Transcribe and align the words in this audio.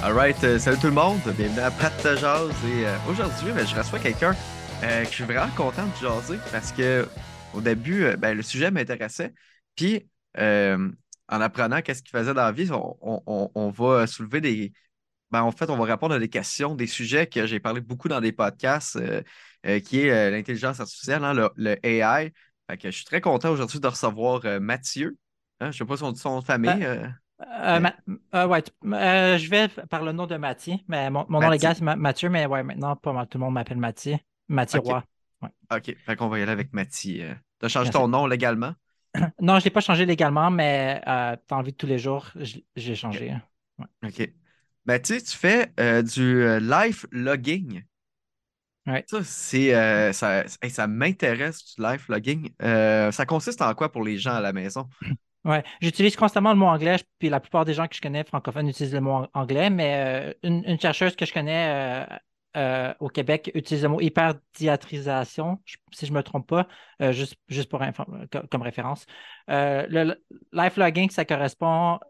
Alright, 0.00 0.42
euh, 0.44 0.58
salut 0.60 0.78
tout 0.78 0.86
le 0.86 0.92
monde, 0.92 1.20
bienvenue 1.36 1.58
à 1.60 1.70
Pat 1.72 1.92
de 2.04 2.16
Jazz. 2.16 2.50
Et 2.64 2.86
euh, 2.86 2.96
aujourd'hui, 3.08 3.52
ben, 3.52 3.66
je 3.66 3.74
reçois 3.74 3.98
quelqu'un 3.98 4.36
euh, 4.82 5.02
que 5.04 5.08
je 5.10 5.14
suis 5.14 5.24
vraiment 5.24 5.50
content 5.56 5.86
de 5.88 5.94
jaser 5.96 6.38
parce 6.52 6.70
que 6.72 7.08
au 7.52 7.60
début, 7.60 8.04
euh, 8.04 8.16
ben, 8.16 8.36
le 8.36 8.42
sujet 8.42 8.70
m'intéressait. 8.70 9.34
Puis, 9.74 10.08
en 10.36 11.40
apprenant 11.40 11.82
qu'est-ce 11.82 12.02
qu'il 12.02 12.16
faisait 12.16 12.32
dans 12.34 12.42
la 12.44 12.52
vie, 12.52 12.70
on, 12.72 12.96
on- 13.26 13.50
on 13.54 13.70
va 13.70 14.06
soulever 14.06 14.40
des. 14.40 14.72
Ben, 15.30 15.42
en 15.42 15.52
fait, 15.52 15.70
on 15.70 15.76
va 15.78 15.84
répondre 15.86 16.14
à 16.14 16.18
des 16.20 16.28
questions, 16.30 16.74
des 16.76 16.86
sujets 16.86 17.26
que 17.28 17.46
j'ai 17.46 17.60
parlé 17.60 17.80
beaucoup 17.80 18.08
dans 18.08 18.20
des 18.20 18.32
podcasts, 18.32 18.98
qui 19.84 20.00
est 20.00 20.30
l'intelligence 20.30 20.80
artificielle, 20.80 21.24
hein, 21.24 21.34
le, 21.34 21.50
le 21.56 21.76
AI. 21.86 22.32
Fait 22.70 22.78
que 22.78 22.90
je 22.90 22.96
suis 22.96 23.04
très 23.04 23.20
content 23.20 23.50
aujourd'hui 23.50 23.80
de 23.80 23.86
recevoir 23.88 24.42
Mathieu. 24.60 25.18
Hein, 25.60 25.66
je 25.72 25.82
ne 25.84 25.86
sais 25.86 25.86
pas 25.86 25.96
son, 25.98 26.14
son 26.14 26.42
famille. 26.42 26.84
euh, 26.84 27.06
Euh, 27.40 27.80
Ma- 27.80 27.94
euh, 28.34 28.46
ouais, 28.46 28.62
tu- 28.62 28.72
euh, 28.92 29.38
je 29.38 29.48
vais 29.48 29.68
par 29.88 30.02
le 30.02 30.12
nom 30.12 30.26
de 30.26 30.36
Mathieu, 30.36 30.74
mais 30.88 31.08
mon, 31.10 31.24
mon 31.28 31.40
nom 31.40 31.50
légal 31.50 31.74
c'est 31.76 31.84
Ma- 31.84 31.94
Mathieu, 31.96 32.28
mais 32.28 32.46
ouais, 32.46 32.62
maintenant 32.62 32.96
pas 32.96 33.12
mal 33.12 33.28
tout 33.28 33.38
le 33.38 33.44
monde 33.44 33.54
m'appelle 33.54 33.78
Mathieu. 33.78 34.16
Mathieu 34.48 34.80
Ok. 34.80 34.86
Roy. 34.86 35.04
Ouais. 35.42 35.48
OK, 35.76 35.96
fait 36.04 36.16
qu'on 36.16 36.28
va 36.28 36.38
y 36.38 36.42
aller 36.42 36.50
avec 36.52 36.72
Mathieu. 36.72 37.36
tu 37.60 37.66
as 37.66 37.68
changé 37.68 37.86
Merci. 37.86 37.98
ton 37.98 38.08
nom 38.08 38.26
légalement? 38.26 38.72
Non, 39.40 39.54
je 39.54 39.60
ne 39.60 39.64
l'ai 39.64 39.70
pas 39.70 39.80
changé 39.80 40.04
légalement, 40.04 40.50
mais 40.50 41.00
euh, 41.06 41.36
dans 41.48 41.58
la 41.58 41.62
vie 41.62 41.72
de 41.72 41.76
tous 41.76 41.86
les 41.86 41.98
jours, 41.98 42.30
j'ai 42.76 42.94
changé. 42.94 43.36
Ouais. 43.78 43.86
OK. 44.08 44.32
Mathieu, 44.84 45.20
tu 45.20 45.36
fais 45.36 45.72
euh, 45.78 46.02
du 46.02 46.42
euh, 46.42 46.60
life 46.60 47.06
logging. 47.12 47.84
Ouais. 48.86 49.04
Ça, 49.06 49.22
c'est, 49.22 49.74
euh, 49.74 50.12
ça, 50.12 50.44
hey, 50.62 50.70
ça 50.70 50.86
m'intéresse, 50.86 51.74
du 51.76 51.82
life 51.82 52.08
logging. 52.08 52.50
Euh, 52.62 53.10
ça 53.12 53.26
consiste 53.26 53.60
en 53.60 53.74
quoi 53.74 53.92
pour 53.92 54.02
les 54.02 54.18
gens 54.18 54.34
à 54.34 54.40
la 54.40 54.52
maison? 54.52 54.88
Ouais. 55.44 55.62
J'utilise 55.80 56.16
constamment 56.16 56.52
le 56.52 56.58
mot 56.58 56.66
anglais, 56.66 56.96
puis 57.18 57.28
la 57.28 57.40
plupart 57.40 57.64
des 57.64 57.74
gens 57.74 57.86
que 57.86 57.94
je 57.94 58.00
connais 58.00 58.24
francophones 58.24 58.68
utilisent 58.68 58.94
le 58.94 59.00
mot 59.00 59.26
anglais, 59.34 59.70
mais 59.70 60.32
euh, 60.44 60.48
une, 60.48 60.78
chercheuse 60.80 61.16
que 61.16 61.24
je 61.24 61.32
connais 61.32 62.04
euh, 62.04 62.16
euh, 62.56 62.94
au 63.00 63.08
Québec 63.08 63.50
utilise 63.54 63.84
le 63.84 63.88
mot 63.88 64.00
hyperdiatrisation, 64.00 65.60
si 65.92 66.06
je 66.06 66.12
ne 66.12 66.16
me 66.18 66.22
trompe 66.22 66.48
pas, 66.48 66.66
juste, 67.12 67.36
juste 67.48 67.70
pour 67.70 67.80
comme, 68.50 68.62
référence. 68.62 69.06
Le 69.46 70.14
life 70.52 70.76
logging, 70.76 71.10
ça 71.10 71.24
correspond 71.24 72.00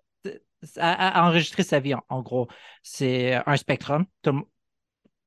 à, 0.76 1.26
enregistrer 1.28 1.62
sa 1.62 1.80
vie, 1.80 1.94
en, 1.94 2.22
gros. 2.22 2.48
C'est 2.82 3.34
un 3.46 3.56
spectrum. 3.56 4.06
Tout 4.22 4.48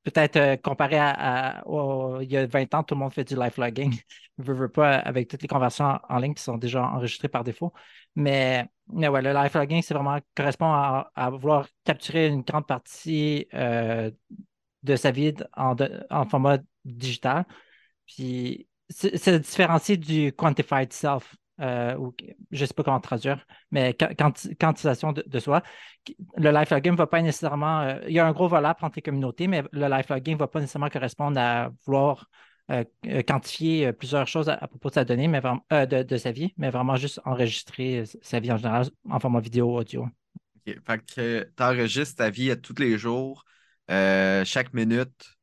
Peut-être 0.04 0.38
euh, 0.38 0.58
comparé 0.58 0.98
à, 0.98 1.64
il 2.22 2.32
y 2.32 2.38
a 2.38 2.46
20 2.48 2.74
ans, 2.74 2.84
tout 2.84 2.96
le 2.96 3.00
monde 3.00 3.14
fait 3.14 3.24
du 3.24 3.36
life 3.36 3.58
logging. 3.58 3.94
Je 4.40 4.52
veux 4.52 4.70
pas 4.70 4.96
avec 4.96 5.28
toutes 5.30 5.44
les 5.44 5.48
conversions 5.48 6.00
en, 6.10 6.18
ligne 6.18 6.34
qui 6.34 6.42
sont 6.42 6.58
déjà 6.58 6.84
enregistrées 6.84 7.28
par 7.28 7.44
défaut. 7.44 7.72
Mais, 8.16 8.68
mais 8.92 9.08
ouais, 9.08 9.22
le 9.22 9.34
life 9.34 9.54
logging, 9.54 9.82
c'est 9.84 9.94
vraiment 9.94 10.18
correspond 10.36 10.72
à, 10.72 11.30
vouloir 11.32 11.68
capturer 11.84 12.28
une 12.28 12.42
grande 12.42 12.66
partie 12.66 13.48
euh, 13.54 14.10
de 14.84 14.96
sa 14.96 15.12
vie 15.12 15.34
en, 15.56 15.76
en 16.10 16.26
format 16.26 16.58
digital. 16.84 17.46
Puis 18.08 18.68
c'est 18.90 19.40
différencié 19.40 19.98
du 19.98 20.34
quantified 20.34 20.92
self. 20.92 21.36
Euh, 21.62 21.96
ou, 21.98 22.16
je 22.52 22.62
ne 22.62 22.66
sais 22.66 22.74
pas 22.74 22.84
comment 22.84 23.00
traduire, 23.00 23.46
mais 23.72 23.94
qua- 23.94 24.14
quanti- 24.16 24.56
quantisation 24.56 25.14
de, 25.14 25.24
de 25.26 25.40
soi. 25.40 25.62
Le 26.38 26.52
life 26.52 26.72
logging 26.72 26.94
ne 26.94 26.98
va 26.98 27.08
pas 27.08 27.22
nécessairement. 27.22 27.82
euh, 27.82 28.00
il 28.08 28.14
y 28.14 28.20
a 28.20 28.26
un 28.26 28.32
gros 28.32 28.48
volap 28.48 28.82
entre 28.84 28.98
les 28.98 29.02
communautés, 29.02 29.48
mais 29.48 29.64
le 29.72 29.88
life 29.88 30.10
logging 30.10 30.34
ne 30.34 30.40
va 30.40 30.48
pas 30.48 30.60
nécessairement 30.60 30.90
correspondre 30.90 31.40
à 31.40 31.70
vouloir 31.86 32.28
euh, 32.72 32.84
quantifier 33.28 33.94
plusieurs 33.94 34.28
choses 34.28 34.50
à, 34.50 34.54
à 34.54 34.68
propos 34.68 34.90
de 34.90 34.96
sa 34.96 35.06
donnée, 35.06 35.28
mais 35.28 35.40
vraiment, 35.40 35.64
de, 35.70 36.04
de 36.04 36.18
sa 36.18 36.32
vie, 36.32 36.54
mais 36.58 36.70
vraiment 36.70 36.96
juste 36.96 37.22
enregistrer 37.26 38.04
sa 38.22 38.40
vie 38.40 38.52
en 38.52 38.58
général 38.58 38.88
en 39.10 39.20
format 39.20 39.40
vidéo, 39.40 39.78
audio. 39.78 40.08
OK. 40.68 40.78
Fait 40.86 41.06
que 41.06 41.44
tu 41.56 41.64
enregistres 41.64 42.18
ta 42.18 42.30
vie 42.30 42.52
à 42.52 42.56
tous 42.56 42.76
les 42.80 42.98
jours, 42.98 43.46
chaque 43.90 44.74
minute. 44.74 45.38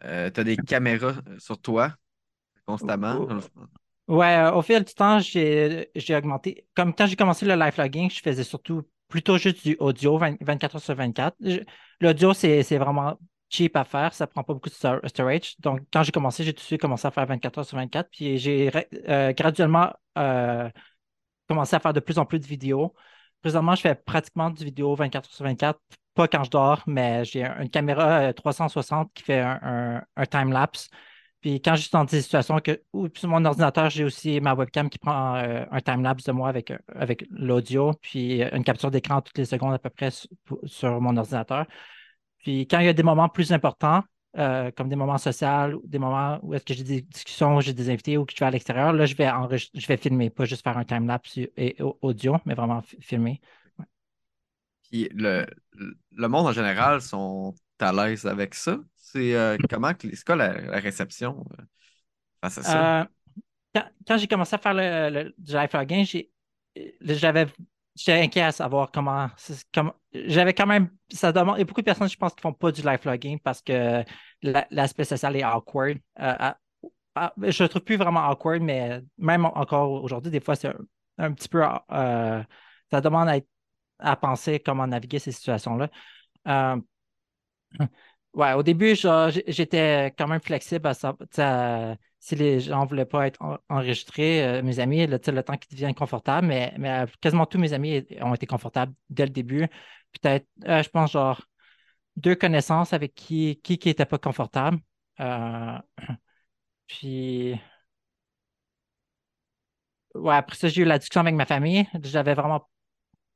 tu 0.00 0.06
as 0.06 0.30
des 0.30 0.56
caméras 0.56 1.14
sur 1.38 1.60
toi 1.60 1.94
constamment. 2.66 3.28
Ouais, 4.12 4.26
euh, 4.36 4.52
au 4.52 4.60
fil 4.62 4.84
du 4.84 4.92
temps, 4.92 5.20
j'ai 5.20 5.88
augmenté. 6.14 6.66
Comme 6.74 6.94
quand 6.94 7.06
j'ai 7.06 7.16
commencé 7.16 7.46
le 7.46 7.54
live 7.54 7.74
logging, 7.78 8.10
je 8.10 8.20
faisais 8.20 8.44
surtout 8.44 8.82
plutôt 9.08 9.38
juste 9.38 9.64
du 9.66 9.74
audio 9.80 10.18
20 10.18 10.36
24 10.42 10.74
heures 10.76 10.82
sur 10.82 10.94
24. 10.94 11.34
Je- 11.40 11.60
L'audio, 12.00 12.34
c'est 12.34 12.62
vraiment 12.76 13.18
cheap 13.48 13.74
à 13.76 13.84
faire, 13.84 14.12
ça 14.12 14.26
prend 14.26 14.42
pas 14.44 14.52
beaucoup 14.54 14.68
de 14.68 14.74
stor- 14.74 15.00
storage. 15.06 15.54
Donc, 15.60 15.80
quand 15.92 16.02
j'ai 16.02 16.12
commencé, 16.12 16.44
j'ai 16.44 16.52
tout 16.52 16.60
de 16.60 16.64
suite 16.64 16.80
commencé 16.80 17.06
à 17.06 17.10
faire 17.10 17.24
24 17.26 17.58
heures 17.58 17.64
sur 17.64 17.78
24. 17.78 18.10
Puis 18.10 18.36
j'ai 18.38 18.70
euh, 19.08 19.32
graduellement 19.32 19.92
euh, 20.18 20.68
commencé 21.48 21.76
à 21.76 21.80
faire 21.80 21.92
de 21.92 22.00
plus 22.00 22.18
en 22.18 22.26
plus 22.26 22.38
de 22.38 22.46
vidéos. 22.46 22.94
Présentement, 23.42 23.74
je 23.74 23.82
fais 23.82 23.94
pratiquement 23.94 24.50
du 24.50 24.64
vidéo 24.64 24.94
24 24.94 25.28
heures 25.28 25.34
sur 25.34 25.44
24. 25.44 25.80
Pas 26.14 26.28
quand 26.28 26.44
je 26.44 26.50
dors, 26.50 26.82
mais 26.86 27.24
j'ai 27.24 27.44
un- 27.44 27.60
une 27.62 27.70
caméra 27.70 28.28
euh, 28.28 28.32
360 28.32 29.10
qui 29.14 29.22
fait 29.22 29.40
un, 29.40 30.02
un 30.16 30.26
time-lapse. 30.26 30.88
Puis 31.42 31.60
quand 31.60 31.74
je 31.74 31.82
suis 31.82 31.90
dans 31.90 32.04
des 32.04 32.22
situations 32.22 32.60
que, 32.60 32.80
sur 33.16 33.28
mon 33.28 33.44
ordinateur, 33.44 33.90
j'ai 33.90 34.04
aussi 34.04 34.40
ma 34.40 34.54
webcam 34.54 34.88
qui 34.88 34.98
prend 34.98 35.34
euh, 35.36 35.64
un 35.72 35.80
time-lapse 35.80 36.22
de 36.22 36.30
moi 36.30 36.48
avec, 36.48 36.70
euh, 36.70 36.78
avec 36.94 37.26
l'audio, 37.30 37.92
puis 38.00 38.44
euh, 38.44 38.48
une 38.52 38.62
capture 38.62 38.92
d'écran 38.92 39.20
toutes 39.20 39.36
les 39.38 39.44
secondes 39.44 39.74
à 39.74 39.78
peu 39.80 39.90
près 39.90 40.10
sur, 40.64 41.00
mon 41.00 41.16
ordinateur. 41.16 41.66
Puis 42.38 42.68
quand 42.68 42.78
il 42.78 42.86
y 42.86 42.88
a 42.88 42.92
des 42.92 43.02
moments 43.02 43.28
plus 43.28 43.52
importants, 43.52 44.02
comme 44.34 44.88
des 44.88 44.96
moments 44.96 45.18
sociaux, 45.18 45.82
des 45.84 45.98
moments 45.98 46.38
où 46.42 46.54
est-ce 46.54 46.64
que 46.64 46.72
j'ai 46.72 46.84
des 46.84 47.02
discussions, 47.02 47.60
j'ai 47.60 47.74
des 47.74 47.90
invités 47.90 48.16
ou 48.16 48.24
que 48.24 48.32
je 48.32 48.38
vais 48.38 48.46
à 48.46 48.50
l'extérieur, 48.50 48.92
là, 48.92 49.04
je 49.04 49.14
vais 49.14 49.28
je 49.74 49.86
vais 49.86 49.96
filmer, 49.98 50.30
pas 50.30 50.46
juste 50.46 50.62
faire 50.62 50.78
un 50.78 50.84
time-lapse 50.84 51.38
et 51.56 51.76
audio, 52.00 52.38
mais 52.46 52.54
vraiment 52.54 52.80
fi- 52.80 52.96
filmer. 53.00 53.40
Puis 54.90 55.08
le, 55.12 55.44
le 56.12 56.28
monde 56.28 56.46
en 56.46 56.52
général 56.52 57.02
sont 57.02 57.54
à 57.82 57.92
l'aise 57.92 58.26
avec 58.26 58.54
ça? 58.54 58.78
C'est 58.96 59.34
euh, 59.34 59.58
comment 59.68 59.92
c'est 60.00 60.24
quoi 60.24 60.36
la, 60.36 60.60
la 60.60 60.78
réception 60.80 61.44
euh, 61.58 61.62
face 62.42 62.58
à 62.58 62.62
ça? 62.62 62.78
Euh, 62.78 63.04
quand, 63.74 63.84
quand 64.06 64.16
j'ai 64.18 64.26
commencé 64.28 64.54
à 64.54 64.58
faire 64.58 64.74
le, 64.74 65.10
le- 65.10 65.34
du 65.38 65.52
live 65.54 65.68
euh, 66.78 66.90
j'avais, 67.02 67.46
j'étais 67.96 68.20
inquiet 68.20 68.42
à 68.42 68.52
savoir 68.52 68.90
comment, 68.92 69.28
comment- 69.74 69.94
j'avais 70.12 70.54
quand 70.54 70.66
même, 70.66 70.90
ça 71.12 71.32
demande, 71.32 71.56
il 71.56 71.60
y 71.60 71.62
a 71.62 71.64
beaucoup 71.64 71.80
de 71.82 71.86
personnes, 71.86 72.08
je 72.08 72.16
pense, 72.16 72.34
qui 72.34 72.42
font 72.42 72.52
pas 72.52 72.72
du 72.72 72.82
live 72.82 73.00
logging 73.04 73.38
parce 73.40 73.62
que 73.62 74.04
la- 74.42 74.66
l'aspect 74.70 75.04
social 75.04 75.36
est 75.36 75.44
awkward. 75.44 75.98
Je 76.18 77.62
le 77.62 77.68
trouve 77.68 77.82
plus 77.82 77.96
vraiment 77.96 78.28
awkward, 78.30 78.62
mais 78.62 79.02
même 79.18 79.44
encore 79.44 80.02
aujourd'hui, 80.02 80.30
des 80.30 80.40
fois, 80.40 80.56
c'est 80.56 80.72
un, 81.18 81.32
petit 81.32 81.48
peu, 81.48 81.62
ça 81.90 83.00
demande 83.02 83.28
à, 83.28 83.36
à 83.98 84.16
penser 84.16 84.60
comment 84.60 84.86
naviguer 84.86 85.18
ces 85.18 85.32
situations-là. 85.32 85.90
Ouais, 88.34 88.54
au 88.54 88.62
début, 88.62 88.94
j'étais 89.46 90.14
quand 90.16 90.26
même 90.26 90.40
flexible 90.40 90.86
à 90.88 90.94
ça. 90.94 91.14
si 92.18 92.34
les 92.36 92.60
gens 92.60 92.82
ne 92.84 92.88
voulaient 92.88 93.04
pas 93.04 93.26
être 93.26 93.42
en- 93.42 93.58
enregistrés, 93.68 94.44
euh, 94.44 94.62
mes 94.62 94.78
amis, 94.78 95.06
le, 95.06 95.18
temps 95.18 95.56
qui 95.56 95.68
devient 95.68 95.92
confortable, 95.94 96.46
mais, 96.46 96.72
mais 96.78 96.90
euh, 97.02 97.06
quasiment 97.20 97.46
tous 97.46 97.58
mes 97.58 97.72
amis 97.72 98.06
ont 98.20 98.34
été 98.34 98.46
confortables 98.46 98.94
dès 99.10 99.24
le 99.26 99.30
début. 99.32 99.66
Peut-être, 100.12 100.46
euh, 100.66 100.82
je 100.82 100.88
pense, 100.88 101.12
genre, 101.12 101.42
deux 102.16 102.34
connaissances 102.36 102.92
avec 102.94 103.14
qui 103.14 103.60
qui 103.62 103.78
n'était 103.86 104.06
pas 104.06 104.18
confortable. 104.18 104.78
Puis, 106.86 107.58
ouais, 110.14 110.34
après 110.34 110.56
ça, 110.56 110.68
j'ai 110.68 110.82
eu 110.82 110.84
la 110.84 110.98
discussion 110.98 111.20
avec 111.22 111.34
ma 111.34 111.46
famille. 111.46 111.86
J'avais 112.02 112.34
vraiment 112.34 112.68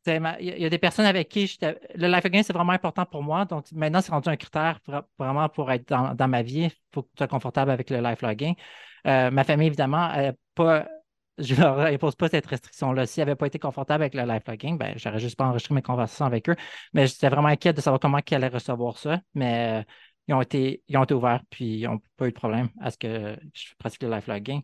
Il 0.07 0.47
y, 0.47 0.51
a 0.51 0.57
il 0.57 0.71
des 0.71 0.79
personnes 0.79 1.07
avec 1.07 1.29
qui 1.29 1.59
le 1.61 2.09
life 2.09 2.25
hacking, 2.25 2.43
c'est 2.43 2.53
vraiment 2.53 2.73
important 2.73 3.07
pour 3.07 3.23
moi. 3.23 3.45
Donc, 3.45 3.71
maintenant, 3.73 4.01
c'est 4.01 4.13
rendu 4.13 4.29
un 4.29 4.37
critère 4.37 4.81
vraiment 5.19 5.49
pour 5.49 5.71
être 5.71 5.89
dans, 5.89 6.29
ma 6.29 6.43
vie. 6.43 6.65
Il 6.65 6.71
faut 6.93 7.03
que 7.03 7.09
tu 7.09 7.19
sois 7.19 7.29
confortable 7.29 7.71
avec 7.71 7.91
le 7.91 8.01
life 8.01 8.23
logging. 8.23 8.55
Euh, 9.07 9.31
ma 9.31 9.45
famille, 9.45 9.69
évidemment, 9.69 10.11
pas, 10.55 10.87
je 11.39 11.55
leur 11.55 11.79
impose 11.81 12.15
pas 12.17 12.29
cette 12.29 12.47
restriction-là. 12.47 13.07
S'ils 13.07 13.23
n'avaient 13.23 13.37
pas 13.37 13.47
été 13.47 13.59
confortables 13.59 14.03
avec 14.03 14.15
le 14.15 14.23
life 14.23 14.43
logging, 14.47 14.79
ben, 14.79 14.95
j'aurais 14.97 15.19
juste 15.19 15.37
pas 15.37 15.47
enregistré 15.47 15.75
mes 15.75 15.83
conversations 15.83 16.27
avec 16.27 16.49
eux. 16.49 16.57
Mais 16.93 17.07
j'étais 17.07 17.29
vraiment 17.29 17.49
inquiet 17.49 17.73
de 17.73 17.81
savoir 17.81 18.01
comment 18.01 18.19
ils 18.19 18.35
allaient 18.35 18.49
recevoir 18.49 18.99
ça. 18.99 19.21
Mais 19.35 19.85
ils 20.29 20.35
ont 20.35 20.43
été, 20.43 20.83
ils 20.89 20.97
ont 20.97 21.05
été 21.05 21.15
ouverts, 21.15 21.43
puis 21.51 21.79
ils 21.81 21.85
n'ont 21.85 22.01
pas 22.17 22.27
eu 22.27 22.31
de 22.31 22.35
problème 22.35 22.69
à 22.81 22.91
ce 22.91 22.99
que 22.99 23.39
je 23.55 23.75
pratique 23.79 24.03
le 24.03 24.11
life 24.11 24.27
logging. 24.27 24.63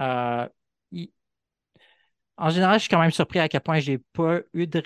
Euh, 0.00 0.48
ils- 0.92 1.12
en 2.38 2.50
général, 2.50 2.76
je 2.78 2.82
suis 2.84 2.88
quand 2.90 3.00
même 3.00 3.10
surpris 3.10 3.38
à 3.40 3.48
quel 3.48 3.60
point 3.62 3.80
j'ai 3.80 3.98
pas 3.98 4.40
eu 4.54 4.66
de 4.66 4.82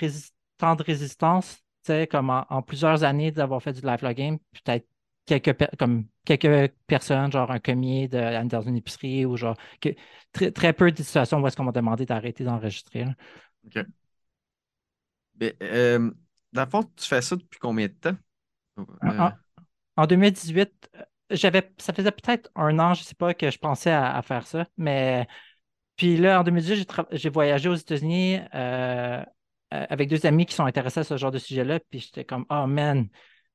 tant 0.59 0.77
de 0.77 0.83
résistance, 0.83 1.57
tu 1.85 1.93
sais, 1.93 2.07
comme 2.07 2.31
en, 2.31 2.47
en 2.51 2.63
plusieurs 2.63 3.05
années 3.05 3.31
d'avoir 3.33 3.63
fait 3.63 3.73
du 3.73 3.81
live 3.83 4.03
logging, 4.03 4.39
peut-être 4.65 4.87
quelques, 5.27 5.53
per- 5.55 5.69
comme 5.79 6.07
quelques 6.25 6.73
personnes, 6.87 7.33
genre 7.33 7.51
un 7.51 7.59
commis 7.61 8.09
de- 8.09 8.45
dans 8.49 8.63
une 8.63 8.77
épicerie 8.77 9.27
ou 9.27 9.37
genre 9.37 9.57
que- 9.81 9.91
très, 10.33 10.51
très 10.53 10.73
peu 10.73 10.91
de 10.93 11.03
situations 11.03 11.41
où 11.41 11.47
est-ce 11.47 11.57
qu'on 11.57 11.65
m'a 11.65 11.73
demandé 11.73 12.07
d'arrêter 12.07 12.45
d'enregistrer. 12.45 13.07
OK. 13.67 13.87
Mais, 15.41 15.57
euh, 15.63 16.11
dans 16.53 16.65
le 16.65 16.71
fond, 16.71 16.83
tu 16.97 17.07
fais 17.07 17.23
ça 17.23 17.37
depuis 17.37 17.59
combien 17.59 17.89
de 17.89 17.93
temps? 17.95 18.17
En, 18.79 18.87
Euh, 19.05 19.27
en- 19.27 19.33
en 19.97 20.07
2018, 20.07 20.91
euh, 20.97 21.03
j'avais, 21.31 21.73
ça 21.79 21.93
faisait 21.93 22.13
peut-être 22.13 22.51
un 22.57 22.79
an, 22.79 22.95
je 22.95 23.03
sais 23.05 23.15
pas, 23.15 23.35
que 23.35 23.51
je 23.51 23.59
pensais 23.59 23.91
à, 23.91 24.17
à 24.17 24.23
faire 24.23 24.47
ça, 24.47 24.67
mais 24.77 25.27
puis 26.03 26.17
là, 26.17 26.41
en 26.41 26.43
2018, 26.43 26.93
j'ai 27.13 27.31
voyagé 27.31 27.69
aux 27.69 27.77
États-Unis 27.77 28.41
euh, 28.57 29.23
avec 29.71 30.09
deux 30.09 30.27
amis 30.27 30.47
qui 30.47 30.53
sont 30.53 30.65
intéressés 30.65 30.99
à 30.99 31.05
ce 31.05 31.17
genre 31.17 31.31
de 31.31 31.39
sujet-là, 31.39 31.79
puis 31.79 32.01
j'étais 32.01 32.25
comme, 32.25 32.45
oh 32.51 32.67
man, 32.67 33.07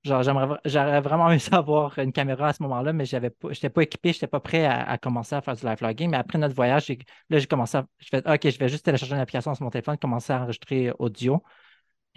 genre, 0.05 0.23
j'aimerais, 0.23 0.57
j'aurais 0.63 1.01
vraiment 1.01 1.29
aimé 1.29 1.39
savoir 1.39 1.99
une 1.99 2.13
caméra 2.13 2.47
à 2.47 2.53
ce 2.53 2.63
moment-là, 2.63 2.93
mais 2.93 3.03
j'avais 3.03 3.31
pas, 3.31 3.51
j'étais 3.51 3.69
pas 3.69 3.83
équipé, 3.83 4.13
j'étais 4.13 4.27
pas 4.27 4.39
prêt 4.39 4.65
à, 4.65 4.97
commencer 4.97 5.35
à 5.35 5.41
faire 5.41 5.57
du 5.57 5.65
live 5.65 5.77
vlogging. 5.77 6.09
Mais 6.09 6.15
après 6.15 6.37
notre 6.37 6.55
voyage, 6.55 6.87
là, 7.29 7.37
j'ai 7.37 7.47
commencé 7.47 7.79
à, 7.79 7.85
je 7.99 8.07
fais, 8.07 8.19
OK, 8.19 8.49
je 8.49 8.57
vais 8.57 8.69
juste 8.69 8.85
télécharger 8.85 9.15
une 9.15 9.19
application 9.19 9.53
sur 9.53 9.65
mon 9.65 9.69
téléphone, 9.69 9.97
commencer 9.97 10.31
à 10.31 10.41
enregistrer 10.43 10.93
audio. 10.99 11.43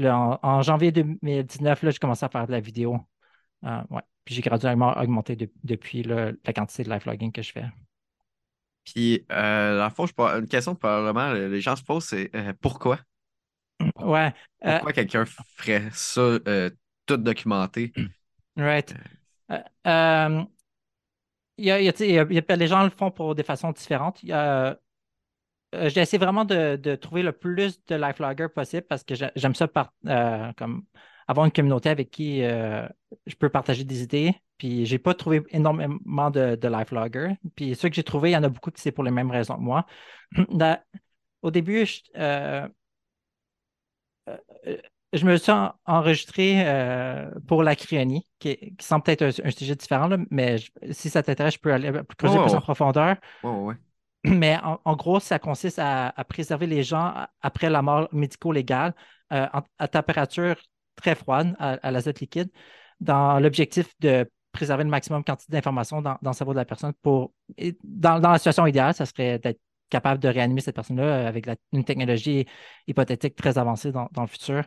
en, 0.00 0.62
janvier 0.62 0.92
2019, 0.92 1.82
là, 1.82 1.90
j'ai 1.90 1.98
commencé 1.98 2.24
à 2.24 2.28
faire 2.28 2.46
de 2.46 2.52
la 2.52 2.60
vidéo. 2.60 3.00
Euh, 3.64 3.82
ouais. 3.90 4.02
Puis 4.24 4.36
j'ai 4.36 4.42
graduellement 4.42 4.96
augmenté 4.96 5.36
depuis 5.64 6.04
la 6.04 6.52
quantité 6.54 6.84
de 6.84 6.90
live 6.90 7.02
vlogging 7.02 7.32
que 7.32 7.42
je 7.42 7.50
fais. 7.50 7.64
Puis, 8.84 9.24
euh, 9.30 9.78
la 9.78 9.90
fois, 9.90 10.06
une 10.38 10.48
question 10.48 10.74
que 10.74 10.80
probablement 10.80 11.32
les 11.32 11.60
gens 11.60 11.76
se 11.76 11.82
posent, 11.82 12.04
c'est 12.04 12.30
euh, 12.34 12.52
pourquoi? 12.60 12.98
Ouais. 14.00 14.32
Euh, 14.64 14.72
pourquoi 14.74 14.92
quelqu'un 14.92 15.24
ferait 15.56 15.88
ça 15.92 16.38
tout 17.06 17.16
documenté? 17.16 17.92
Right. 18.56 18.94
Il 21.56 21.64
y 21.64 21.70
a, 21.70 22.56
les 22.56 22.66
gens 22.66 22.84
le 22.84 22.90
font 22.90 23.10
pour 23.10 23.34
des 23.34 23.42
façons 23.42 23.72
différentes. 23.72 24.20
j'ai 24.22 26.00
essayé 26.00 26.18
vraiment 26.18 26.44
de, 26.44 26.94
trouver 26.96 27.22
le 27.22 27.32
plus 27.32 27.84
de 27.86 27.94
live 27.94 28.16
vloggers 28.16 28.48
possible 28.54 28.86
parce 28.88 29.04
que 29.04 29.14
j'aime 29.14 29.54
ça 29.54 29.68
par, 29.68 29.92
comme 30.56 30.84
avoir 31.30 31.46
une 31.46 31.52
communauté 31.52 31.88
avec 31.88 32.10
qui 32.10 32.42
euh, 32.42 32.86
je 33.26 33.36
peux 33.36 33.48
partager 33.48 33.84
des 33.84 34.02
idées. 34.02 34.34
Puis 34.58 34.84
j'ai 34.84 34.98
pas 34.98 35.14
trouvé 35.14 35.42
énormément 35.50 36.30
de, 36.30 36.56
de 36.56 36.68
life 36.68 36.90
loggers. 36.90 37.34
Puis 37.54 37.76
ceux 37.76 37.88
que 37.88 37.94
j'ai 37.94 38.02
trouvés, 38.02 38.30
il 38.30 38.32
y 38.32 38.36
en 38.36 38.42
a 38.42 38.48
beaucoup 38.48 38.70
qui 38.72 38.80
c'est 38.80 38.90
pour 38.90 39.04
les 39.04 39.12
mêmes 39.12 39.30
raisons 39.30 39.54
que 39.54 39.60
moi. 39.60 39.86
au 41.42 41.50
début, 41.52 41.86
je, 41.86 42.00
euh, 42.16 42.68
euh, 44.28 44.76
je 45.12 45.24
me 45.24 45.36
suis 45.36 45.52
enregistré 45.86 46.64
pour 47.46 47.62
la 47.62 47.76
cryonie, 47.76 48.26
qui, 48.40 48.74
semble 48.80 49.04
peut-être 49.04 49.22
un, 49.44 49.50
sujet 49.50 49.76
différent, 49.76 50.08
mais 50.30 50.56
si 50.90 51.10
ça 51.10 51.22
t'intéresse, 51.22 51.54
je 51.54 51.58
peux 51.60 51.72
aller 51.72 51.92
creuser 52.18 52.38
plus 52.38 52.54
en 52.54 52.60
profondeur. 52.60 53.16
Mais 54.24 54.58
en, 54.62 54.96
gros, 54.96 55.18
ça 55.18 55.38
consiste 55.38 55.78
à, 55.78 56.12
préserver 56.28 56.66
les 56.66 56.82
gens 56.82 57.14
après 57.40 57.70
la 57.70 57.80
mort 57.80 58.06
médico-légale 58.12 58.94
à 59.30 59.88
température 59.88 60.56
très 61.00 61.14
froide 61.14 61.55
à, 61.58 61.91
l'azote 61.91 62.20
liquide 62.20 62.50
dans 63.00 63.41
l'objectif 63.41 63.94
de 64.00 64.31
préserver 64.52 64.85
le 64.85 64.91
maximum 64.91 65.25
quantité 65.25 65.52
d'informations 65.52 66.02
dans, 66.02 66.19
le 66.23 66.32
cerveau 66.32 66.52
de 66.52 66.58
la 66.58 66.64
personne. 66.64 66.93
Pour, 67.02 67.32
dans, 67.85 68.19
la 68.19 68.38
situation 68.38 68.67
idéale, 68.67 68.94
ça 68.94 69.06
serait 69.06 69.38
d'être 69.38 69.61
capable 69.88 70.20
de 70.20 70.29
réanimer 70.29 70.61
cette 70.61 70.75
personne-là 70.75 71.26
avec 71.26 71.47
une 71.73 71.85
technologie 71.85 72.47
hypothétique 72.87 73.37
très 73.37 73.58
avancée 73.58 73.93
dans, 73.93 74.08
le 74.17 74.26
futur. 74.26 74.64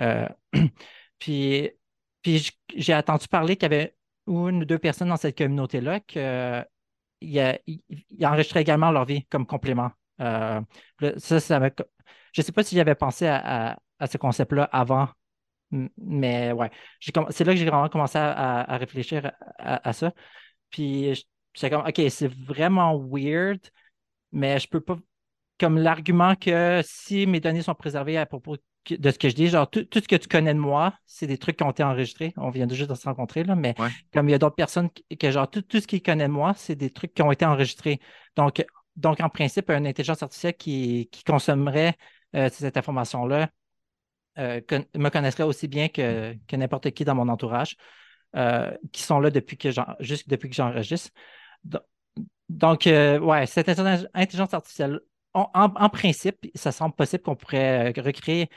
Euh, 0.00 0.28
puis 1.18 1.70
puis 2.24 2.50
j'ai 2.74 2.94
entendu 2.94 3.28
parler 3.28 3.56
qu'il 3.56 3.70
y 3.70 3.74
avait 3.74 3.94
une 4.26 4.62
ou 4.62 4.64
deux 4.64 4.78
personnes 4.78 5.10
dans 5.10 5.16
cette 5.16 5.36
communauté-là 5.36 6.00
qui 6.00 6.18
enregistraient 8.24 8.62
également 8.62 8.90
leur 8.90 9.04
vie 9.04 9.26
comme 9.26 9.46
complément. 9.46 9.90
Euh, 10.20 10.60
ça, 11.18 11.38
ça 11.38 11.60
je 12.32 12.40
ne 12.40 12.44
sais 12.44 12.52
pas 12.52 12.62
si 12.62 12.74
j'avais 12.76 12.94
pensé 12.94 13.26
à 13.26 13.76
ce 14.10 14.16
concept-là 14.16 14.64
avant 14.72 15.08
mais 15.98 16.52
ouais, 16.52 16.70
c'est 17.00 17.44
là 17.44 17.52
que 17.52 17.58
j'ai 17.58 17.64
vraiment 17.64 17.88
commencé 17.88 18.18
à, 18.18 18.76
réfléchir 18.76 19.32
à, 19.58 19.92
ça. 19.92 20.12
Puis 20.70 21.26
c'est 21.54 21.70
comme, 21.70 21.86
OK, 21.86 22.00
c'est 22.08 22.32
vraiment 22.32 22.98
weird, 22.98 23.60
mais 24.32 24.58
je 24.58 24.68
peux 24.68 24.80
pas. 24.80 24.96
Comme 25.60 25.78
l'argument 25.78 26.34
que 26.34 26.80
si 26.84 27.26
mes 27.26 27.38
données 27.38 27.62
sont 27.62 27.76
préservées 27.76 28.18
à 28.18 28.26
propos 28.26 28.56
de 28.90 29.10
ce 29.10 29.18
que 29.18 29.28
je 29.28 29.34
dis, 29.34 29.46
genre 29.48 29.70
tout, 29.70 29.86
ce 29.92 30.00
que 30.00 30.16
tu 30.16 30.28
connais 30.28 30.52
de 30.52 30.58
moi, 30.58 30.94
c'est 31.06 31.26
des 31.26 31.38
trucs 31.38 31.56
qui 31.56 31.62
ont 31.62 31.70
été 31.70 31.84
enregistrés. 31.84 32.34
On 32.36 32.50
vient 32.50 32.66
de 32.66 32.74
juste 32.74 32.90
de 32.90 32.94
se 32.94 33.04
rencontrer, 33.04 33.44
là, 33.44 33.54
mais 33.54 33.74
comme 34.12 34.28
il 34.28 34.32
y 34.32 34.34
a 34.34 34.38
d'autres 34.38 34.56
personnes 34.56 34.88
que, 34.90 35.30
genre, 35.30 35.48
tout, 35.48 35.64
ce 35.70 35.86
qu'ils 35.86 36.02
connaissent 36.02 36.26
de 36.26 36.32
moi, 36.32 36.54
c'est 36.56 36.74
des 36.74 36.90
trucs 36.90 37.14
qui 37.14 37.22
ont 37.22 37.30
été 37.30 37.44
enregistrés. 37.44 38.00
Donc, 38.36 38.64
donc 38.96 39.20
en 39.20 39.28
principe, 39.28 39.70
une 39.70 39.86
intelligence 39.86 40.22
artificielle 40.22 40.56
qui, 40.56 41.08
consommerait 41.26 41.96
euh, 42.34 42.48
cette 42.50 42.76
information-là 42.76 43.48
euh, 44.38 44.60
me 44.96 45.08
connaîtraient 45.10 45.44
aussi 45.44 45.68
bien 45.68 45.88
que, 45.88 46.34
n'importe 46.52 46.90
qui 46.90 47.04
dans 47.04 47.14
mon 47.14 47.28
entourage, 47.28 47.76
euh, 48.36 48.70
qui 48.92 49.02
sont 49.02 49.20
là 49.20 49.30
depuis 49.30 49.56
que 49.56 49.70
juste 50.00 50.28
depuis 50.28 50.48
que 50.48 50.56
j'enregistre. 50.56 51.10
Donc, 52.48 52.86
euh, 52.86 53.18
ouais, 53.20 53.46
cette 53.46 53.68
intelligence 53.68 54.54
artificielle, 54.54 55.00
en, 55.34 55.88
principe, 55.88 56.46
ça 56.54 56.72
semble 56.72 56.94
possible 56.94 57.22
qu'on 57.22 57.36
pourrait 57.36 57.90
recréer 57.96 58.48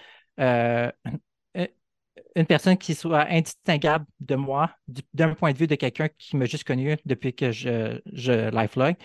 une 2.36 2.46
personne 2.46 2.78
qui 2.78 2.94
soit 2.94 3.26
indistinguable 3.30 4.06
de 4.20 4.36
moi 4.36 4.72
d'un 5.14 5.34
point 5.34 5.54
de 5.54 5.58
vue 5.58 5.68
de 5.68 5.76
quelqu'un 5.76 6.08
qui 6.10 6.38
m'a 6.38 6.46
juste 6.46 6.66
connu 6.66 6.96
depuis 7.06 7.34
que 7.34 7.52
je, 7.52 8.00
je 8.14 8.50
lifelog. 8.52 8.96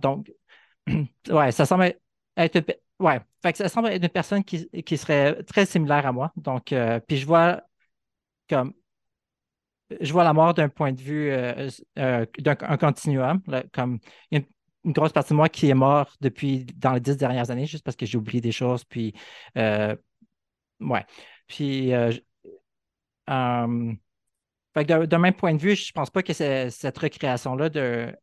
donc, 0.00 0.30
ouais, 1.30 1.52
ça 1.52 1.66
semble 1.66 1.94
être 2.36 2.83
Ouais, 3.04 3.20
fait 3.42 3.54
ça 3.54 3.68
semble 3.68 3.88
être 3.88 4.02
une 4.02 4.08
personne 4.08 4.42
qui, 4.42 4.66
serait 4.96 5.42
très 5.42 5.66
similaire 5.66 6.06
à 6.06 6.12
moi. 6.12 6.32
Donc, 6.36 6.72
euh, 6.72 7.00
puis 7.00 7.18
je 7.18 7.26
vois 7.26 7.60
comme 8.48 8.72
je 10.00 10.10
vois 10.10 10.24
la 10.24 10.32
mort 10.32 10.54
d'un 10.54 10.70
point 10.70 10.92
de 10.92 11.02
vue 11.02 11.30
euh, 11.30 11.68
euh, 11.98 12.24
d'un 12.38 12.54
continuum. 12.54 13.42
comme 13.74 13.98
il 14.30 14.38
y 14.38 14.42
a 14.42 14.44
une, 14.84 14.92
grosse 14.92 15.12
partie 15.12 15.34
de 15.34 15.36
moi 15.36 15.50
qui 15.50 15.68
est 15.68 15.74
mort 15.74 16.16
depuis 16.22 16.64
dans 16.76 16.94
les 16.94 17.00
dix 17.00 17.18
dernières 17.18 17.50
années, 17.50 17.66
juste 17.66 17.84
parce 17.84 17.96
que 17.96 18.06
j'ai 18.06 18.16
oublié 18.16 18.40
des 18.40 18.52
choses. 18.52 18.84
Puis 18.84 19.14
ouais. 19.54 21.06
Puis 21.46 21.90
d'un 23.26 25.18
même 25.18 25.34
point 25.34 25.54
de 25.54 25.60
vue, 25.60 25.76
je 25.76 25.92
pense 25.92 26.08
pas 26.08 26.22
que 26.22 26.32
cette 26.32 26.98
recréation-là 26.98 27.68
de 27.68 28.16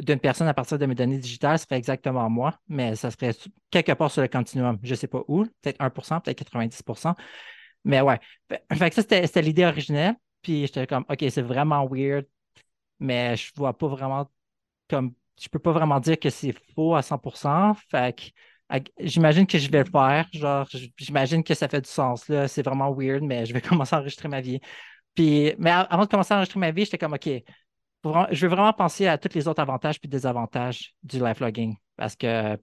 d'une 0.00 0.18
personne 0.18 0.48
à 0.48 0.54
partir 0.54 0.78
de 0.78 0.86
mes 0.86 0.94
données 0.94 1.18
digitales 1.18 1.58
serait 1.58 1.76
exactement 1.76 2.28
moi, 2.30 2.58
mais 2.68 2.96
ça 2.96 3.10
serait 3.10 3.32
quelque 3.70 3.92
part 3.92 4.10
sur 4.10 4.22
le 4.22 4.28
continuum. 4.28 4.78
Je 4.82 4.90
ne 4.90 4.94
sais 4.96 5.06
pas 5.06 5.22
où, 5.28 5.44
peut-être 5.62 5.80
1% 5.80 6.20
peut-être 6.20 6.38
90% 6.38 7.14
Mais 7.84 8.00
ouais. 8.00 8.18
Fait 8.72 8.90
que 8.90 8.96
ça, 8.96 9.02
c'était 9.02 9.42
l'idée 9.42 9.64
originelle. 9.64 10.14
Puis 10.42 10.62
j'étais 10.66 10.86
comme, 10.86 11.04
OK, 11.08 11.24
c'est 11.30 11.42
vraiment 11.42 11.86
weird, 11.86 12.26
mais 13.00 13.36
je 13.36 13.52
vois 13.56 13.76
pas 13.76 13.88
vraiment 13.88 14.30
comme. 14.88 15.14
Je 15.40 15.48
peux 15.48 15.58
pas 15.58 15.72
vraiment 15.72 15.98
dire 16.00 16.18
que 16.18 16.30
c'est 16.30 16.54
faux 16.74 16.94
à 16.94 17.02
100% 17.02 17.74
Fait 17.90 18.16
que 18.16 18.24
j'imagine 19.00 19.46
que 19.46 19.58
je 19.58 19.70
vais 19.70 19.84
le 19.84 19.90
faire. 19.90 20.26
Genre, 20.32 20.68
j'imagine 20.96 21.42
que 21.42 21.54
ça 21.54 21.68
fait 21.68 21.80
du 21.80 21.90
sens. 21.90 22.28
Là. 22.28 22.48
C'est 22.48 22.62
vraiment 22.62 22.92
weird, 22.92 23.22
mais 23.22 23.46
je 23.46 23.52
vais 23.52 23.60
commencer 23.62 23.94
à 23.94 23.98
enregistrer 23.98 24.28
ma 24.28 24.40
vie. 24.40 24.60
Puis, 25.14 25.54
mais 25.58 25.70
avant 25.70 26.04
de 26.04 26.08
commencer 26.10 26.34
à 26.34 26.36
enregistrer 26.38 26.60
ma 26.60 26.70
vie, 26.70 26.84
j'étais 26.84 26.98
comme, 26.98 27.14
OK, 27.14 27.28
je 28.30 28.46
veux 28.46 28.54
vraiment 28.54 28.72
penser 28.72 29.06
à 29.06 29.18
tous 29.18 29.34
les 29.34 29.48
autres 29.48 29.60
avantages 29.60 30.00
puis 30.00 30.08
désavantages 30.08 30.94
du 31.02 31.18
live 31.18 31.40
logging 31.40 31.76
parce 31.96 32.16
que 32.16 32.58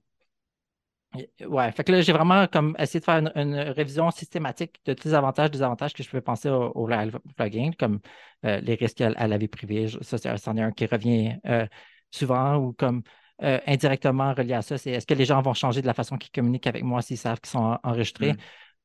ouais, 1.46 1.72
fait 1.72 1.84
que 1.84 1.92
là 1.92 2.00
j'ai 2.00 2.12
vraiment 2.12 2.46
comme 2.46 2.74
essayé 2.78 3.00
de 3.00 3.04
faire 3.04 3.22
une, 3.34 3.54
révision 3.54 4.10
systématique 4.10 4.80
de 4.84 4.94
tous 4.94 5.08
les 5.08 5.14
avantages, 5.14 5.48
et 5.48 5.50
désavantages 5.50 5.92
que 5.92 6.02
je 6.02 6.10
peux 6.10 6.20
penser 6.20 6.48
au, 6.48 6.86
live 6.86 7.18
logging 7.38 7.74
comme 7.74 8.00
euh, 8.44 8.60
les 8.60 8.74
risques 8.74 9.00
à, 9.00 9.26
la 9.26 9.38
vie 9.38 9.48
privée, 9.48 9.88
ça 10.00 10.36
c'en 10.36 10.56
est 10.56 10.62
un 10.62 10.72
qui 10.72 10.86
revient 10.86 11.36
euh, 11.46 11.66
souvent 12.10 12.56
ou 12.56 12.72
comme 12.72 13.02
euh, 13.42 13.58
indirectement 13.66 14.34
relié 14.34 14.54
à 14.54 14.62
ça, 14.62 14.78
c'est 14.78 14.90
est-ce 14.90 15.06
que 15.06 15.14
les 15.14 15.24
gens 15.24 15.42
vont 15.42 15.54
changer 15.54 15.82
de 15.82 15.86
la 15.86 15.94
façon 15.94 16.16
qu'ils 16.16 16.30
communiquent 16.30 16.68
avec 16.68 16.84
moi 16.84 17.02
s'ils 17.02 17.18
savent 17.18 17.40
qu'ils 17.40 17.50
sont 17.50 17.78
enregistrés? 17.82 18.34
Mm. 18.34 18.36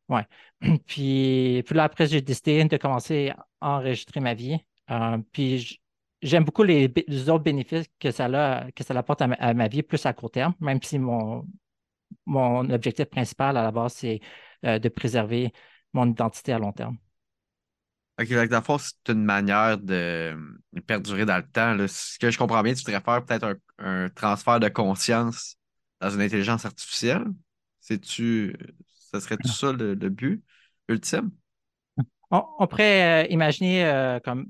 Ouais. 0.10 0.26
Puis, 0.88 1.64
puis 1.66 1.76
là, 1.76 1.84
après, 1.84 2.08
j'ai 2.08 2.22
décidé 2.22 2.64
de 2.64 2.78
commencer 2.78 3.34
à 3.60 3.76
enregistrer 3.76 4.22
ma 4.22 4.34
vie. 4.34 4.58
puis 5.34 5.82
j'aime 6.22 6.44
beaucoup 6.44 6.64
les, 6.64 6.88
autres 7.30 7.44
bénéfices 7.44 7.88
que 8.00 8.12
ça, 8.12 8.26
a, 8.26 8.72
que 8.72 8.84
ça 8.84 8.98
apporte 8.98 9.22
à 9.22 9.54
ma, 9.54 9.68
vie, 9.68 9.84
plus 9.84 10.06
à 10.06 10.14
court 10.14 10.32
terme, 10.32 10.54
même 10.60 10.82
si 10.82 11.00
mon, 11.00 11.48
mon 12.26 12.70
objectif 12.70 13.06
principal 13.06 13.58
à 13.58 13.64
la 13.64 13.72
base, 13.72 13.94
c'est 13.94 14.20
euh, 14.66 14.80
de 14.80 14.90
préserver 14.90 15.54
mon 15.94 16.10
identité 16.10 16.54
à 16.54 16.60
long 16.60 16.72
terme. 16.72 16.98
OK, 18.20 18.30
donc 18.30 18.66
c'est 18.80 19.14
une 19.14 19.24
manière 19.24 19.78
de 19.78 20.36
perdurer 20.88 21.26
dans 21.26 21.38
le 21.38 21.48
temps. 21.48 21.78
Ce 21.88 22.18
que 22.18 22.32
je 22.32 22.38
comprends 22.38 22.64
bien, 22.64 22.74
tu 22.74 22.84
voudrais 22.84 23.02
faire 23.02 23.24
peut-être 23.24 23.58
un, 23.78 24.10
transfert 24.10 24.60
de 24.60 24.70
conscience 24.70 25.56
dans 26.02 26.10
une 26.10 26.22
intelligence 26.22 26.66
artificielle. 26.66 27.26
C'est-tu, 27.80 28.56
ça 28.90 29.20
serait 29.20 29.38
tout 29.38 29.50
ça 29.50 29.72
le 29.72 29.96
but 30.10 30.44
ultime? 30.90 31.30
On, 32.30 32.68
pourrait 32.68 33.24
euh, 33.26 33.28
imaginer 33.30 33.86
euh, 33.86 34.20
comme 34.20 34.48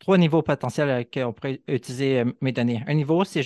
trois, 0.00 0.18
niveaux 0.18 0.42
potentiels 0.42 0.90
euh, 0.90 1.04
qu'on 1.04 1.32
pourrait 1.32 1.62
utiliser 1.68 2.24
mes 2.40 2.50
données. 2.52 2.82
Un 2.88 2.94
niveau, 2.94 3.24
c'est 3.24 3.42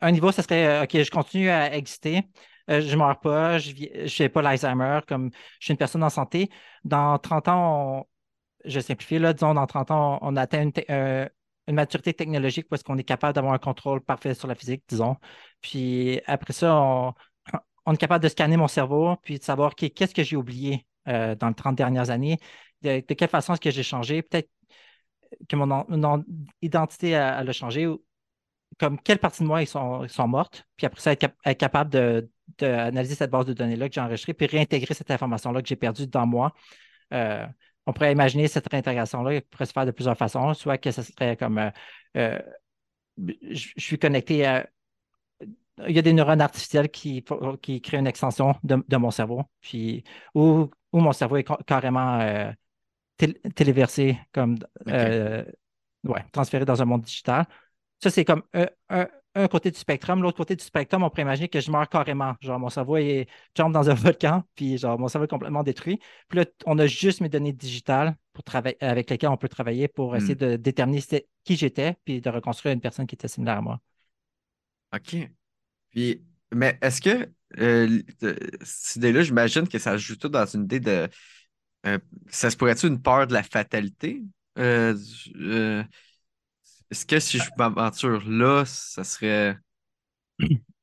un 0.00 0.10
niveau, 0.10 0.30
ce 0.32 0.42
serait 0.42 0.82
OK, 0.82 0.90
je 1.02 1.10
continue 1.10 1.48
à 1.48 1.74
exister, 1.74 2.22
je 2.68 2.74
ne 2.74 2.96
meurs 2.96 3.18
pas, 3.20 3.58
je 3.58 3.72
ne 3.72 4.08
fais 4.08 4.28
pas 4.28 4.42
l'Alzheimer, 4.42 5.00
comme 5.08 5.30
je 5.58 5.64
suis 5.66 5.72
une 5.72 5.78
personne 5.78 6.04
en 6.04 6.10
santé. 6.10 6.50
Dans 6.84 7.18
30 7.18 7.48
ans, 7.48 8.08
je 8.64 8.80
simplifie, 8.80 9.18
là, 9.18 9.32
disons, 9.32 9.54
dans 9.54 9.66
30 9.66 9.90
ans, 9.90 10.18
on, 10.22 10.36
atteint 10.36 10.70
une, 11.68 11.74
maturité 11.74 12.12
technologique 12.14 12.68
parce 12.68 12.82
qu'on 12.82 12.98
est 12.98 13.04
capable 13.04 13.34
d'avoir 13.34 13.54
un 13.54 13.58
contrôle 13.58 14.02
parfait 14.02 14.34
sur 14.34 14.48
la 14.48 14.54
physique, 14.54 14.84
disons. 14.88 15.16
Puis 15.62 16.20
après 16.26 16.52
ça, 16.52 16.76
on, 16.76 17.14
on 17.86 17.94
est 17.94 17.96
capable 17.96 18.22
de 18.22 18.28
scanner 18.28 18.56
mon 18.56 18.68
cerveau 18.68 19.16
puis 19.22 19.38
de 19.38 19.44
savoir 19.44 19.74
qu'est-ce 19.74 20.14
que 20.14 20.22
j'ai 20.22 20.36
oublié? 20.36 20.86
Euh, 21.08 21.34
dans 21.34 21.48
les 21.48 21.54
30 21.54 21.76
dernières 21.76 22.10
années, 22.10 22.38
de, 22.82 23.00
quelle 23.00 23.28
façon 23.28 23.52
est-ce 23.54 23.60
que 23.60 23.70
j'ai 23.70 23.82
changé, 23.82 24.22
peut-être 24.22 24.50
que 25.48 25.56
mon, 25.56 26.24
identité 26.60 27.16
a, 27.16 27.50
changé, 27.52 27.88
comme 28.78 29.00
quelle 29.00 29.18
partie 29.18 29.42
de 29.42 29.48
moi 29.48 29.62
ils 29.62 29.66
sont, 29.66 30.28
mortes, 30.28 30.66
puis 30.76 30.86
après 30.86 31.00
ça, 31.00 31.12
être, 31.12 31.58
capable 31.58 32.28
d'analyser 32.58 33.14
cette 33.14 33.30
base 33.30 33.46
de 33.46 33.52
données-là 33.52 33.88
que 33.88 33.94
j'ai 33.94 34.00
enregistrée, 34.00 34.34
puis 34.34 34.46
réintégrer 34.46 34.94
cette 34.94 35.10
information-là 35.10 35.62
que 35.62 35.68
j'ai 35.68 35.76
perdue 35.76 36.06
dans 36.06 36.26
moi. 36.26 36.52
Euh, 37.12 37.46
on 37.86 37.92
pourrait 37.92 38.12
imaginer 38.12 38.48
cette 38.48 38.68
réintégration-là 38.68 39.40
pourrait 39.42 39.66
se 39.66 39.72
faire 39.72 39.86
de 39.86 39.90
plusieurs 39.90 40.16
façons, 40.16 40.54
soit 40.54 40.78
que 40.78 40.90
ce 40.90 41.02
serait 41.02 41.36
comme 41.36 41.72
euh, 42.16 42.38
je, 43.16 43.70
suis 43.76 43.98
connecté 43.98 44.46
à. 44.46 44.68
Il 45.88 45.94
y 45.94 45.98
a 45.98 46.02
des 46.02 46.12
neurones 46.12 46.40
artificiels 46.40 46.90
qui, 46.90 47.24
qui 47.60 47.80
créent 47.80 47.98
une 47.98 48.06
extension 48.06 48.54
de, 48.64 48.96
mon 48.96 49.10
cerveau, 49.10 49.42
puis 49.60 50.04
où, 50.34 50.70
mon 50.92 51.12
cerveau 51.12 51.36
est 51.36 51.46
carrément 51.66 52.52
téléversé, 53.54 54.18
comme 54.32 54.58
ouais, 56.04 56.24
transféré 56.32 56.64
dans 56.64 56.80
un 56.82 56.84
monde 56.84 57.02
digital. 57.02 57.46
Ça, 58.02 58.10
c'est 58.10 58.24
comme 58.24 58.42
un, 58.88 59.48
côté 59.48 59.70
du 59.70 59.78
spectrum. 59.78 60.22
L'autre 60.22 60.36
côté 60.36 60.56
du 60.56 60.64
spectrum, 60.64 61.02
on 61.02 61.10
pourrait 61.10 61.22
imaginer 61.22 61.48
que 61.48 61.60
je 61.60 61.70
meurs 61.70 61.88
carrément. 61.88 62.34
Genre, 62.40 62.58
mon 62.58 62.68
cerveau 62.68 62.96
est 62.96 63.28
tombe 63.54 63.72
dans 63.72 63.88
un 63.88 63.94
volcan, 63.94 64.42
puis 64.54 64.78
genre, 64.78 64.98
mon 64.98 65.08
cerveau 65.08 65.26
est 65.26 65.28
complètement 65.28 65.62
détruit. 65.62 66.00
Puis 66.28 66.40
là, 66.40 66.44
on 66.66 66.78
a 66.78 66.86
juste 66.86 67.20
mes 67.20 67.28
données 67.28 67.52
digitales 67.52 68.16
pour 68.32 68.44
avec 68.54 69.10
lesquelles 69.10 69.30
on 69.30 69.36
peut 69.36 69.48
travailler 69.48 69.88
pour 69.88 70.16
essayer 70.16 70.34
hmm. 70.34 70.38
de 70.38 70.56
déterminer 70.56 71.00
qui 71.44 71.56
j'étais, 71.56 71.96
puis 72.04 72.20
de 72.20 72.30
reconstruire 72.30 72.72
une 72.74 72.80
personne 72.80 73.06
qui 73.06 73.14
était 73.14 73.28
similaire 73.28 73.58
à 73.58 73.62
moi. 73.62 73.80
OK. 74.94 75.16
Puis, 75.92 76.22
mais 76.52 76.78
est-ce 76.82 77.00
que 77.00 77.30
euh, 77.58 78.02
cette 78.62 78.96
idée-là, 78.96 79.22
j'imagine 79.22 79.68
que 79.68 79.78
ça 79.78 79.96
joue 79.96 80.16
tout 80.16 80.28
dans 80.28 80.46
une 80.46 80.64
idée 80.64 80.80
de. 80.80 81.08
Euh, 81.86 81.98
ça 82.28 82.50
se 82.50 82.56
pourrait-tu 82.56 82.86
une 82.86 83.00
peur 83.00 83.26
de 83.26 83.32
la 83.32 83.42
fatalité? 83.42 84.22
Euh, 84.58 84.94
est-ce 86.90 87.06
que 87.06 87.20
si 87.20 87.38
je 87.38 87.50
m'aventure 87.56 88.28
là, 88.28 88.64
ça 88.64 89.04
serait. 89.04 89.56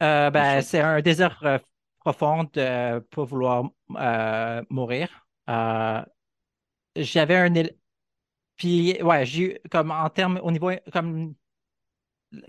Euh, 0.02 0.30
ben, 0.30 0.62
c'est 0.62 0.80
un 0.80 1.02
désir 1.02 1.44
profond 2.00 2.46
de 2.54 2.96
ne 2.96 3.00
pas 3.00 3.24
vouloir 3.24 3.66
mourir. 4.70 5.28
J'avais 6.96 7.36
un. 7.36 7.54
Puis, 8.56 9.02
ouais, 9.02 9.26
j'ai 9.26 9.62
comme 9.72 9.92
en 9.92 10.10
termes, 10.10 10.40
au 10.44 10.52
niveau, 10.52 10.72
comme 10.92 11.34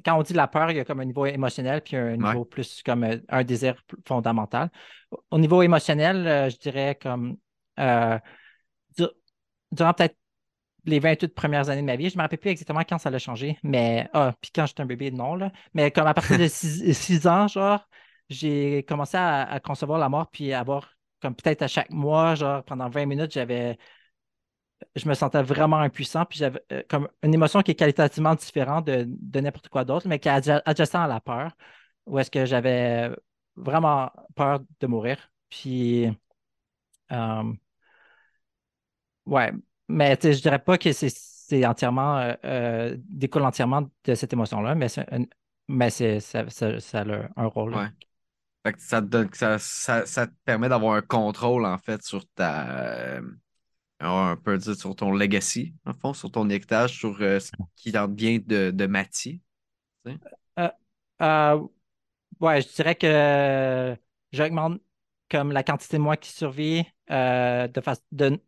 quand 0.04 0.18
on 0.18 0.22
dit 0.22 0.34
la 0.34 0.46
peur, 0.46 0.70
il 0.70 0.76
y 0.76 0.80
a 0.80 0.84
comme 0.84 1.00
un 1.00 1.04
niveau 1.04 1.26
émotionnel, 1.26 1.82
puis 1.82 1.96
un 1.96 2.16
niveau 2.16 2.44
plus 2.44 2.82
comme 2.82 3.06
un 3.28 3.44
désir 3.44 3.82
fondamental. 4.06 4.70
Au 5.30 5.38
niveau 5.38 5.62
émotionnel, 5.62 6.50
je 6.50 6.56
dirais 6.58 6.98
comme 7.00 7.36
durant 9.72 9.94
peut-être 9.94 10.16
les 10.86 10.98
28 10.98 11.34
premières 11.34 11.68
années 11.68 11.82
de 11.82 11.86
ma 11.86 11.96
vie. 11.96 12.08
Je 12.08 12.14
ne 12.14 12.18
me 12.18 12.22
rappelle 12.22 12.38
plus 12.38 12.50
exactement 12.50 12.80
quand 12.88 12.98
ça 12.98 13.10
a 13.10 13.18
changé, 13.18 13.58
mais 13.62 14.08
ah, 14.12 14.34
puis 14.40 14.50
quand 14.54 14.66
j'étais 14.66 14.82
un 14.82 14.86
bébé, 14.86 15.10
non. 15.10 15.34
Là. 15.34 15.52
Mais 15.74 15.90
comme 15.90 16.06
à 16.06 16.14
partir 16.14 16.38
de 16.38 16.46
6 16.48 17.26
ans, 17.26 17.48
genre, 17.48 17.86
j'ai 18.28 18.84
commencé 18.84 19.16
à, 19.16 19.60
concevoir 19.62 19.98
la 19.98 20.08
mort, 20.08 20.28
puis 20.30 20.52
avoir 20.52 20.94
comme 21.20 21.34
peut-être 21.34 21.62
à 21.62 21.68
chaque 21.68 21.90
mois, 21.90 22.34
genre 22.34 22.64
pendant 22.64 22.88
20 22.88 23.06
minutes, 23.06 23.32
j'avais. 23.32 23.78
Je 24.96 25.08
me 25.08 25.14
sentais 25.14 25.42
vraiment 25.42 25.78
impuissant, 25.78 26.24
puis 26.24 26.38
j'avais 26.38 26.62
euh, 26.72 26.82
comme 26.88 27.08
une 27.22 27.34
émotion 27.34 27.62
qui 27.62 27.72
est 27.72 27.74
qualitativement 27.74 28.34
différente 28.34 28.86
de, 28.86 29.40
n'importe 29.40 29.68
quoi 29.68 29.84
d'autre, 29.84 30.08
mais 30.08 30.18
qui 30.18 30.28
est 30.28 30.48
adjacent 30.64 30.94
à 30.94 31.06
la 31.06 31.20
peur, 31.20 31.52
où 32.06 32.18
est-ce 32.18 32.30
que 32.30 32.44
j'avais 32.44 33.10
vraiment 33.56 34.10
peur 34.34 34.60
de 34.80 34.86
mourir. 34.86 35.30
Puis, 35.48 36.06
euh, 37.12 37.52
ouais, 39.26 39.52
mais 39.88 40.18
je 40.22 40.40
dirais 40.40 40.58
pas 40.58 40.78
que 40.78 40.92
c'est 40.92 41.66
entièrement 41.66 42.34
euh, 42.44 42.96
découle 43.08 43.42
entièrement 43.42 43.90
de 44.04 44.14
cette 44.14 44.32
émotion-là, 44.32 44.74
mais, 44.74 44.86
mais 45.68 45.90
ça, 45.90 46.48
ça, 46.48 47.00
a 47.00 47.28
un 47.36 47.46
rôle. 47.46 47.74
ça, 48.78 49.02
te 49.02 49.26
ça, 49.58 50.26
te 50.26 50.32
permet 50.44 50.68
d'avoir 50.68 50.94
un 50.94 51.02
contrôle 51.02 51.64
en 51.64 51.78
fait 51.78 52.02
sur 52.02 52.26
ta 52.34 53.20
euh, 54.02 54.32
un 54.32 54.36
peu 54.36 54.56
dire 54.58 54.74
sur 54.74 54.94
ton 54.96 55.12
legacy, 55.12 55.74
en 55.84 55.94
fond, 55.94 56.14
sur 56.14 56.30
ton 56.30 56.48
héritage, 56.48 56.98
sur 56.98 57.18
ce 57.18 57.50
qui 57.76 57.92
tente 57.92 58.14
bien 58.14 58.38
de, 58.44 58.70
de 58.70 58.86
Mathieu. 58.86 59.38
ouais, 60.06 60.18
je 62.62 62.74
dirais 62.74 62.94
que 62.94 63.96
j'augmente 64.32 64.80
comme 65.30 65.52
la 65.52 65.62
quantité 65.62 65.96
de 65.96 66.02
moi 66.02 66.16
qui 66.16 66.30
survit 66.30 66.84
de, 67.08 67.80
façon 67.80 68.02
de 68.12 68.40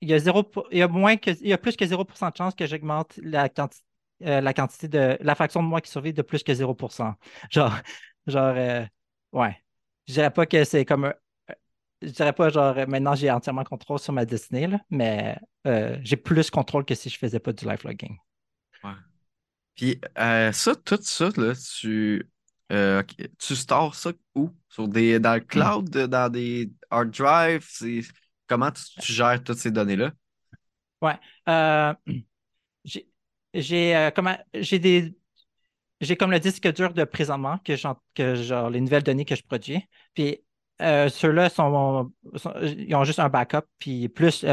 il 0.00 0.08
y 0.08 0.14
a, 0.14 0.18
zéro, 0.18 0.50
il 0.70 0.78
y 0.78 0.82
a, 0.82 0.88
il 1.24 1.46
y 1.46 1.52
a 1.52 1.58
plus 1.58 1.76
que 1.76 1.84
0% 1.84 2.30
de 2.30 2.36
chance 2.36 2.54
que 2.54 2.66
j'augmente 2.66 3.18
la, 3.22 3.48
quantité, 3.48 3.84
euh, 4.24 4.40
la 4.40 4.54
quantité 4.54 4.88
de 4.88 5.18
la 5.20 5.34
fraction 5.34 5.62
de 5.62 5.68
moi 5.68 5.80
qui 5.80 5.90
survit 5.90 6.12
de 6.12 6.22
plus 6.22 6.42
que 6.42 6.52
0%. 6.52 7.14
Genre, 7.50 7.72
genre 8.26 8.54
euh, 8.56 8.84
ouais. 9.32 9.56
Je 10.06 10.14
dirais 10.14 10.30
pas 10.30 10.46
que 10.46 10.64
c'est 10.64 10.84
comme 10.84 11.12
je 12.02 12.08
dirais 12.08 12.32
pas 12.32 12.48
genre 12.48 12.74
maintenant 12.88 13.14
j'ai 13.14 13.30
entièrement 13.30 13.64
contrôle 13.64 13.98
sur 13.98 14.12
ma 14.12 14.24
destinée, 14.24 14.66
là, 14.66 14.80
mais 14.90 15.38
euh, 15.66 15.98
j'ai 16.02 16.16
plus 16.16 16.50
contrôle 16.50 16.84
que 16.84 16.94
si 16.94 17.08
je 17.08 17.18
faisais 17.18 17.40
pas 17.40 17.52
du 17.52 17.66
life 17.66 17.84
logging. 17.84 18.16
Ouais. 18.84 18.90
Puis 19.74 20.00
ça, 20.16 20.74
tout 20.76 20.98
ça, 21.00 21.28
là, 21.36 21.52
tu, 21.54 22.28
tu 23.38 23.56
stores 23.56 23.94
ça 23.94 24.12
où? 24.34 24.50
Sur 24.68 24.88
des, 24.88 25.18
dans 25.18 25.34
le 25.34 25.40
hmm. 25.40 25.46
cloud, 25.46 25.90
dans 25.90 26.30
des 26.30 26.70
hard 26.90 27.10
drives? 27.10 27.66
Comment 28.46 28.70
tu, 28.70 29.12
gères 29.12 29.42
toutes 29.42 29.58
ces 29.58 29.70
données-là? 29.70 30.12
Ouais. 31.00 31.18
Euh, 31.48 31.94
j'ai 33.54 33.96
euh, 33.96 34.10
j'ai 34.54 34.78
des 34.78 35.14
j'ai 36.00 36.16
comme 36.16 36.30
le 36.30 36.40
disque 36.40 36.66
dur 36.74 36.94
de 36.94 37.04
présentement 37.04 37.58
que, 37.58 37.74
que 38.14 38.34
genre 38.34 38.70
les 38.70 38.80
nouvelles 38.80 39.02
données 39.02 39.24
que 39.24 39.36
je 39.36 39.42
produis. 39.42 39.86
Puis 40.14 40.42
euh, 40.80 41.08
ceux-là 41.08 41.48
sont, 41.48 42.12
ils 42.62 42.94
ont 42.94 43.04
juste 43.04 43.18
un 43.18 43.28
backup, 43.28 43.66
puis 43.78 44.08
plus 44.08 44.44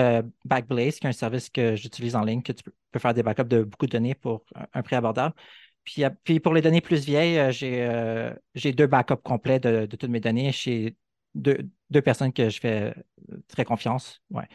Backblaze, 0.46 1.00
qui 1.00 1.08
est 1.08 1.10
un 1.10 1.14
service 1.14 1.50
que 1.50 1.76
j'utilise 1.76 2.16
en 2.16 2.24
ligne, 2.24 2.42
que 2.42 2.52
tu 2.52 2.64
peux 2.92 3.00
faire 3.00 3.14
des 3.14 3.24
backups 3.24 3.48
de 3.48 3.64
beaucoup 3.64 3.86
de 3.86 3.92
données 3.92 4.16
pour 4.16 4.44
un, 4.74 4.82
prix 4.82 4.96
abordable. 4.96 5.34
Puis, 5.84 6.04
puis 6.24 6.40
pour 6.40 6.54
les 6.54 6.62
données 6.62 6.82
plus 6.82 7.06
vieilles, 7.06 7.52
j'ai 7.52 8.74
deux 8.74 8.88
backups 8.88 9.22
complets 9.24 9.60
de, 9.60 9.86
toutes 9.86 10.10
mes 10.10 10.20
données 10.20 10.52
chez 10.52 10.96
deux, 11.38 12.02
personnes 12.04 12.34
que 12.34 12.50
je 12.50 12.60
fais 12.60 12.94
euh, 13.32 13.38
très 13.48 13.66
confiance. 13.66 14.22
Ouais. 14.30 14.48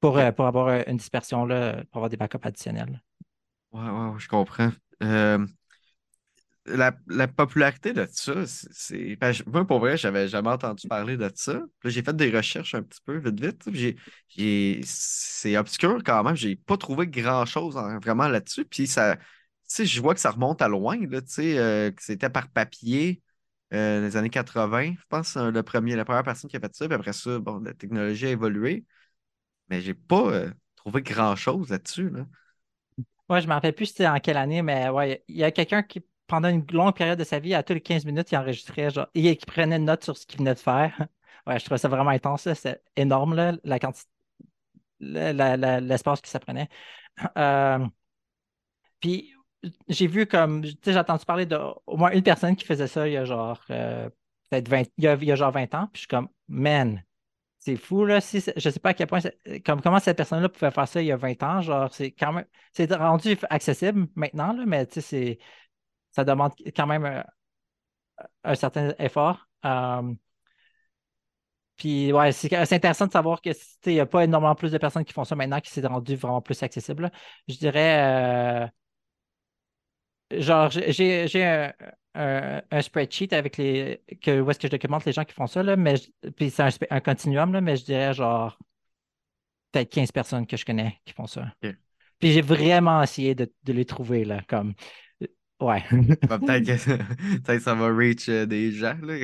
Pour, 0.00 0.18
euh, 0.18 0.30
avoir 0.38 0.68
euh, 0.68 0.82
une 0.86 0.96
dispersion, 0.96 1.44
là, 1.46 1.84
pour 1.90 1.98
avoir 1.98 2.10
des 2.10 2.16
backups 2.16 2.46
additionnels. 2.46 3.02
Ouais, 3.72 3.88
ouais, 3.88 4.18
je 4.18 4.28
comprends. 4.28 4.70
La, 6.66 7.28
popularité 7.28 7.92
de 7.92 8.06
ça, 8.10 8.46
c'est. 8.46 9.16
Ben, 9.16 9.32
moi, 9.46 9.66
pour 9.66 9.80
vrai, 9.80 9.96
j'avais 9.96 10.28
jamais 10.28 10.48
entendu 10.48 10.88
parler 10.88 11.16
de 11.16 11.30
ça. 11.34 11.60
j'ai 11.84 12.02
fait 12.02 12.16
des 12.16 12.30
recherches 12.30 12.74
un 12.74 12.82
petit 12.82 13.00
peu 13.04 13.18
vite, 13.18 13.40
vite. 13.40 13.96
J'ai, 14.28 14.80
c'est 14.84 15.56
obscur 15.56 16.02
quand 16.04 16.22
même. 16.24 16.36
J'ai 16.36 16.56
pas 16.56 16.76
trouvé 16.76 17.06
grand-chose 17.06 17.76
vraiment 18.02 18.28
là-dessus. 18.28 18.64
Puis 18.64 18.86
ça. 18.86 19.18
je 19.78 20.00
vois 20.00 20.14
que 20.14 20.20
ça 20.20 20.30
remonte 20.30 20.62
à 20.62 20.68
loin, 20.68 20.96
là, 21.06 21.20
que 21.20 21.92
c'était 22.02 22.30
par 22.30 22.48
papier. 22.48 23.22
Euh, 23.72 24.02
les 24.02 24.16
années 24.16 24.30
80, 24.30 24.94
je 24.98 25.04
pense, 25.08 25.36
le 25.36 25.62
premier, 25.62 25.96
la 25.96 26.04
première 26.04 26.22
personne 26.22 26.48
qui 26.48 26.56
a 26.56 26.60
fait 26.60 26.74
ça. 26.74 26.86
Puis 26.86 26.94
après 26.94 27.12
ça, 27.12 27.38
bon, 27.40 27.60
la 27.60 27.74
technologie 27.74 28.26
a 28.26 28.30
évolué. 28.30 28.84
Mais 29.68 29.80
j'ai 29.80 29.94
pas 29.94 30.28
euh, 30.32 30.50
trouvé 30.76 31.02
grand-chose 31.02 31.70
là-dessus. 31.70 32.10
Là. 32.10 32.26
Ouais, 33.28 33.40
je 33.40 33.46
ne 33.46 33.48
me 33.48 33.54
rappelle 33.54 33.74
plus 33.74 33.86
c'était 33.86 34.06
en 34.06 34.20
quelle 34.20 34.36
année, 34.36 34.62
mais 34.62 34.90
ouais, 34.90 35.24
il 35.28 35.36
y 35.36 35.44
a 35.44 35.50
quelqu'un 35.50 35.82
qui, 35.82 36.04
pendant 36.26 36.48
une 36.48 36.64
longue 36.72 36.94
période 36.94 37.18
de 37.18 37.24
sa 37.24 37.38
vie, 37.38 37.54
à 37.54 37.62
tous 37.62 37.74
les 37.74 37.80
15 37.80 38.04
minutes, 38.04 38.32
il 38.32 38.36
enregistrait, 38.36 38.90
genre, 38.90 39.08
et 39.14 39.36
qui 39.36 39.46
prenait 39.46 39.76
une 39.76 39.84
note 39.86 40.04
sur 40.04 40.16
ce 40.16 40.26
qu'il 40.26 40.38
venait 40.38 40.54
de 40.54 40.58
faire. 40.58 41.06
Ouais, 41.46 41.58
je 41.58 41.64
trouvais 41.66 41.76
ça 41.76 41.88
vraiment 41.88 42.08
intense. 42.08 42.48
C'est 42.54 42.82
énorme, 42.96 43.34
là, 43.34 43.52
la 43.64 43.78
quantité, 43.78 44.08
l'espace 45.00 46.20
que 46.22 46.28
ça 46.28 46.40
prenait. 46.40 46.68
Euh, 47.38 47.78
puis 49.00 49.32
j'ai 49.88 50.06
vu 50.06 50.26
comme, 50.26 50.64
j'ai 50.64 50.98
entendu 50.98 51.24
parler 51.24 51.46
d'au 51.46 51.82
moins 51.86 52.10
une 52.12 52.22
personne 52.22 52.56
qui 52.56 52.64
faisait 52.64 52.86
ça 52.86 53.06
il 53.08 53.14
y 53.14 53.16
a 53.16 53.24
genre, 53.24 53.60
euh, 53.70 54.08
peut-être 54.50 54.68
20, 54.68 54.84
il 54.98 55.04
y, 55.04 55.32
a, 55.32 55.36
genre 55.36 55.52
20 55.52 55.74
ans, 55.74 55.86
puis 55.92 55.94
je 55.94 55.98
suis 56.00 56.08
comme, 56.08 56.28
man, 56.48 57.02
c'est 57.58 57.76
fou, 57.76 58.04
là. 58.04 58.20
Si, 58.20 58.44
je 58.56 58.70
sais 58.70 58.80
pas 58.80 58.90
à 58.90 58.94
quel 58.94 59.06
point, 59.06 59.20
comme, 59.64 59.80
comment 59.82 60.00
cette 60.00 60.16
personne-là 60.16 60.48
pouvait 60.48 60.70
faire 60.70 60.88
ça 60.88 61.02
il 61.02 61.06
y 61.06 61.12
a 61.12 61.16
20 61.16 61.42
ans, 61.42 61.60
genre, 61.62 61.92
c'est 61.92 62.12
quand 62.12 62.32
même, 62.32 62.46
c'est 62.72 62.92
rendu 62.94 63.38
accessible 63.50 64.08
maintenant, 64.16 64.52
là, 64.52 64.64
mais 64.66 64.86
tu 64.86 65.00
sais, 65.00 65.38
ça 66.14 66.24
demande 66.24 66.52
quand 66.76 66.86
même 66.86 67.04
euh, 67.04 67.22
un, 68.44 68.54
certain 68.54 68.94
effort. 68.98 69.48
Euh, 69.64 70.14
puis, 71.76 72.12
ouais, 72.12 72.32
c'est 72.32 72.52
intéressant 72.72 73.06
de 73.06 73.12
savoir 73.12 73.40
que 73.42 73.50
il 73.86 73.94
n'y 73.94 74.00
a 74.00 74.06
pas 74.06 74.24
énormément 74.24 74.54
plus 74.54 74.72
de 74.72 74.78
personnes 74.78 75.04
qui 75.04 75.12
font 75.12 75.24
ça 75.24 75.34
maintenant, 75.34 75.60
qui 75.60 75.70
s'est 75.70 75.86
rendu 75.86 76.16
vraiment 76.16 76.40
plus 76.40 76.62
accessible. 76.62 77.10
Je 77.48 77.56
dirais, 77.56 78.70
genre, 80.30 80.70
j'ai 80.70 81.72
un, 82.14 82.80
spreadsheet 82.80 83.32
avec 83.32 83.56
les. 83.56 84.02
Que, 84.22 84.40
où 84.40 84.50
est-ce 84.50 84.58
que 84.58 84.68
je 84.68 84.72
documente 84.72 85.04
les 85.04 85.12
gens 85.12 85.24
qui 85.24 85.34
font 85.34 85.46
ça, 85.46 85.62
là, 85.62 85.76
mais 85.76 85.94
puis 86.36 86.50
c'est 86.50 86.62
un, 86.90 87.00
continuum, 87.00 87.52
là, 87.52 87.60
mais 87.60 87.76
je 87.76 87.84
dirais 87.84 88.14
genre 88.14 88.58
peut-être 89.72 89.90
15 89.90 90.12
personnes 90.12 90.46
que 90.46 90.56
je 90.56 90.64
connais 90.64 91.00
qui 91.04 91.12
font 91.12 91.26
ça. 91.26 91.52
Puis 92.18 92.32
j'ai 92.32 92.42
vraiment 92.42 93.02
essayé 93.02 93.34
de, 93.34 93.50
les 93.66 93.84
trouver, 93.84 94.24
là, 94.24 94.40
comme. 94.48 94.74
Ouais. 95.60 95.82
peut-être 95.90 97.46
que 97.46 97.58
ça 97.58 97.74
va 97.74 97.94
reach 97.94 98.28
euh, 98.28 98.46
des 98.46 98.72
gens, 98.72 98.96
là. 99.02 99.14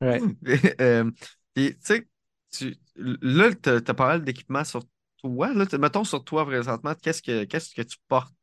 ouais. 0.00 0.20
Euh, 0.80 1.10
puis, 1.54 1.76
tu 1.78 2.76
là, 2.96 3.50
tu 3.54 3.70
as, 3.70 3.94
pas 3.94 4.06
mal 4.06 4.24
d'équipements 4.24 4.64
sur 4.64 4.82
toi. 5.18 5.52
Là, 5.54 5.64
mettons 5.78 6.04
sur 6.04 6.22
toi 6.22 6.44
présentement, 6.44 6.94
qu'est-ce 7.00 7.22
que, 7.22 7.44
qu'est-ce 7.44 7.74
que 7.74 7.82
tu 7.82 7.96
portes 8.08 8.34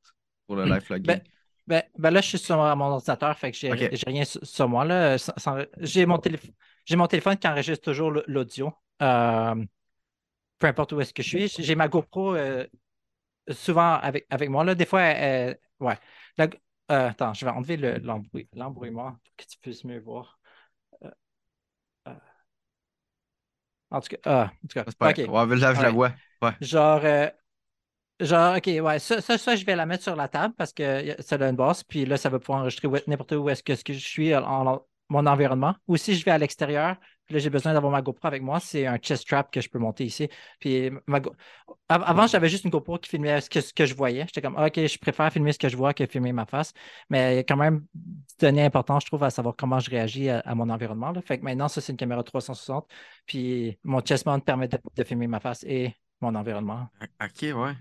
pour 0.48 0.56
le 0.56 0.66
live 0.66 0.86
logging? 0.90 1.06
Ben, 1.06 1.22
ben, 1.68 1.84
ben, 1.98 2.10
là, 2.12 2.22
je 2.22 2.30
suis 2.30 2.38
sur 2.40 2.58
mon 2.58 2.86
ordinateur, 2.86 3.38
fait 3.38 3.52
que 3.52 3.58
j'ai 3.58 3.72
rien 3.72 4.24
sur, 4.26 4.68
moi. 4.68 4.84
Là. 4.84 5.18
j'ai, 5.80 6.06
mon 6.06 6.20
j'ai 6.86 6.96
mon 6.96 7.08
téléphone 7.08 7.38
qui 7.38 7.48
enregistre 7.48 7.84
toujours 7.84 8.12
l'audio. 8.28 8.74
Euh, 9.02 9.64
peu 10.60 10.68
importe 10.68 10.94
où 10.94 11.02
est-ce 11.02 11.14
que 11.14 11.24
je 11.24 11.30
suis. 11.30 11.48
J'ai 11.48 11.76
ma 11.76 11.88
GoPro 11.88 12.36
euh, 12.36 12.66
souvent 13.50 13.94
avec, 13.94 14.26
avec 14.30 14.50
moi. 14.50 14.64
Là. 14.64 14.76
Des 14.76 14.86
fois, 14.86 15.02
ouais. 15.80 15.98
Euh, 16.92 17.10
attends, 17.10 17.34
je 17.34 17.46
vais 17.46 17.52
enlever 17.52 17.78
l'embrouillement 18.54 19.12
pour 19.12 19.36
que 19.38 19.46
tu 19.46 19.58
puisses 19.60 19.84
mieux 19.84 20.00
voir. 20.00 20.40
en 23.92 24.02
tout 24.02 24.10
cas, 24.10 24.18
ah, 24.26 24.52
en 24.64 24.68
tout 24.68 24.74
cas. 24.74 24.86
OK. 25.10 25.18
Ouais, 25.30 25.56
là, 25.56 25.74
je 25.74 25.82
la 25.82 25.92
vois. 25.92 26.14
Ouais. 26.42 26.52
Genre, 26.62 27.32
Genre, 28.20 28.58
OK, 28.58 28.68
ouais, 28.68 29.00
ça, 29.00 29.22
ça, 29.22 29.56
je 29.56 29.66
vais 29.66 29.76
la 29.76 29.86
mettre 29.86 30.04
sur 30.04 30.16
la 30.16 30.28
table 30.28 30.54
parce 30.56 30.72
que 30.72 31.16
ça 31.22 31.36
a 31.36 31.50
une 31.50 31.56
base, 31.56 31.84
puis 31.84 32.06
là, 32.06 32.16
ça 32.16 32.30
va 32.30 32.40
pouvoir 32.40 32.60
enregistrer 32.60 32.88
n'importe 33.08 33.34
où 33.34 33.50
est-ce 33.50 33.64
que, 33.64 33.94
je 33.94 34.00
suis 34.00 34.36
en, 34.36 34.86
mon 35.10 35.26
environnement. 35.26 35.76
Ou 35.88 35.98
si 35.98 36.16
je 36.16 36.24
vais 36.24 36.32
à 36.32 36.38
l'extérieur, 36.38 36.96
là, 37.34 37.40
j'ai 37.40 37.50
besoin 37.50 37.74
d'avoir 37.74 37.92
ma 37.92 38.02
GoPro 38.02 38.28
avec 38.28 38.42
moi, 38.42 38.60
c'est 38.60 38.86
un 38.88 38.98
chest 38.98 39.24
strap 39.24 39.52
que 39.52 39.62
je 39.62 39.70
peux 39.70 39.80
monter 39.80 40.06
ici. 40.06 40.30
Puis 40.60 40.90
avant, 41.90 42.28
j'avais 42.28 42.50
juste 42.50 42.64
une 42.64 42.70
GoPro 42.72 42.98
qui 42.98 43.10
filmait 43.10 43.42
ce 43.42 43.50
que, 43.50 43.62
ce 43.62 43.74
que 43.74 43.86
je 43.86 43.96
voyais. 43.96 44.22
J'étais 44.28 44.42
comme, 44.42 44.56
OK, 44.56 44.76
je 44.76 44.98
préfère 45.00 45.32
filmer 45.32 45.52
ce 45.52 45.60
que 45.60 45.70
je 45.70 45.78
vois 45.78 45.94
que 45.94 46.06
filmer 46.06 46.32
ma 46.32 46.46
face. 46.46 46.74
Mais 47.10 47.34
il 47.34 47.36
y 47.38 47.40
a 47.40 47.44
quand 47.44 47.58
même 47.58 47.86
donné 48.40 48.64
important, 48.64 49.00
je 49.00 49.06
trouve, 49.08 49.24
à 49.24 49.30
savoir 49.30 49.56
comment 49.58 49.80
je 49.80 49.90
réagis 49.90 50.30
à, 50.30 50.56
mon 50.56 50.70
environnement. 50.70 51.12
Là. 51.12 51.22
Fait 51.22 51.38
que 51.40 51.44
maintenant, 51.44 51.68
ça, 51.68 51.82
c'est 51.82 51.92
une 51.92 51.98
caméra 51.98 52.24
360. 52.24 52.88
Puis 53.26 53.78
mon 53.84 54.02
chest 54.02 54.26
mount 54.26 54.40
permet 54.40 54.68
de, 54.68 54.78
de 54.96 55.04
filmer 55.04 55.28
ma 55.28 55.40
face 55.40 55.64
et 55.68 55.94
mon 56.22 56.36
environnement. 56.36 56.88
OK, 57.22 57.42
ouais. 57.42 57.74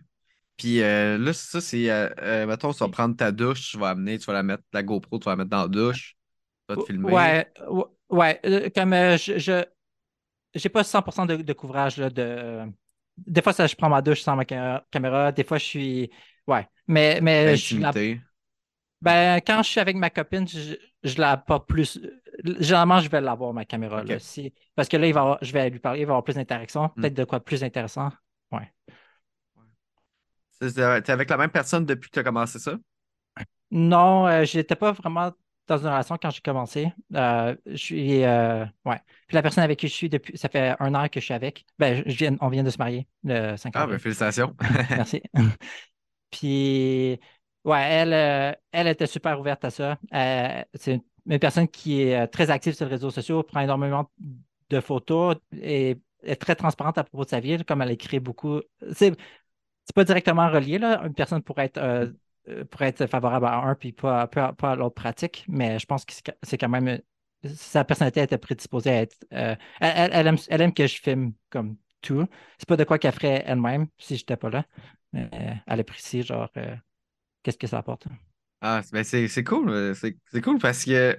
Puis 0.56 0.82
euh, 0.82 1.18
là, 1.18 1.32
ça, 1.32 1.60
c'est. 1.60 1.90
Euh, 1.90 2.08
euh, 2.20 2.46
mettons, 2.46 2.72
tu 2.72 2.78
vas 2.78 2.88
prendre 2.88 3.16
ta 3.16 3.32
douche, 3.32 3.70
tu 3.70 3.78
vas 3.78 3.90
amener, 3.90 4.18
tu 4.18 4.26
vas 4.26 4.34
la 4.34 4.42
mettre, 4.42 4.62
la 4.72 4.82
GoPro, 4.82 5.18
tu 5.18 5.24
vas 5.24 5.32
la 5.32 5.36
mettre 5.36 5.50
dans 5.50 5.62
la 5.62 5.68
douche, 5.68 6.16
tu 6.68 6.74
vas 6.74 6.80
te 6.80 6.86
filmer. 6.86 7.12
Ouais, 7.12 7.52
ouais. 8.12 8.70
Comme 8.74 8.92
je, 8.92 9.38
je 9.38 9.64
j'ai 10.54 10.68
pas 10.68 10.84
100% 10.84 11.26
de, 11.26 11.36
de 11.36 11.52
couvrage 11.52 11.96
là, 11.96 12.10
de. 12.10 12.62
Des 13.16 13.42
fois, 13.42 13.52
ça, 13.52 13.66
je 13.66 13.74
prends 13.76 13.88
ma 13.88 14.02
douche 14.02 14.22
sans 14.22 14.36
ma 14.36 14.44
caméra. 14.44 15.32
Des 15.32 15.44
fois, 15.44 15.58
je 15.58 15.64
suis. 15.64 16.10
Ouais. 16.46 16.66
Mais. 16.86 17.20
mais 17.22 17.56
je 17.56 17.78
la... 17.78 17.92
Ben, 19.00 19.40
quand 19.40 19.62
je 19.64 19.68
suis 19.68 19.80
avec 19.80 19.96
ma 19.96 20.10
copine, 20.10 20.46
je, 20.46 20.74
je 21.02 21.20
la 21.20 21.36
pas 21.36 21.58
plus. 21.58 22.00
Généralement, 22.44 23.00
je 23.00 23.08
vais 23.08 23.20
l'avoir, 23.20 23.52
ma 23.52 23.64
caméra. 23.64 24.04
Là, 24.04 24.16
Parce 24.76 24.88
que 24.88 24.96
là, 24.96 25.06
il 25.08 25.12
va 25.12 25.38
je 25.42 25.52
vais 25.52 25.70
lui 25.70 25.80
parler, 25.80 26.00
il 26.00 26.06
va 26.06 26.12
avoir 26.12 26.24
plus 26.24 26.36
d'interaction. 26.36 26.84
Hmm. 26.84 27.00
Peut-être 27.00 27.14
de 27.14 27.24
quoi 27.24 27.40
plus 27.40 27.64
intéressant. 27.64 28.10
Ouais. 28.52 28.72
C'est 30.60 31.10
avec 31.10 31.28
la 31.28 31.36
même 31.36 31.50
personne 31.50 31.84
depuis 31.84 32.08
que 32.08 32.14
tu 32.14 32.20
as 32.20 32.24
commencé 32.24 32.60
ça? 32.60 32.78
Non, 33.72 34.26
euh, 34.28 34.44
je 34.44 34.58
n'étais 34.58 34.76
pas 34.76 34.92
vraiment 34.92 35.32
dans 35.76 35.82
une 35.82 35.88
relation 35.88 36.16
quand 36.20 36.30
j'ai 36.30 36.40
commencé. 36.40 36.92
Euh, 37.14 37.56
je 37.66 37.76
suis. 37.76 38.24
Euh, 38.24 38.64
ouais. 38.84 39.00
Puis 39.26 39.34
la 39.34 39.42
personne 39.42 39.64
avec 39.64 39.78
qui 39.78 39.88
je 39.88 39.92
suis 39.92 40.08
depuis. 40.08 40.36
Ça 40.36 40.48
fait 40.48 40.74
un 40.78 40.94
an 40.94 41.08
que 41.08 41.20
je 41.20 41.24
suis 41.24 41.34
avec. 41.34 41.64
Ben, 41.78 42.02
je 42.06 42.16
viens, 42.16 42.36
on 42.40 42.48
vient 42.48 42.62
de 42.62 42.70
se 42.70 42.78
marier 42.78 43.06
le 43.24 43.56
5 43.56 43.72
Ah, 43.74 43.86
ben, 43.86 43.98
félicitations. 43.98 44.54
Merci. 44.90 45.22
Puis, 46.30 47.18
ouais, 47.64 47.82
elle, 47.82 48.56
elle 48.72 48.86
était 48.88 49.06
super 49.06 49.38
ouverte 49.38 49.64
à 49.64 49.70
ça. 49.70 49.98
c'est 50.74 51.02
une, 51.26 51.38
personne 51.38 51.68
qui 51.68 52.02
est 52.02 52.26
très 52.28 52.50
active 52.50 52.72
sur 52.72 52.86
les 52.86 52.92
réseaux 52.92 53.10
sociaux, 53.10 53.42
prend 53.42 53.60
énormément 53.60 54.10
de 54.70 54.80
photos 54.80 55.36
et 55.60 55.98
est 56.22 56.36
très 56.36 56.54
transparente 56.54 56.96
à 56.96 57.04
propos 57.04 57.24
de 57.24 57.30
sa 57.30 57.40
vie, 57.40 57.62
comme 57.64 57.82
elle 57.82 57.90
écrit 57.90 58.18
beaucoup. 58.18 58.60
C'est 58.94 59.14
c'est 59.84 59.94
pas 59.94 60.04
directement 60.04 60.48
relié. 60.50 60.78
Là. 60.78 61.02
Une 61.04 61.14
personne 61.14 61.42
pourrait 61.42 61.66
être, 61.66 61.78
euh, 61.78 62.06
euh, 62.06 62.12
pourrait 62.70 62.88
être 62.88 63.06
favorable 63.06 63.46
à 63.46 63.56
un 63.62 63.74
puis 63.74 63.92
pas, 63.92 64.22
à 64.22 64.76
l'autre 64.76 64.94
pratique, 64.94 65.44
mais 65.48 65.78
je 65.78 65.86
pense 65.86 66.04
que 66.04 66.12
c'est 66.42 66.58
quand 66.58 66.68
même. 66.68 67.00
Sa 67.54 67.84
personnalité 67.84 68.22
était 68.22 68.38
prédisposée 68.38 68.90
à 68.90 69.02
être. 69.02 69.16
Euh, 69.32 69.56
elle, 69.80 70.26
aime, 70.26 70.36
elle, 70.48 70.60
aime, 70.60 70.74
que 70.74 70.86
je 70.86 71.00
filme 71.00 71.32
comme 71.50 71.76
tout. 72.00 72.26
C'est 72.58 72.68
pas 72.68 72.76
de 72.76 72.84
quoi 72.84 72.98
qu'elle 72.98 73.12
ferait 73.12 73.42
elle-même 73.46 73.88
si 73.98 74.16
j'étais 74.16 74.36
pas 74.36 74.50
là. 74.50 74.64
Mais 75.12 75.28
elle 75.66 75.80
apprécie, 75.80 76.22
genre, 76.22 76.50
qu'est-ce 77.42 77.58
que 77.58 77.66
ça 77.66 77.78
apporte. 77.78 78.06
Ah, 78.60 78.82
ben 78.92 79.02
c'est 79.02 79.44
cool. 79.44 79.94
C'est 79.96 80.40
cool 80.40 80.58
parce 80.58 80.84
que 80.84 81.18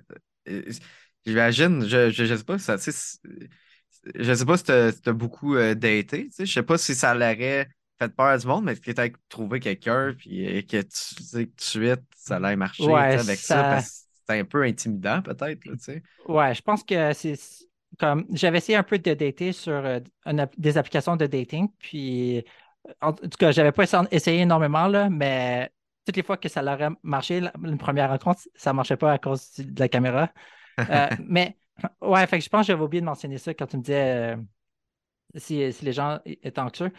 j'imagine, 1.25 1.85
je, 1.85 2.09
je, 2.09 2.35
sais 2.35 2.43
pas, 2.43 2.57
ça, 2.57 2.77
je 2.77 4.33
sais 4.33 4.45
pas 4.45 4.57
si 4.57 4.63
tu 4.63 4.71
as, 4.71 5.13
beaucoup 5.13 5.55
daté. 5.55 6.29
Je 6.39 6.45
sais 6.45 6.63
pas 6.63 6.77
si 6.77 6.95
ça 6.95 7.13
l'aurait 7.13 7.67
fait 8.07 8.15
peur 8.15 8.27
à 8.27 8.37
du 8.37 8.47
monde, 8.47 8.65
mais 8.65 8.75
que 8.75 8.91
tu 8.91 9.01
as 9.01 9.09
trouvé 9.29 9.59
quelqu'un, 9.59 10.13
puis 10.17 10.45
euh, 10.45 10.61
que 10.61 10.81
tu 10.81 11.23
sais 11.23 11.45
que 11.45 11.51
tout 11.51 11.55
de 11.55 11.61
suite, 11.61 12.01
ça 12.15 12.37
allait 12.37 12.55
marcher 12.55 12.93
avec 12.93 13.37
ça, 13.37 13.63
parce 13.63 13.89
que 13.89 13.95
c'est 14.27 14.39
un 14.39 14.45
peu 14.45 14.63
intimidant, 14.63 15.21
peut-être. 15.21 15.61
Ouais, 16.27 16.53
je 16.53 16.61
pense 16.61 16.83
que 16.83 17.13
c'est 17.13 17.37
comme. 17.99 18.25
J'avais 18.31 18.57
essayé 18.57 18.77
un 18.77 18.83
peu 18.83 18.97
de 18.97 19.13
dater 19.13 19.51
sur 19.51 19.73
euh, 19.73 19.99
des 20.57 20.77
applications 20.77 21.15
de 21.15 21.25
dating, 21.25 21.67
puis 21.79 22.43
en 23.01 23.13
tout 23.13 23.29
cas, 23.39 23.51
j'avais 23.51 23.71
pas 23.71 23.85
essayé 24.11 24.41
énormément, 24.41 24.87
là, 24.87 25.09
mais 25.09 25.71
toutes 26.05 26.17
les 26.17 26.23
fois 26.23 26.37
que 26.37 26.49
ça 26.49 26.61
aurait 26.61 26.89
marché, 27.01 27.41
une 27.63 27.77
première 27.77 28.09
rencontre, 28.09 28.41
ça 28.55 28.71
ne 28.71 28.75
marchait 28.75 28.97
pas 28.97 29.13
à 29.13 29.17
cause 29.17 29.53
de 29.57 29.79
la 29.79 29.87
caméra. 29.87 30.29
Euh, 30.79 31.07
mais 31.25 31.57
ouais, 32.01 32.27
fait 32.27 32.39
que 32.39 32.43
je 32.43 32.49
pense 32.49 32.61
que 32.61 32.73
j'avais 32.73 32.83
oublié 32.83 33.01
de 33.01 33.05
mentionner 33.05 33.37
ça 33.37 33.53
quand 33.53 33.67
tu 33.67 33.77
me 33.77 33.81
disais 33.81 34.35
si, 35.35 35.71
si, 35.71 35.85
les 35.85 35.93
gens 35.93 36.19
étaient 36.25 36.59
anxieux. 36.59 36.91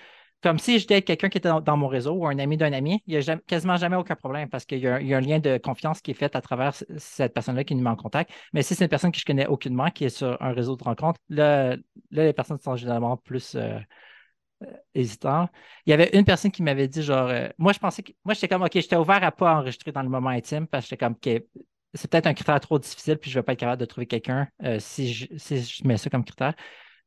Comme 0.44 0.59
si 0.59 0.78
j'étais 0.78 1.00
quelqu'un 1.00 1.30
qui 1.30 1.38
était 1.38 1.48
dans, 1.48 1.76
mon 1.78 1.88
réseau 1.88 2.12
ou 2.12 2.26
un 2.26 2.38
ami 2.38 2.59
d'un 2.59 2.74
ami, 2.74 3.02
il 3.07 3.18
n'y 3.18 3.30
a 3.30 3.37
quasiment 3.38 3.78
jamais 3.78 3.96
aucun 3.96 4.14
problème 4.14 4.50
parce 4.50 4.66
qu'il 4.66 4.78
y, 4.78 4.87
a 4.87 4.96
un 4.96 5.20
lien 5.22 5.38
de 5.38 5.57
confiance 5.57 6.02
qui 6.02 6.11
est 6.11 6.14
fait 6.14 6.37
à 6.37 6.42
travers 6.42 6.74
cette 6.98 7.33
personne-là 7.33 7.64
qui 7.64 7.74
nous 7.74 7.83
met 7.83 7.88
en 7.88 7.96
contact. 7.96 8.30
Mais 8.52 8.61
si 8.61 8.74
c'est 8.74 8.85
une 8.85 8.90
personne 8.90 9.11
que 9.11 9.18
je 9.18 9.24
connais 9.24 9.46
aucunement, 9.46 9.88
qui 9.90 10.04
est 10.04 10.11
sur 10.11 10.37
un 10.42 10.52
réseau 10.52 10.76
de 10.76 10.85
rencontres, 10.85 11.18
là, 11.30 11.78
les 12.11 12.35
personnes 12.35 12.59
sont 12.59 12.76
généralement 12.76 13.16
plus 13.16 13.54
euh, 13.54 13.78
euh, 14.64 14.66
hésitantes. 14.94 15.50
Il 15.87 15.90
y 15.92 15.92
avait 15.94 16.11
une 16.12 16.26
personne 16.26 16.50
qui 16.50 16.62
m'avait 16.62 16.88
dit, 16.88 17.02
genre, 17.02 17.30
euh, 17.30 17.48
moi, 17.57 17.72
je 17.72 17.78
pensais 17.78 18.02
que, 18.02 18.12
moi, 18.22 18.35
j'étais 18.35 18.48
comme, 18.48 18.64
OK, 18.64 18.72
j'étais 18.74 18.96
ouvert 18.96 19.22
à 19.22 19.26
ne 19.26 19.30
pas 19.30 19.54
enregistrer 19.54 19.92
dans 19.92 20.02
le 20.02 20.11
moment 20.11 20.28
intime 20.28 20.66
parce 20.66 20.85
que 20.85 20.90
j'étais 20.90 21.07
comme, 21.07 21.14
OK, 21.14 21.42
c'est 21.94 22.11
peut-être 22.11 22.26
un 22.26 22.35
critère 22.35 22.61
trop 22.61 22.78
difficile, 22.78 23.16
puis 23.16 23.30
je 23.30 23.38
ne 23.38 23.40
vais 23.40 23.44
pas 23.46 23.54
être 23.54 23.61
capable 23.61 23.80
de 23.80 23.87
trouver 23.87 24.07
quelqu'un 24.07 24.46
si, 24.78 25.26
si 25.38 25.62
je 25.62 25.88
mets 25.88 25.96
ça 25.96 26.11
comme 26.11 26.24
critère. 26.24 26.52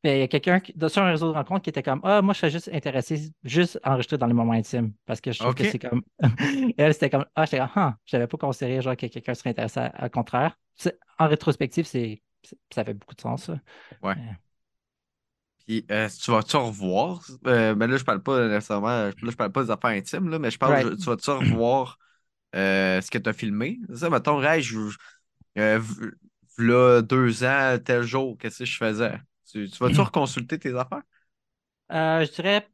Mais 0.08 0.20
il 0.20 0.20
y 0.22 0.24
a 0.24 0.28
quelqu'un 0.30 0.62
sur 0.88 1.02
un 1.02 1.12
réseau 1.12 1.28
de 1.28 1.34
rencontres 1.34 1.64
qui 1.64 1.70
était 1.70 1.84
comme 1.84 2.00
Ah, 2.02 2.22
moi, 2.22 2.34
je 2.34 2.38
suis 2.38 2.50
juste 2.50 2.70
intéressé, 2.72 3.30
juste 3.44 3.78
enregistrer 3.84 4.18
dans 4.18 4.28
les 4.28 4.34
moments 4.34 4.54
intimes. 4.54 4.94
Parce 5.06 5.20
que 5.20 5.34
je 5.34 5.40
trouve 5.40 5.54
que 5.54 5.66
c'est 5.66 5.80
comme. 5.80 6.02
Et 6.42 6.76
elle, 6.78 6.94
c'était 6.94 7.10
comme 7.10 7.26
Ah, 7.36 7.44
j'étais 7.44 7.58
comme 7.58 7.70
Ah, 7.76 7.98
j'avais 8.06 8.26
pas 8.26 8.38
considéré 8.38 8.82
genre, 8.82 8.96
que 8.96 9.08
quelqu'un 9.08 9.34
serait 9.34 9.50
intéressé. 9.50 9.82
Au 10.02 10.08
contraire. 10.08 10.58
En 11.20 11.28
rétrospective, 11.28 11.86
c'est 11.86 12.22
ça 12.74 12.86
fait 12.86 12.94
beaucoup 12.94 13.16
de 13.16 13.20
sens. 13.20 13.52
Ouais. 14.02 14.16
Puis, 15.66 15.86
euh, 15.92 16.08
tu 16.08 16.32
vas-tu 16.32 16.56
revoir? 16.56 17.22
Euh, 17.46 17.76
mais 17.76 17.88
là, 17.88 17.98
je 17.98 18.06
parle 18.06 18.24
pas 18.24 18.48
nécessairement. 18.48 18.88
Là, 18.88 19.12
je 19.22 19.36
parle 19.36 19.52
pas 19.52 19.64
des 19.66 19.72
affaires 19.72 19.90
intimes, 19.90 20.30
là, 20.30 20.40
mais 20.40 20.52
je 20.52 20.58
parle, 20.58 20.96
tu 20.96 21.04
vas-tu 21.04 21.32
revoir 21.32 22.00
euh, 22.56 23.02
ce 23.02 23.12
que 23.12 23.18
tu 23.18 23.28
as 23.28 23.34
filmé? 23.34 23.78
Ça, 23.94 24.10
mettons, 24.10 24.42
hey, 24.42 24.62
je, 24.62 24.78
là, 26.58 27.02
deux 27.02 27.44
ans, 27.44 27.78
tel 27.84 28.04
jour, 28.04 28.38
qu'est-ce 28.38 28.60
que 28.60 28.66
je 28.66 28.78
faisais? 28.78 29.20
Tu, 29.66 29.78
vas-tu 29.80 30.02
reconsulter 30.02 30.60
tes 30.60 30.76
affaires? 30.76 31.04
Euh, 31.92 32.26
je 32.26 32.32
dirais 32.32 32.68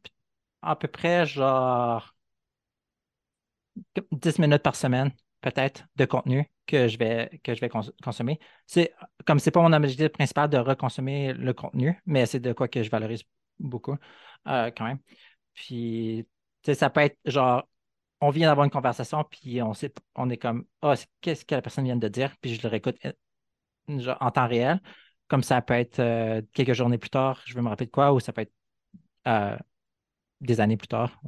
à 0.62 0.76
peu 0.76 0.88
près 0.88 1.26
genre 1.26 2.15
10 4.12 4.39
minutes 4.39 4.63
par 4.63 4.76
semaine, 4.76 5.12
peut-être, 5.41 5.86
de 5.96 6.06
contenu 6.06 6.50
que 6.65 6.88
je 6.88 6.98
vais, 6.98 7.41
que 7.43 7.54
je 7.54 7.62
vais 7.62 7.69
consommer. 8.04 8.39
C'est, 8.65 8.93
comme 9.26 9.39
c'est 9.39 9.52
pas 9.52 9.62
mon 9.62 9.74
objectif 9.74 10.10
principal 10.10 10.50
de 10.50 10.58
reconsommer 10.58 11.34
le 11.34 11.54
contenu, 11.54 12.00
mais 12.06 12.26
c'est 12.26 12.39
de 12.39 12.54
quoi 12.54 12.67
que 12.67 12.84
je 12.84 12.89
valorise 12.89 13.24
beaucoup 13.60 13.98
euh, 14.48 14.72
quand 14.76 14.86
même. 14.86 15.00
Puis, 15.54 16.28
ça 16.74 16.89
peut 16.89 17.02
être 17.02 17.17
genre, 17.26 17.67
on 18.22 18.30
vient 18.30 18.48
d'avoir 18.48 18.65
une 18.65 18.72
conversation, 18.72 19.24
puis 19.24 19.62
on 19.62 19.74
sait, 19.74 19.93
on 20.15 20.30
est 20.30 20.38
comme, 20.38 20.65
ah, 20.82 20.96
qu'est-ce 21.22 21.46
que 21.46 21.56
la 21.56 21.62
personne 21.62 21.86
vient 21.86 21.96
de 21.98 22.08
dire, 22.08 22.36
puis 22.41 22.56
je 22.56 22.62
le 22.63 22.69
réécoute 22.69 22.98
euh, 23.06 24.15
en 24.19 24.32
temps 24.32 24.48
réel. 24.48 24.82
Comme 25.34 25.41
ça 25.41 25.63
peut 25.63 25.74
être 25.74 25.98
euh, 25.98 26.43
quelques 26.54 26.74
journées 26.74 27.00
plus 27.00 27.10
tard, 27.10 27.41
je 27.46 27.56
veux 27.56 27.63
me 27.63 27.67
rappeler 27.67 27.88
de 27.88 27.91
quoi, 27.91 28.13
ou 28.13 28.19
ça 28.19 28.32
peut 28.32 28.41
être 28.41 28.54
euh, 29.28 29.58
des 30.41 30.62
années 30.62 30.78
plus 30.78 30.88
tard. 30.88 31.19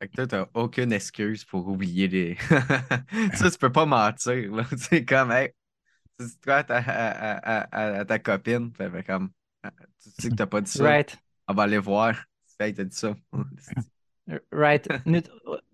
Fait 0.00 0.06
que 0.06 0.14
toi, 0.14 0.26
t'as 0.28 0.46
aucune 0.54 0.92
excuse 0.92 1.44
pour 1.44 1.66
oublier 1.66 2.06
les. 2.06 2.36
ça, 3.34 3.50
tu 3.50 3.58
peux 3.58 3.72
pas 3.72 3.86
mentir, 3.86 4.68
sais, 4.76 5.04
comme, 5.04 5.32
hey, 5.32 5.50
tu 6.16 6.26
dis 6.26 6.38
quoi 6.44 6.58
à 6.58 6.62
ta, 6.62 6.76
à, 6.76 7.64
à, 7.64 7.98
à, 7.98 8.04
ta 8.04 8.20
copine, 8.20 8.72
fait, 8.72 8.88
fait 8.88 9.02
comme, 9.02 9.32
ah, 9.64 9.72
tu 10.00 10.10
sais 10.10 10.30
que 10.30 10.36
t'as 10.36 10.46
pas 10.46 10.60
dit 10.60 10.70
ça. 10.70 10.84
Right. 10.84 11.18
On 11.48 11.54
va 11.54 11.64
aller 11.64 11.78
voir. 11.78 12.14
Fait, 12.56 12.72
t'as 12.72 12.84
dit 12.84 12.96
ça. 12.96 13.16
right. 14.52 14.88
Nous, 15.06 15.22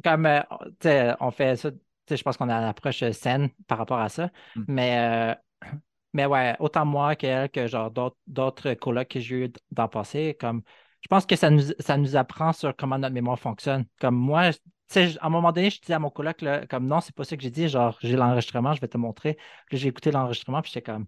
comme, 0.02 0.24
euh, 0.24 1.14
on 1.20 1.30
fait 1.30 1.56
ça, 1.56 1.70
je 2.08 2.22
pense 2.22 2.38
qu'on 2.38 2.48
a 2.48 2.54
une 2.54 2.70
approche 2.70 3.04
saine 3.10 3.50
par 3.66 3.76
rapport 3.76 4.00
à 4.00 4.08
ça. 4.08 4.30
Mm. 4.56 4.64
Mais, 4.66 5.34
euh, 5.66 5.68
mais 6.12 6.26
ouais, 6.26 6.56
autant 6.60 6.84
moi 6.84 7.16
qu'elle, 7.16 7.50
que 7.50 7.66
genre 7.66 7.90
d'autres, 8.26 8.74
colocs 8.74 9.08
que 9.08 9.20
j'ai 9.20 9.36
eu 9.46 9.52
dans 9.70 9.84
le 9.84 9.88
passé, 9.90 10.36
comme, 10.40 10.62
je 11.02 11.08
pense 11.08 11.26
que 11.26 11.36
ça 11.36 11.50
nous, 11.50 11.62
ça 11.78 11.96
nous 11.96 12.16
apprend 12.16 12.52
sur 12.52 12.74
comment 12.76 12.98
notre 12.98 13.14
mémoire 13.14 13.38
fonctionne. 13.38 13.86
Comme 14.00 14.16
moi, 14.16 14.52
tu 14.52 14.58
sais, 14.88 15.16
à 15.20 15.26
un 15.26 15.30
moment 15.30 15.52
donné, 15.52 15.70
je 15.70 15.80
disais 15.80 15.94
à 15.94 15.98
mon 15.98 16.10
coloc, 16.10 16.42
là, 16.42 16.66
comme 16.66 16.86
non, 16.86 17.00
c'est 17.00 17.14
pas 17.14 17.24
ça 17.24 17.36
que 17.36 17.42
j'ai 17.42 17.50
dit, 17.50 17.68
genre, 17.68 17.96
j'ai 18.02 18.16
l'enregistrement, 18.16 18.74
je 18.74 18.80
vais 18.80 18.88
te 18.88 18.98
montrer. 18.98 19.38
Puis 19.68 19.78
j'ai 19.78 19.88
écouté 19.88 20.10
l'enregistrement, 20.10 20.62
puis 20.62 20.70
j'étais 20.74 20.90
comme, 20.92 21.06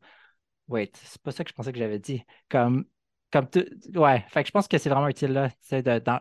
wait, 0.68 0.92
c'est 1.04 1.22
pas 1.22 1.32
ça 1.32 1.44
que 1.44 1.50
je 1.50 1.54
pensais 1.54 1.72
que 1.72 1.78
j'avais 1.78 1.98
dit. 2.00 2.24
Comme, 2.50 2.86
comme 3.32 3.48
tout, 3.50 3.64
ouais, 3.96 4.24
fait 4.28 4.42
que 4.42 4.48
je 4.48 4.52
pense 4.52 4.68
que 4.68 4.78
c'est 4.78 4.90
vraiment 4.90 5.08
utile, 5.08 5.32
là, 5.32 5.50
tu 5.50 5.56
sais, 5.62 5.82
de, 5.82 5.98
dans- 6.00 6.20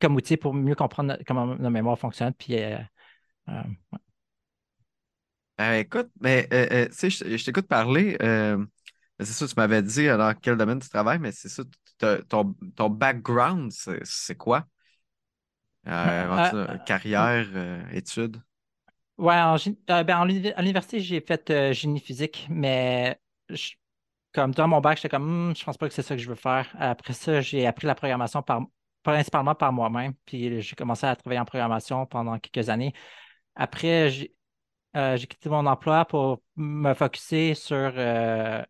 comme 0.00 0.16
outil 0.16 0.36
pour 0.36 0.54
mieux 0.54 0.74
comprendre 0.74 1.16
comment 1.26 1.46
notre 1.46 1.70
mémoire 1.70 1.98
fonctionne. 1.98 2.32
Puis, 2.34 2.54
euh, 2.62 2.78
euh, 3.50 3.62
ouais. 3.92 4.00
Euh, 5.60 5.78
écoute, 5.80 6.08
mais 6.20 6.46
euh, 6.52 6.66
euh, 6.70 6.86
tu 6.88 6.94
sais, 6.94 7.10
je, 7.10 7.36
je 7.36 7.44
t'écoute 7.44 7.66
parler. 7.66 8.16
euh, 8.22 8.64
c'est 9.20 9.26
ça, 9.26 9.48
tu 9.48 9.54
m'avais 9.56 9.82
dit 9.82 10.06
dans 10.06 10.32
quel 10.40 10.56
domaine 10.56 10.78
tu 10.80 10.88
travailles, 10.88 11.18
mais 11.18 11.32
c'est 11.32 11.48
ça, 11.48 11.64
ton, 12.28 12.54
ton 12.76 12.90
background, 12.90 13.72
c'est 14.04 14.36
quoi? 14.36 14.66
Carrière, 16.84 17.48
études? 17.92 18.40
ouais, 19.18 19.34
en, 19.34 19.56
ben, 20.04 20.18
en 20.18 20.22
à 20.22 20.62
l'université, 20.62 21.00
j'ai 21.00 21.20
fait 21.20 21.72
génie 21.72 22.00
physique, 22.00 22.46
mais 22.50 23.20
je- 23.48 23.72
comme 24.32 24.52
dans 24.54 24.68
mon 24.68 24.80
bac, 24.80 24.98
j'étais 24.98 25.08
comme, 25.10 25.50
Hmm, 25.50 25.56
je 25.56 25.64
pense 25.64 25.78
pas 25.78 25.88
que 25.88 25.94
c'est 25.94 26.02
ça 26.02 26.16
que 26.16 26.22
je 26.22 26.28
veux 26.28 26.34
faire. 26.36 26.68
Après 26.78 27.12
ça, 27.14 27.40
j'ai 27.40 27.66
appris 27.66 27.86
la 27.86 27.94
programmation 27.94 28.42
par, 28.42 28.62
principalement 29.02 29.54
par 29.54 29.72
moi-même, 29.72 30.14
puis 30.26 30.62
j'ai 30.62 30.76
commencé 30.76 31.06
à 31.06 31.16
travailler 31.16 31.40
en 31.40 31.44
programmation 31.46 32.06
pendant 32.06 32.38
quelques 32.38 32.68
années. 32.70 32.94
Après, 33.56 34.10
j'ai 34.10 34.34
euh, 34.98 35.16
j'ai 35.16 35.26
quitté 35.26 35.48
mon 35.48 35.64
emploi 35.66 36.04
pour 36.04 36.42
me 36.56 36.92
focuser 36.94 37.54
sur, 37.54 37.76
euh, 37.76 38.62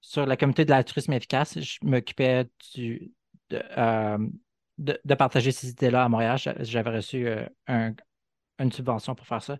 sur 0.00 0.26
la 0.26 0.36
communauté 0.36 0.64
de 0.64 0.70
l'altruisme 0.70 1.12
efficace. 1.14 1.58
Je 1.58 1.78
m'occupais 1.82 2.46
du, 2.74 3.12
de, 3.50 3.62
euh, 3.76 4.18
de, 4.78 5.00
de 5.04 5.14
partager 5.14 5.52
ces 5.52 5.70
idées-là 5.70 6.04
à 6.04 6.08
Montréal. 6.08 6.38
J'a- 6.38 6.62
J'avais 6.62 6.90
reçu 6.90 7.26
un- 7.66 7.94
une 8.58 8.72
subvention 8.72 9.14
pour 9.14 9.26
faire 9.26 9.42
ça. 9.42 9.58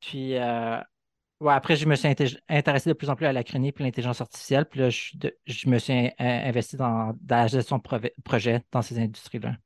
Puis, 0.00 0.34
ouais, 0.34 1.52
après, 1.52 1.76
je 1.76 1.86
me 1.86 1.94
suis 1.94 2.08
inté- 2.08 2.38
intéressé 2.48 2.90
de 2.90 2.94
plus 2.94 3.08
en 3.08 3.16
plus 3.16 3.26
à 3.26 3.32
la 3.32 3.44
chronique 3.44 3.80
et 3.80 3.84
l'intelligence 3.84 4.20
artificielle. 4.20 4.66
Puis 4.66 4.80
là, 4.80 4.90
je, 4.90 5.12
je 5.46 5.68
me 5.68 5.78
suis 5.78 5.92
in- 5.92 6.10
in- 6.18 6.48
investi 6.48 6.76
dans, 6.76 7.14
la 7.28 7.46
gestion 7.46 7.78
de 7.78 8.10
projet 8.24 8.62
dans 8.72 8.82
ces 8.82 8.98
industries-là. 8.98 9.56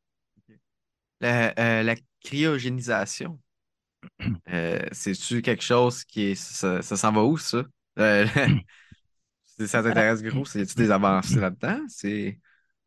La 1.20 1.94
cryogénisation, 2.22 3.38
euh, 4.52 4.80
c'est-tu 4.92 5.42
quelque 5.42 5.62
chose 5.62 6.04
qui 6.04 6.22
est. 6.22 6.34
Ça, 6.34 6.82
ça 6.82 6.96
s'en 6.96 7.12
va 7.12 7.24
où, 7.24 7.38
ça? 7.38 7.64
Euh, 7.98 8.26
si 9.44 9.68
ça 9.68 9.82
t'intéresse 9.82 10.22
gros, 10.22 10.44
c'est-tu 10.44 10.74
des 10.76 10.90
avancées 10.90 11.40
là-dedans? 11.40 11.80
C'est. 11.88 12.38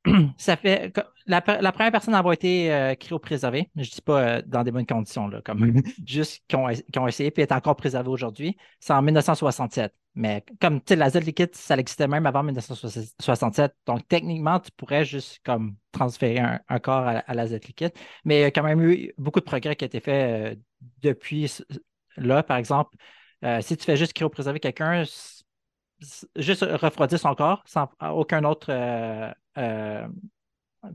Ça 0.38 0.58
fait 0.58 0.92
la, 1.26 1.42
la 1.62 1.72
première 1.72 1.92
personne 1.92 2.14
à 2.14 2.18
avoir 2.18 2.34
été 2.34 2.74
euh, 2.74 2.96
cryopréservée, 2.96 3.70
je 3.76 3.90
dis 3.90 4.02
pas 4.02 4.22
euh, 4.22 4.42
dans 4.46 4.64
des 4.64 4.72
bonnes 4.72 4.86
conditions, 4.86 5.28
là, 5.28 5.42
comme 5.42 5.82
juste 6.06 6.44
qui 6.48 6.56
ont, 6.56 7.08
essayé 7.08 7.32
puis 7.32 7.42
est 7.42 7.52
encore 7.52 7.76
préservée 7.76 8.10
aujourd'hui, 8.10 8.58
c'est 8.80 8.94
en 8.94 9.02
1967. 9.02 9.94
Mais 10.16 10.44
comme 10.62 10.80
tu 10.80 10.90
sais, 10.90 10.96
l'azote 10.96 11.24
liquide, 11.24 11.56
ça 11.56 11.76
existait 11.76 12.08
même 12.08 12.26
avant 12.28 12.44
1967. 12.44 13.74
Donc 13.88 14.08
techniquement, 14.08 14.60
tu 14.60 14.70
pourrais 14.78 15.06
juste 15.06 15.40
comme 15.44 15.76
transférer 15.92 16.40
un, 16.40 16.60
un 16.68 16.80
corps 16.80 17.08
à, 17.08 17.20
à 17.20 17.34
l'azote 17.34 17.66
liquide. 17.66 17.94
Mais 18.24 18.40
il 18.40 18.42
y 18.42 18.44
a 18.44 18.52
quand 18.52 18.64
même 18.64 18.82
eu 18.82 19.12
beaucoup 19.18 19.40
de 19.40 19.46
progrès 19.46 19.76
qui 19.76 19.86
a 19.86 19.88
été 19.88 20.00
fait 20.00 20.52
euh, 20.54 20.56
depuis 21.02 21.52
là, 22.18 22.44
par 22.44 22.58
exemple. 22.58 22.96
euh, 23.44 23.62
si 23.62 23.78
tu 23.78 23.84
fais 23.86 23.98
juste 23.98 24.14
cryopréserver 24.14 24.60
quelqu'un, 24.60 25.04
juste 26.36 26.64
refroidir 26.64 27.20
son 27.20 27.36
corps 27.36 27.64
sans 27.66 27.90
aucun 28.02 28.44
autre 28.44 28.68
euh, 28.70 29.32
euh, 29.58 30.08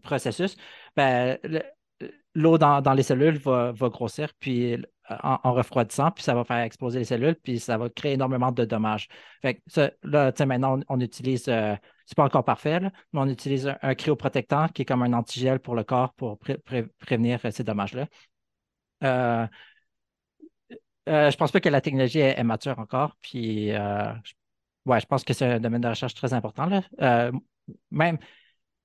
processus, 0.03 0.57
ben, 0.97 1.39
le- 1.45 1.63
l'eau 2.35 2.59
dans, 2.59 2.95
les 2.95 3.03
cellules 3.03 3.39
va, 3.39 3.73
grossir 3.89 4.33
puis 4.39 4.77
en, 5.09 5.53
refroidissant, 5.53 6.11
puis 6.11 6.23
ça 6.23 6.35
va 6.35 6.45
faire 6.45 6.59
exploser 6.59 6.99
les 7.01 7.05
cellules, 7.05 7.35
puis 7.35 7.59
ça 7.59 7.79
va 7.79 7.89
créer 7.89 8.13
énormément 8.13 8.53
de 8.53 8.65
dommages. 8.65 9.09
Fait 9.43 9.55
que 9.55 9.61
ça, 9.67 9.91
là, 10.03 10.33
maintenant, 10.47 10.79
on, 10.89 10.97
on 10.97 11.01
utilise, 11.01 11.45
c'est 11.45 12.15
pas 12.17 12.25
encore 12.25 12.45
parfait, 12.45 12.81
mais 12.81 12.91
on 13.15 13.29
utilise 13.29 13.75
un, 13.83 13.95
cryoprotectant 13.95 14.69
qui 14.69 14.83
est 14.83 14.85
comme 14.85 15.03
un 15.03 15.15
antigel 15.15 15.59
pour 15.59 15.75
le 15.75 15.83
corps 15.85 16.13
pour 16.15 16.39
pré- 16.39 16.59
pré- 16.59 16.87
prévenir 17.01 17.41
ces 17.51 17.65
dommages-là. 17.65 18.07
Euh, 21.09 21.31
je 21.31 21.37
pense 21.37 21.53
pas 21.53 21.61
que 21.61 21.69
la 21.69 21.81
technologie 21.81 22.19
est, 22.21 22.43
mature 22.45 22.79
encore, 22.79 23.17
puis 23.21 23.73
euh, 23.73 24.13
je- 24.25 24.35
ouais, 24.87 25.01
je 25.01 25.07
pense 25.07 25.25
que 25.25 25.33
c'est 25.33 25.47
un 25.47 25.61
domaine 25.61 25.81
de 25.81 25.89
recherche 25.89 26.15
très 26.15 26.35
important, 26.35 26.67
là. 26.67 26.83
Euh, 27.01 27.33
même, 27.91 28.19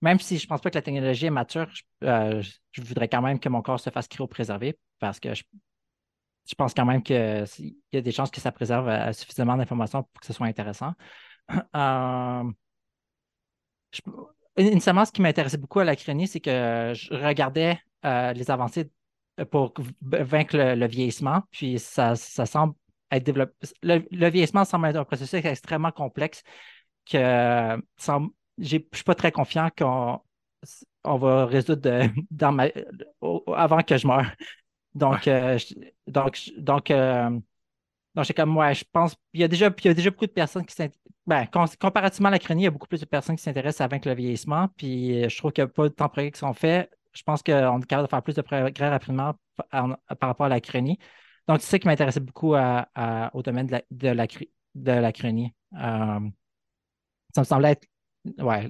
même 0.02 0.20
si 0.20 0.38
je 0.38 0.48
pense 0.48 0.62
pas 0.62 0.70
que 0.70 0.76
la 0.78 0.82
technologie 0.82 1.28
est 1.28 1.30
mature, 1.32 1.68
je, 1.74 1.84
euh, 2.08 2.42
voudrais 2.80 3.10
quand 3.10 3.22
même 3.22 3.40
que 3.40 3.50
mon 3.50 3.62
corps 3.62 3.80
se 3.80 3.90
fasse 3.90 4.08
cryopréserver 4.08 4.78
parce 5.00 5.20
que 5.20 5.34
je, 5.34 5.44
je 6.50 6.56
pense 6.56 6.74
quand 6.74 6.86
même 6.86 7.04
qu'il 7.04 7.16
y 7.94 7.98
a 7.98 8.02
des 8.02 8.12
chances 8.12 8.32
que 8.32 8.42
ça 8.42 8.52
préserve 8.52 9.12
suffisamment 9.14 9.56
d'informations 9.58 10.04
pour 10.04 10.22
que 10.22 10.26
ce 10.28 10.34
soit 10.34 10.48
intéressant. 10.48 10.94
Initialement, 14.58 15.06
ce 15.06 15.12
qui 15.12 15.22
m'intéressait 15.22 15.58
beaucoup 15.58 15.80
à 15.80 15.84
la 15.84 15.96
chronie, 15.96 16.28
c'est 16.28 16.40
que 16.40 16.94
je 16.96 17.14
regardais 17.14 17.80
les 18.04 18.52
avancées 18.52 18.90
pour 19.52 19.74
v- 19.80 20.24
vaincre 20.24 20.58
le, 20.58 20.76
le 20.76 20.88
vieillissement, 20.88 21.44
puis 21.52 21.80
ça, 21.80 22.16
ça 22.16 22.46
semble 22.46 22.76
être 23.12 23.24
développé. 23.24 23.54
Le, 23.82 24.06
le 24.12 24.30
vieillissement 24.30 24.66
semble 24.66 24.88
être 24.88 24.98
un 24.98 25.06
processus 25.06 25.44
extrêmement 25.46 25.92
complexe 25.92 26.44
que 27.10 27.78
semble- 27.98 28.32
je 28.60 28.78
suis 28.94 29.04
pas 29.06 29.16
très 29.16 29.32
confiant 29.32 29.70
qu'on 29.78 30.20
on 31.04 31.18
va 31.18 31.46
résoudre 31.46 31.82
de- 31.82 32.10
dans 32.32 32.52
ma, 32.52 32.68
avant 33.56 33.82
que 33.84 33.98
je 33.98 34.08
meure. 34.08 34.32
Donc, 34.96 35.28
euh, 35.28 35.58
je- 35.58 35.76
donc, 36.08 36.40
donc, 36.58 36.92
euh, 36.92 37.30
donc 38.16 38.26
j'ai 38.26 38.34
comme 38.34 38.50
moi, 38.50 38.74
je 38.74 38.84
pense 38.92 39.16
il 39.34 39.42
y 39.42 39.44
a 39.44 39.48
déjà, 39.48 39.70
il 39.80 39.86
y 39.86 39.90
a 39.90 39.94
déjà 39.94 40.12
beaucoup 40.12 40.28
de 40.28 40.32
personnes 40.32 40.66
qui 40.66 40.76
s'intéressent. 40.76 41.02
Ben, 41.28 41.48
com- 41.48 41.68
comparativement 41.80 42.30
à 42.30 42.32
la 42.34 42.40
chronique, 42.40 42.64
il 42.64 42.66
y 42.66 42.68
a 42.68 42.72
beaucoup 42.72 42.88
plus 42.88 43.02
de 43.02 43.06
personnes 43.06 43.36
qui 43.38 43.44
s'intéressent 43.44 43.82
à 43.82 43.88
vaincre 43.88 44.08
le 44.10 44.16
vieillissement. 44.16 44.70
Puis 44.78 45.24
euh, 45.26 45.30
je 45.30 45.38
trouve 45.38 45.52
qu'il 45.54 45.64
n'y 45.64 45.70
a 45.72 45.74
pas 45.74 45.84
de 45.90 45.94
temps 45.94 46.10
qui 46.10 46.32
sont 46.36 46.54
faits. 46.54 46.92
Je 47.14 47.24
pense 47.24 47.44
qu'on 47.44 47.80
est 47.80 47.86
capable 47.86 48.08
de 48.08 48.10
faire 48.10 48.24
plus 48.24 48.36
de 48.36 48.42
progrès 48.42 48.90
rapidement 48.90 49.36
par, 49.70 49.98
rapport 50.22 50.46
à 50.46 50.50
la 50.50 50.62
chronique. 50.62 51.02
Donc, 51.48 51.62
c'est 51.62 51.70
ça 51.72 51.80
qui 51.80 51.88
m'intéressait 51.88 52.20
beaucoup 52.20 52.56
au 52.56 53.42
domaine 53.42 53.68
de 53.92 54.08
la, 54.08 54.28
de 54.76 55.12
chronique. 55.12 55.54
Euh, 55.76 56.20
ça 57.34 57.42
me 57.42 57.46
semblait 57.46 57.72
être 57.72 57.88
ouais, 58.40 58.70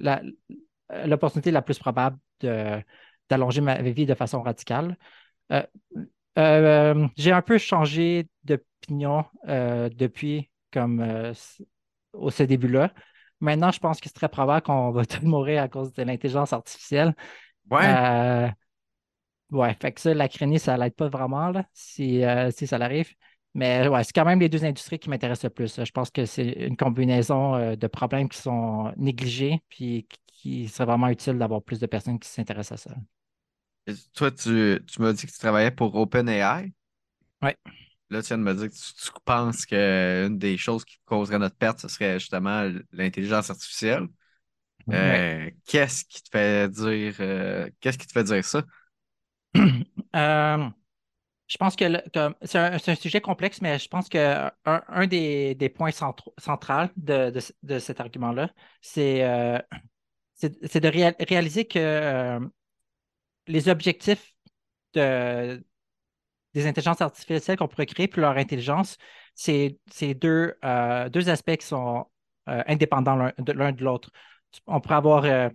l'opportunité 1.06 1.50
la 1.50 1.62
plus 1.62 1.78
probable 1.78 2.18
d'allonger 2.40 3.60
ma 3.60 3.80
vie 3.82 4.06
de 4.06 4.14
façon 4.14 4.42
radicale. 4.42 4.96
Euh, 5.52 5.62
euh, 6.38 7.06
j'ai 7.16 7.32
un 7.32 7.42
peu 7.42 7.58
changé 7.58 8.28
d'opinion 8.44 9.24
depuis 9.46 10.50
comme 10.72 11.32
au 12.12 12.30
ce 12.30 12.42
début-là. 12.42 12.92
Maintenant, 13.40 13.70
je 13.70 13.78
pense 13.78 14.00
que 14.00 14.08
c'est 14.08 14.14
très 14.14 14.28
probable 14.28 14.62
qu'on 14.62 14.90
va 14.90 15.04
tous 15.06 15.24
mourir 15.24 15.62
à 15.62 15.68
cause 15.68 15.92
de 15.92 16.02
l'intelligence 16.02 16.52
artificielle. 16.52 17.14
Ouais. 17.70 17.80
Euh, 17.84 18.48
ouais, 19.50 19.76
fait 19.80 19.92
que 19.92 20.00
ça, 20.00 20.14
la 20.14 20.28
chronique, 20.28 20.60
ça 20.60 20.76
l'aide 20.76 20.94
pas 20.94 21.08
vraiment 21.08 21.50
là, 21.50 21.66
si, 21.72 22.22
euh, 22.24 22.50
si 22.50 22.66
ça 22.66 22.78
l'arrive. 22.78 23.14
Mais 23.54 23.86
ouais, 23.86 24.02
c'est 24.02 24.12
quand 24.12 24.24
même 24.24 24.40
les 24.40 24.48
deux 24.48 24.64
industries 24.64 24.98
qui 24.98 25.08
m'intéressent 25.08 25.44
le 25.44 25.50
plus. 25.50 25.84
Je 25.84 25.90
pense 25.92 26.10
que 26.10 26.26
c'est 26.26 26.48
une 26.66 26.76
combinaison 26.76 27.54
euh, 27.54 27.76
de 27.76 27.86
problèmes 27.86 28.28
qui 28.28 28.38
sont 28.38 28.92
négligés, 28.96 29.62
puis 29.68 30.08
qui 30.26 30.68
serait 30.68 30.86
vraiment 30.86 31.08
utile 31.08 31.38
d'avoir 31.38 31.62
plus 31.62 31.78
de 31.78 31.86
personnes 31.86 32.18
qui 32.18 32.28
s'intéressent 32.28 32.86
à 32.86 32.90
ça. 32.90 32.96
Et 33.86 33.94
Toi, 34.14 34.30
tu, 34.30 34.80
tu 34.86 35.02
m'as 35.02 35.12
dit 35.12 35.26
que 35.26 35.32
tu 35.32 35.38
travaillais 35.38 35.70
pour 35.70 35.94
OpenAI. 35.94 36.72
Ouais. 37.42 37.56
Là, 38.10 38.22
tu 38.22 38.28
viens 38.28 38.38
de 38.38 38.42
me 38.42 38.54
dire 38.54 38.68
que 38.68 38.74
tu, 38.74 38.94
tu 38.94 39.10
penses 39.24 39.66
qu'une 39.66 40.38
des 40.38 40.56
choses 40.56 40.84
qui 40.84 40.98
causerait 41.04 41.38
notre 41.38 41.56
perte, 41.56 41.80
ce 41.80 41.88
serait 41.88 42.18
justement 42.18 42.70
l'intelligence 42.92 43.50
artificielle. 43.50 44.08
Ouais. 44.86 44.96
Euh, 44.96 45.50
qu'est-ce 45.66 46.04
qui 46.04 46.22
te 46.22 46.28
fait 46.30 46.68
dire 46.68 47.14
euh, 47.20 47.68
qu'est-ce 47.80 47.98
qui 47.98 48.06
te 48.06 48.12
fait 48.12 48.24
dire 48.24 48.44
ça? 48.44 48.62
Euh, 50.16 50.68
je 51.48 51.56
pense 51.56 51.74
que, 51.74 51.84
c'est 52.42 52.58
un, 52.58 52.94
sujet 52.94 53.20
complexe, 53.20 53.60
mais 53.60 53.80
je 53.80 53.88
pense 53.88 54.08
que 54.08 54.46
un, 54.64 54.82
un 54.86 55.06
des, 55.08 55.56
des 55.56 55.68
points 55.68 55.90
centraux 55.90 56.32
de, 56.96 57.30
de, 57.30 57.40
de 57.64 57.78
cet 57.80 58.00
argument-là, 58.00 58.48
c'est 58.80 59.18
de 59.20 60.88
réal- 60.88 61.16
réaliser 61.18 61.64
que 61.64 62.38
les 63.48 63.68
objectifs 63.68 64.36
des 64.94 66.66
intelligences 66.66 67.00
artificielles 67.00 67.58
qu'on 67.58 67.68
pourrait 67.68 67.86
créer, 67.86 68.06
puis 68.06 68.20
leur 68.20 68.36
intelligence, 68.36 68.96
c'est 69.34 69.80
deux, 70.14 70.54
deux 71.10 71.28
aspects 71.28 71.56
qui 71.56 71.66
sont 71.66 72.06
indépendants 72.46 73.16
l'un 73.16 73.72
de 73.72 73.84
l'autre. 73.84 74.10
On 74.66 74.80
pourrait 74.80 74.94
avoir. 74.94 75.50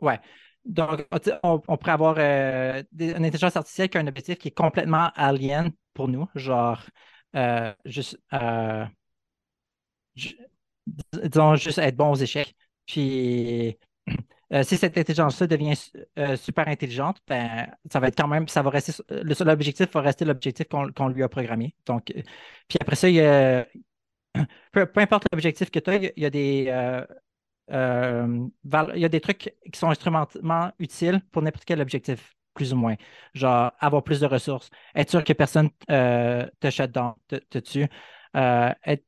ouais. 0.00 0.20
Donc, 0.64 1.06
on, 1.42 1.58
pourrait 1.58 1.92
avoir 1.92 2.18
une 2.18 3.24
intelligence 3.24 3.56
artificielle 3.56 3.88
qui 3.88 3.98
a 3.98 4.00
un 4.00 4.06
objectif 4.06 4.38
qui 4.38 4.48
est 4.48 4.52
complètement 4.52 5.10
alien 5.14 5.70
pour 5.94 6.08
nous, 6.08 6.28
genre 6.34 6.82
juste 7.84 8.18
disons, 11.12 11.56
juste 11.56 11.78
être 11.78 11.96
bon 11.96 12.10
aux 12.12 12.16
échecs. 12.16 12.54
Puis, 12.86 13.76
euh, 14.52 14.62
si 14.62 14.76
cette 14.76 14.96
intelligence-là 14.96 15.46
devient 15.46 15.74
euh, 16.18 16.36
super 16.36 16.68
intelligente, 16.68 17.18
ben, 17.26 17.66
ça 17.90 18.00
va 18.00 18.08
être 18.08 18.16
quand 18.16 18.28
même, 18.28 18.48
ça 18.48 18.62
va 18.62 18.70
rester, 18.70 18.92
l'objectif 19.44 19.92
va 19.92 20.00
rester 20.00 20.24
l'objectif 20.24 20.66
qu'on 20.68 21.08
lui 21.08 21.22
a 21.22 21.28
programmé. 21.28 21.74
Donc, 21.86 22.10
euh, 22.10 22.22
puis 22.68 22.78
après 22.80 22.96
ça, 22.96 23.08
il 23.08 23.16
y 23.16 23.20
a, 23.20 23.66
peu, 24.72 24.88
importe 24.96 25.24
l'objectif 25.32 25.70
que 25.70 25.78
tu 25.78 25.90
as, 25.90 25.96
il 25.96 26.12
y 26.16 26.26
a 26.26 26.30
des, 26.30 26.72
il 27.70 29.00
y 29.00 29.04
a 29.04 29.08
des 29.08 29.20
trucs 29.20 29.54
qui 29.72 29.78
sont 29.78 29.90
instrumentalement 29.90 30.72
utiles 30.78 31.20
pour 31.32 31.42
n'importe 31.42 31.64
quel 31.64 31.80
objectif, 31.80 32.34
plus 32.54 32.72
ou 32.72 32.76
moins. 32.76 32.96
Genre, 33.34 33.72
avoir 33.78 34.02
plus 34.02 34.20
de 34.20 34.26
ressources, 34.26 34.70
être 34.94 35.10
sûr 35.10 35.24
que 35.24 35.32
personne 35.32 35.70
te 35.88 36.70
shut 36.70 36.90
down, 36.90 37.14
te, 37.28 37.58
tue, 37.58 37.88
être 38.34 39.04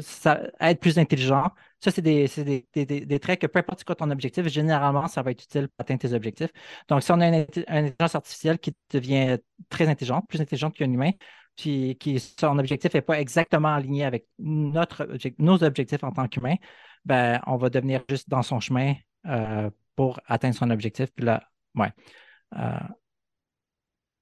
ça, 0.00 0.42
être 0.60 0.80
plus 0.80 0.98
intelligent. 0.98 1.50
Ça, 1.80 1.90
c'est 1.90 2.02
des, 2.02 2.28
des, 2.74 3.20
traits 3.20 3.40
que 3.40 3.46
peu 3.46 3.58
importe 3.58 3.84
quoi 3.84 3.94
ton 3.96 4.10
objectif, 4.10 4.46
généralement, 4.48 5.08
ça 5.08 5.22
va 5.22 5.32
être 5.32 5.42
utile 5.42 5.68
pour 5.68 5.80
atteindre 5.80 6.00
tes 6.00 6.12
objectifs. 6.12 6.50
Donc, 6.88 7.02
si 7.02 7.10
on 7.12 7.20
a 7.20 7.28
une, 7.28 7.46
intelligence 7.66 8.14
artificielle 8.14 8.58
qui 8.58 8.74
devient 8.90 9.38
très 9.68 9.88
intelligente, 9.88 10.26
plus 10.28 10.40
intelligente 10.40 10.74
qu'un 10.76 10.90
humain, 10.90 11.10
puis 11.56 11.96
qui 11.98 12.18
son 12.20 12.58
objectif 12.58 12.94
n'est 12.94 13.02
pas 13.02 13.20
exactement 13.20 13.74
aligné 13.74 14.04
avec 14.04 14.26
notre 14.38 15.08
nos 15.38 15.62
objectifs 15.62 16.04
en 16.04 16.12
tant 16.12 16.28
qu'humain, 16.28 16.56
ben, 17.04 17.40
on 17.46 17.56
va 17.56 17.70
devenir 17.70 18.02
juste 18.08 18.28
dans 18.28 18.42
son 18.42 18.60
chemin 18.60 18.94
euh, 19.26 19.70
pour 19.96 20.20
atteindre 20.26 20.54
son 20.54 20.70
objectif. 20.70 21.10
Puis 21.12 21.24
là, 21.24 21.42
ouais. 21.74 21.92
Euh, 22.56 22.78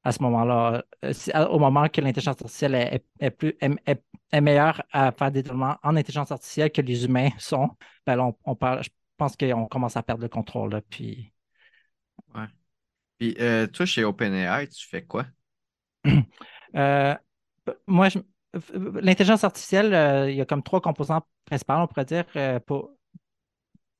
à 0.02 0.12
ce 0.12 0.22
moment-là, 0.22 0.84
euh, 1.04 1.46
au 1.48 1.58
moment 1.58 1.88
que 1.88 2.00
l'intelligence 2.00 2.40
artificielle 2.40 3.02
est, 3.20 3.30
plus, 3.30 3.54
est, 3.60 4.40
meilleure 4.40 4.82
à 4.92 5.12
faire 5.12 5.30
des 5.30 5.42
développements 5.42 5.76
en 5.82 5.96
intelligence 5.96 6.32
artificielle 6.32 6.72
que 6.72 6.80
les 6.80 7.04
humains 7.04 7.30
sont, 7.38 7.70
ben 8.06 8.32
on, 8.44 8.54
parle, 8.54 8.82
je 8.82 8.88
pense 9.18 9.36
qu'on 9.36 9.66
commence 9.66 9.96
à 9.96 10.02
perdre 10.02 10.22
le 10.22 10.28
contrôle. 10.28 10.72
Là, 10.72 10.80
puis... 10.80 11.32
Ouais. 12.34 12.46
Puis 13.18 13.36
euh, 13.38 13.66
toi, 13.66 13.84
chez 13.84 14.04
OpenAI, 14.04 14.68
tu 14.68 14.88
fais 14.88 15.04
quoi? 15.04 15.26
Euh, 16.76 17.14
moi, 17.86 18.08
l'intelligence 18.72 19.44
artificielle, 19.44 20.28
il 20.30 20.36
y 20.36 20.40
a 20.40 20.44
comme 20.44 20.62
trois 20.62 20.80
composants 20.80 21.22
principaux, 21.44 21.74
on 21.74 21.86
pourrait 21.86 22.04
dire, 22.04 22.24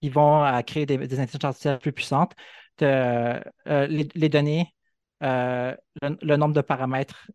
ils 0.03 0.11
vont 0.13 0.63
créer 0.67 0.87
des, 0.87 0.97
intelligences 0.97 1.45
artificielles 1.45 1.79
plus 1.79 1.93
puissantes. 1.93 2.35
les, 2.81 4.29
données, 4.29 4.75
euh, 5.23 5.75
le, 6.03 6.37
nombre 6.37 6.55
de 6.55 6.61
paramètres 6.63 7.31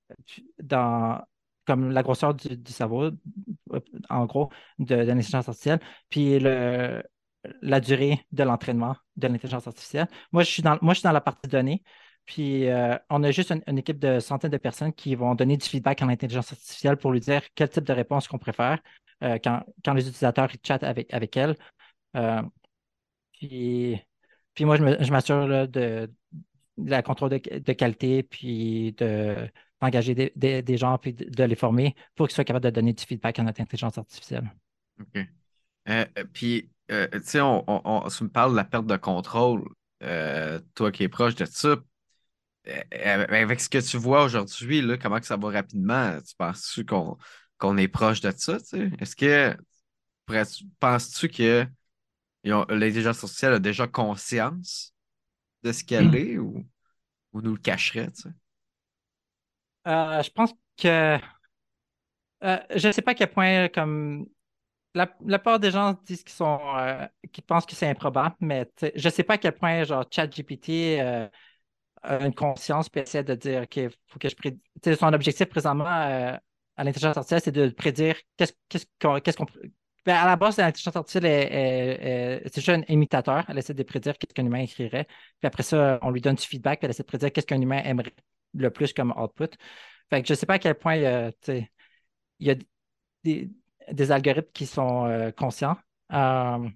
dans, 0.62 1.21
comme 1.65 1.91
la 1.91 2.04
grosseur 2.04 2.34
du, 2.34 2.71
cerveau, 2.71 3.12
en 4.10 4.26
gros, 4.26 4.50
de, 4.80 4.95
l'intelligence 4.95 5.48
artificielle, 5.48 5.80
puis 6.10 6.39
la 6.39 7.80
durée 7.80 8.26
de 8.32 8.43
l'entraînement 8.43 8.95
de 9.17 9.28
l'intelligence 9.28 9.67
artificielle. 9.67 10.08
Moi, 10.32 10.43
je 10.43 10.52
suis 10.52 10.63
dans 10.63 11.12
la 11.12 11.21
partie 11.21 11.48
données. 11.48 11.84
Puis, 12.25 12.67
euh, 12.67 12.97
on 13.09 13.23
a 13.23 13.31
juste 13.31 13.51
une, 13.51 13.77
équipe 13.77 13.99
de 13.99 14.19
centaines 14.19 14.51
de 14.51 14.57
personnes 14.57 14.93
qui 14.93 15.15
vont 15.15 15.35
donner 15.35 15.57
du 15.57 15.65
feedback 15.67 16.01
à 16.01 16.05
l'intelligence 16.05 16.51
artificielle 16.51 16.97
pour 16.97 17.11
lui 17.11 17.19
dire 17.19 17.41
quel 17.53 17.69
type 17.69 17.83
de 17.83 17.93
réponse 17.93 18.27
qu'on 18.27 18.39
préfère 18.39 18.79
euh, 19.23 19.38
quand, 19.43 19.93
les 19.93 20.01
utilisateurs 20.01 20.49
chattent 20.63 20.83
avec, 20.83 21.13
avec 21.13 21.38
elle. 21.38 21.55
puis, 23.33 24.01
puis, 24.53 24.65
moi, 24.65 24.77
je 24.77 25.11
m'assure 25.11 25.67
de, 25.67 26.09
la 26.77 27.01
contrôle 27.03 27.29
de, 27.29 27.73
qualité, 27.73 28.23
puis 28.23 28.93
d'engager 28.93 30.15
des, 30.35 30.77
gens, 30.77 30.97
puis 30.97 31.13
de, 31.13 31.43
les 31.43 31.55
former 31.55 31.95
pour 32.15 32.27
qu'ils 32.27 32.35
soient 32.35 32.43
capables 32.43 32.65
de 32.65 32.69
donner 32.71 32.93
du 32.93 33.03
feedback 33.03 33.39
à 33.39 33.43
notre 33.43 33.61
intelligence 33.61 33.97
artificielle. 33.97 34.51
OK. 34.99 35.25
Euh, 35.89 36.05
euh, 36.17 36.23
puis, 36.33 36.69
euh, 36.91 37.07
tu 37.11 37.21
sais, 37.23 37.41
on, 37.41 37.63
on, 37.67 38.03
me 38.05 38.27
parle 38.27 38.51
de 38.51 38.55
la 38.55 38.63
perte 38.63 38.88
de 38.88 38.97
contrôle, 38.97 39.63
toi 40.75 40.91
qui 40.91 41.03
es 41.03 41.09
proche 41.09 41.35
de 41.35 41.45
ça. 41.45 41.75
Avec 42.91 43.62
ce 43.62 43.69
que 43.69 43.78
tu 43.78 43.97
vois 43.97 44.23
aujourd'hui, 44.23 44.84
comment 45.01 45.19
que 45.19 45.25
ça 45.25 45.38
va 45.38 45.49
rapidement, 45.49 46.17
tu 46.21 46.36
penses-tu 46.36 46.86
qu'on 46.86 47.78
est 47.78 47.88
proche 47.88 48.21
de 48.21 48.32
ça? 48.36 48.58
Est-ce 48.99 49.15
que 49.15 49.56
penses-tu 50.80 51.30
que 51.30 51.67
l'intelligence 52.43 53.23
artificielle 53.23 53.54
a 53.54 53.60
déjà 53.60 53.88
conscience 53.88 54.93
de 55.63 55.71
ce 55.71 55.84
qu'elle 55.84 56.10
hmm. 56.10 56.15
est 56.15 56.38
ou, 56.38 56.65
nous 57.34 57.51
le 57.51 57.60
cacherait? 57.60 58.10
Euh, 59.88 60.23
je 60.23 60.30
pense 60.32 60.51
que 60.78 61.19
euh, 62.43 62.58
je 62.75 62.88
ne 62.88 62.91
sais 62.91 63.01
pas 63.01 63.12
à 63.12 63.15
quel 63.15 63.32
point 63.32 63.67
comme 63.69 64.25
la, 64.93 65.13
la 65.25 65.39
plupart 65.39 65.60
des 65.60 65.71
gens 65.71 65.93
disent 66.06 66.23
qu'ils 66.23 66.34
sont 66.34 66.60
euh, 66.78 67.06
pensent 67.45 67.65
que 67.65 67.75
c'est 67.75 67.89
improbable, 67.89 68.36
mais 68.39 68.69
je 68.82 69.08
ne 69.08 69.13
sais 69.13 69.23
pas 69.23 69.34
à 69.34 69.38
quel 69.38 69.54
point 69.54 69.84
genre 69.84 70.06
ChatGPT 70.10 70.99
une 72.22 72.34
conscience 72.34 72.89
et 72.96 73.00
essaie 73.00 73.24
de 73.24 73.36
dire 73.36 73.68
qu'il 73.68 73.89
faut 74.08 74.20
que 74.20 74.30
je 74.30 74.36
prédise. 74.36 74.60
Son 75.00 75.13
objectif 75.13 75.48
présentement 75.48 75.86
à 75.86 76.84
l'intelligence 76.84 77.18
artificielle, 77.18 77.41
c'est 77.41 77.52
de 77.52 77.70
prédire 77.70 78.15
qu'est-ce 78.38 79.38
qu'on 79.38 79.46
ben, 80.06 80.18
à 80.18 80.28
la 80.28 80.36
base, 80.36 80.58
l'intelligence 80.58 80.96
artificielle 80.96 82.41
c'est 82.46 82.62
juste 82.62 82.70
un 82.70 82.84
imitateur. 82.94 83.44
Elle 83.50 83.58
essaie 83.58 83.74
de 83.74 83.84
prédire 83.84 84.18
qu'est-ce 84.18 84.34
qu'un 84.34 84.46
humain 84.46 84.60
écrirait. 84.60 85.06
Puis 85.06 85.48
après 85.48 85.63
ça, 85.63 85.98
on 86.04 86.12
lui 86.12 86.22
donne 86.22 86.36
du 86.36 86.46
feedback, 86.46 86.80
puis 86.80 86.86
elle 86.86 86.91
essaie 86.91 87.04
de 87.04 87.08
prédire 87.08 87.32
qu'est-ce 87.32 87.48
qu'un 87.48 87.60
humain 87.62 87.82
aimerait 87.84 88.13
le 88.54 88.70
plus 88.70 88.94
comme 88.94 89.12
output. 89.18 89.50
Fait 90.10 90.22
que 90.22 90.28
je 90.28 90.34
ne 90.34 90.38
sais 90.38 90.46
pas 90.46 90.56
à 90.56 90.60
quel 90.60 90.76
point 90.76 90.96
il 90.96 91.68
y 92.39 92.50
a 92.52 92.56
des, 93.24 94.12
algorithmes 94.12 94.52
qui 94.54 94.68
sont 94.68 95.06
euh, 95.08 95.32
conscients. 95.32 95.78
Euh, 96.13 96.70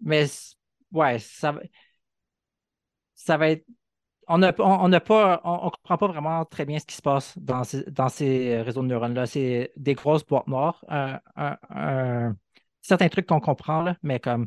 mais 0.00 0.26
ouais, 0.92 1.18
ça, 1.18 1.54
ça 3.18 3.36
va 3.36 3.50
être 3.50 3.66
on 4.30 4.38
n'a 4.38 4.52
on, 4.58 4.90
pas, 5.00 5.40
on, 5.44 5.70
comprend 5.70 5.96
pas 5.96 6.06
vraiment 6.06 6.44
très 6.44 6.66
bien 6.66 6.78
ce 6.78 6.84
qui 6.84 6.94
se 6.94 7.02
passe 7.02 7.36
dans 7.38 7.64
ces, 7.64 7.82
dans 7.90 8.10
ces 8.10 8.60
réseaux 8.60 8.82
de 8.82 8.88
neurones-là. 8.88 9.24
C'est 9.26 9.72
des 9.76 9.94
grosses 9.94 10.24
boîtes 10.24 10.46
noires. 10.46 10.84
certains 12.82 13.08
trucs 13.08 13.26
qu'on 13.26 13.40
comprend, 13.40 13.94
mais 14.02 14.20
comme 14.20 14.46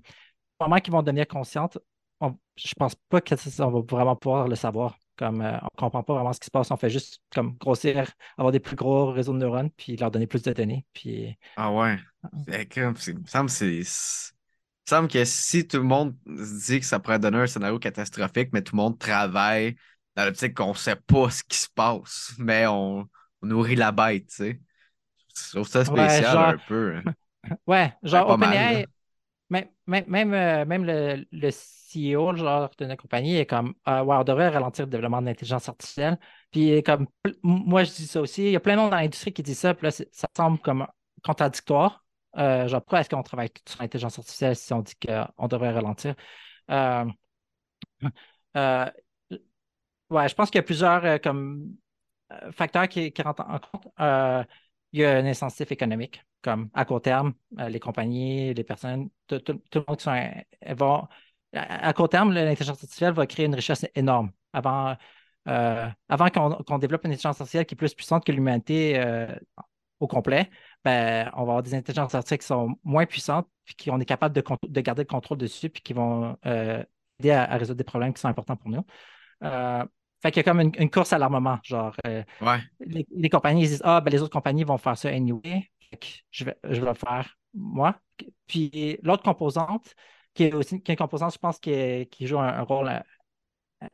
au 0.60 0.65
moment 0.65 0.79
qu'ils 0.79 0.93
vont 0.93 1.01
devenir 1.01 1.27
conscientes, 1.27 1.79
on, 2.19 2.38
je 2.55 2.73
pense 2.75 2.93
pas 3.10 3.21
qu'on 3.21 3.36
va 3.71 3.81
vraiment 3.89 4.15
pouvoir 4.15 4.47
le 4.47 4.55
savoir. 4.55 4.97
Comme 5.17 5.41
euh, 5.41 5.57
on 5.62 5.65
ne 5.65 5.77
comprend 5.77 6.03
pas 6.03 6.13
vraiment 6.13 6.34
ce 6.34 6.39
qui 6.39 6.45
se 6.45 6.51
passe. 6.51 6.71
On 6.71 6.77
fait 6.77 6.89
juste 6.89 7.21
comme 7.34 7.57
grossir, 7.57 8.12
avoir 8.38 8.51
des 8.51 8.60
plus 8.60 8.75
gros 8.75 9.12
réseaux 9.12 9.34
de 9.34 9.39
neurones, 9.39 9.71
puis 9.71 9.95
leur 9.97 10.12
donner 10.12 10.27
plus 10.27 10.43
de 10.43 10.53
données. 10.53 10.86
Puis... 10.93 11.38
Ah 11.57 11.71
ouais. 11.71 11.97
Ah. 12.23 12.29
il 12.77 12.84
me 12.84 13.25
semble 13.25 13.49
c'est 13.49 13.81
semble 14.91 15.08
que 15.08 15.23
si 15.23 15.67
tout 15.67 15.77
le 15.77 15.84
monde 15.84 16.15
dit 16.25 16.80
que 16.80 16.86
ça 16.86 16.99
pourrait 16.99 17.19
donner 17.19 17.38
un 17.38 17.47
scénario 17.47 17.80
catastrophique, 17.80 18.49
mais 18.51 18.62
tout 18.62 18.75
le 18.75 18.82
monde 18.82 18.99
travaille 18.99 19.75
dans 20.15 20.25
l'optique 20.25 20.54
qu'on 20.54 20.69
ne 20.69 20.75
sait 20.75 20.97
pas 20.97 21.30
ce 21.30 21.43
qui 21.43 21.58
se 21.58 21.69
passe, 21.73 22.34
mais 22.38 22.67
on, 22.67 23.08
nourrit 23.41 23.75
la 23.75 23.91
bête, 23.91 24.27
tu 24.27 24.36
sais. 24.36 24.62
Je 25.36 25.51
trouve 25.56 25.67
ça 25.67 25.86
spécial 25.86 26.38
un 26.38 26.58
peu. 26.67 26.97
Hein. 26.97 27.13
Ouais, 27.65 27.91
genre 28.04 28.30
OpenAI, 28.30 28.86
même, 29.49 29.65
même, 29.88 30.34
euh, 30.36 30.63
même 30.63 30.86
le, 30.86 31.25
le, 31.32 31.49
CEO 31.49 32.36
genre, 32.36 32.69
de 32.77 32.86
notre 32.86 33.01
compagnie 33.01 33.38
est 33.38 33.47
comme 33.47 33.73
ouais, 33.88 34.15
on 34.15 34.23
devrait 34.23 34.49
ralentir 34.49 34.86
le 34.86 34.91
développement 34.91 35.21
de 35.21 35.25
l'intelligence 35.25 35.67
artificielle. 35.67 36.19
Puis 36.51 36.84
comme 36.84 37.08
moi 37.41 37.84
je 37.84 37.91
dis 37.93 38.06
ça 38.06 38.21
aussi, 38.21 38.43
il 38.43 38.51
y 38.51 38.56
a 38.56 38.60
plein 38.60 38.75
de 38.75 38.82
monde 38.82 38.91
dans 38.91 38.97
l'industrie 38.97 39.34
qui 39.34 39.41
dit 39.41 39.56
ça, 39.56 39.73
puis 39.73 39.88
là, 39.88 39.91
ça 39.91 40.27
semble 40.38 40.60
comme 40.60 40.86
contradictoire. 41.23 42.06
Euh, 42.38 42.67
genre, 42.67 42.82
pourquoi 42.82 43.02
est-ce 43.02 43.10
qu'on 43.10 43.24
travaille 43.24 43.50
sur 43.67 43.82
l'intelligence 43.82 44.17
artificielle 44.20 44.56
si 44.56 44.74
on 44.74 44.82
dit 44.82 44.96
qu'on 44.96 45.48
devrait 45.48 45.72
ralentir? 45.72 46.15
Euh, 46.72 47.06
euh, 48.58 48.89
ouais, 50.10 50.30
je 50.30 50.36
pense 50.36 50.50
qu'il 50.50 50.60
y 50.60 50.63
a 50.63 50.63
plusieurs 50.63 51.22
comme, 51.22 51.76
facteurs 52.52 52.88
qui, 52.88 53.13
rentrent 53.24 53.44
en 53.48 53.60
compte. 53.60 53.88
il 54.94 55.00
y 55.00 55.06
a 55.06 55.17
un 55.17 55.26
incentif 55.26 55.72
économique, 55.72 56.24
comme 56.41 56.70
à 56.74 56.86
court 56.86 57.02
terme, 57.02 57.34
les 57.58 57.80
compagnies, 57.80 58.54
les 58.54 58.63
personnes, 58.63 59.10
tout, 59.28 59.41
le 59.48 59.84
monde 59.88 59.98
qui 59.98 60.04
sont, 60.04 60.15
vont, 60.76 61.08
à, 61.54 61.94
court 61.94 62.10
terme, 62.10 62.34
l'intelligence 62.34 62.84
artificielle 62.84 63.13
va 63.13 63.28
créer 63.28 63.46
une 63.46 63.56
richesse 63.56 63.86
énorme. 63.96 64.32
Avant, 64.54 64.96
avant 65.46 66.30
qu'on 66.30 66.78
développe 66.80 67.06
une 67.06 67.12
intelligence 67.12 67.41
artificielle 67.41 67.65
qui 67.65 67.76
est 67.76 67.78
plus 67.78 67.94
puissante 67.94 68.26
que 68.26 68.32
l'humanité 68.32 69.02
au 70.00 70.08
complet, 70.08 70.50
ben, 70.84 71.30
on 71.34 71.38
va 71.38 71.41
avoir 71.41 71.63
des 71.63 71.76
intelligences 71.76 72.15
artificielles 72.15 72.39
qui 72.39 72.46
sont 72.48 72.76
moins 72.84 73.06
puissantes, 73.06 73.48
puis 73.65 73.76
qu'on 73.76 74.00
est 74.00 74.06
capable 74.06 74.36
de, 74.36 74.44
de, 74.67 74.82
garder 74.82 75.04
le 75.04 75.08
contrôle 75.08 75.38
dessus, 75.38 75.70
puis 75.70 75.82
qui 75.82 75.94
vont 75.94 76.38
euh, 76.46 76.84
aider 77.20 77.32
à, 77.32 77.56
résoudre 77.58 77.78
des 77.78 77.84
problèmes 77.84 78.13
qui 78.13 78.22
sont 78.22 78.28
importants 78.28 78.56
pour 78.56 78.70
nous. 78.70 78.86
Euh, 79.44 79.86
fait 80.22 80.32
qu'il 80.32 80.39
y 80.39 80.48
a 80.48 80.52
comme 80.52 80.60
une, 80.60 80.89
course 80.89 81.13
à 81.13 81.17
l'armement. 81.17 81.60
Genre, 81.63 81.96
euh, 82.06 82.24
les, 82.80 83.30
compagnies 83.30 83.67
disent 83.67 83.82
Ah, 83.84 84.02
ben, 84.02 84.12
les 84.12 84.22
autres 84.22 84.34
compagnies 84.34 84.63
vont 84.63 84.78
faire 84.78 84.98
ça 84.98 85.10
anyway. 85.10 85.70
je 86.32 86.46
vais, 86.46 86.58
je 86.63 86.80
vais 86.80 86.88
le 86.88 86.94
faire 86.94 87.38
moi. 87.54 88.00
Puis 88.48 89.00
l'autre 89.04 89.24
composante, 89.24 89.94
qui 90.34 90.44
est 90.46 90.54
aussi 90.54 90.82
qui 90.82 90.91
est 90.91 90.94
une 90.94 90.98
composante, 90.98 91.34
je 91.34 91.39
pense, 91.39 91.60
qui, 91.60 92.08
qui 92.12 92.28
joue 92.28 92.39
un, 92.39 92.62
rôle 92.62 93.04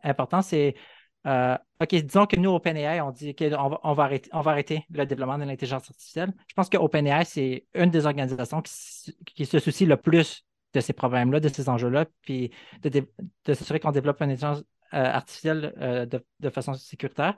important, 0.04 0.42
c'est 0.42 0.76
euh, 1.26 1.58
OK, 1.82 1.90
disons 1.90 2.26
que 2.26 2.38
nous, 2.38 2.52
OpenAI, 2.52 3.02
on 3.02 3.12
dit 3.12 3.36
qu'on 3.36 3.70
va, 3.70 3.80
on 3.84 3.94
va, 3.94 4.04
arrêter, 4.04 4.30
on 4.34 4.42
va 4.42 4.52
arrêter 4.52 4.86
le 4.90 5.06
développement 5.06 5.38
de 5.38 5.44
l'intelligence 5.44 5.90
artificielle. 5.90 6.34
Je 6.48 6.54
pense 6.54 6.70
que 6.70 6.78
OpenAI, 6.78 7.26
c'est 7.26 7.66
une 7.74 7.90
des 7.90 8.06
organisations 8.06 8.62
qui, 8.62 9.46
se 9.46 9.60
soucie 9.60 9.86
le 9.86 9.98
plus 9.98 10.46
de 10.74 10.80
ces 10.80 10.94
problèmes-là, 10.94 11.40
de 11.40 11.50
ces 11.50 11.70
enjeux-là, 11.70 12.06
puis 12.22 12.52
de, 12.82 13.06
s'assurer 13.46 13.80
qu'on 13.80 13.92
développe 13.92 14.22
une 14.22 14.32
intelligence 14.32 14.64
euh, 14.94 15.04
artificielle 15.04 15.74
euh, 15.80 16.06
de, 16.06 16.50
façon 16.50 16.74
sécuritaire. 16.74 17.36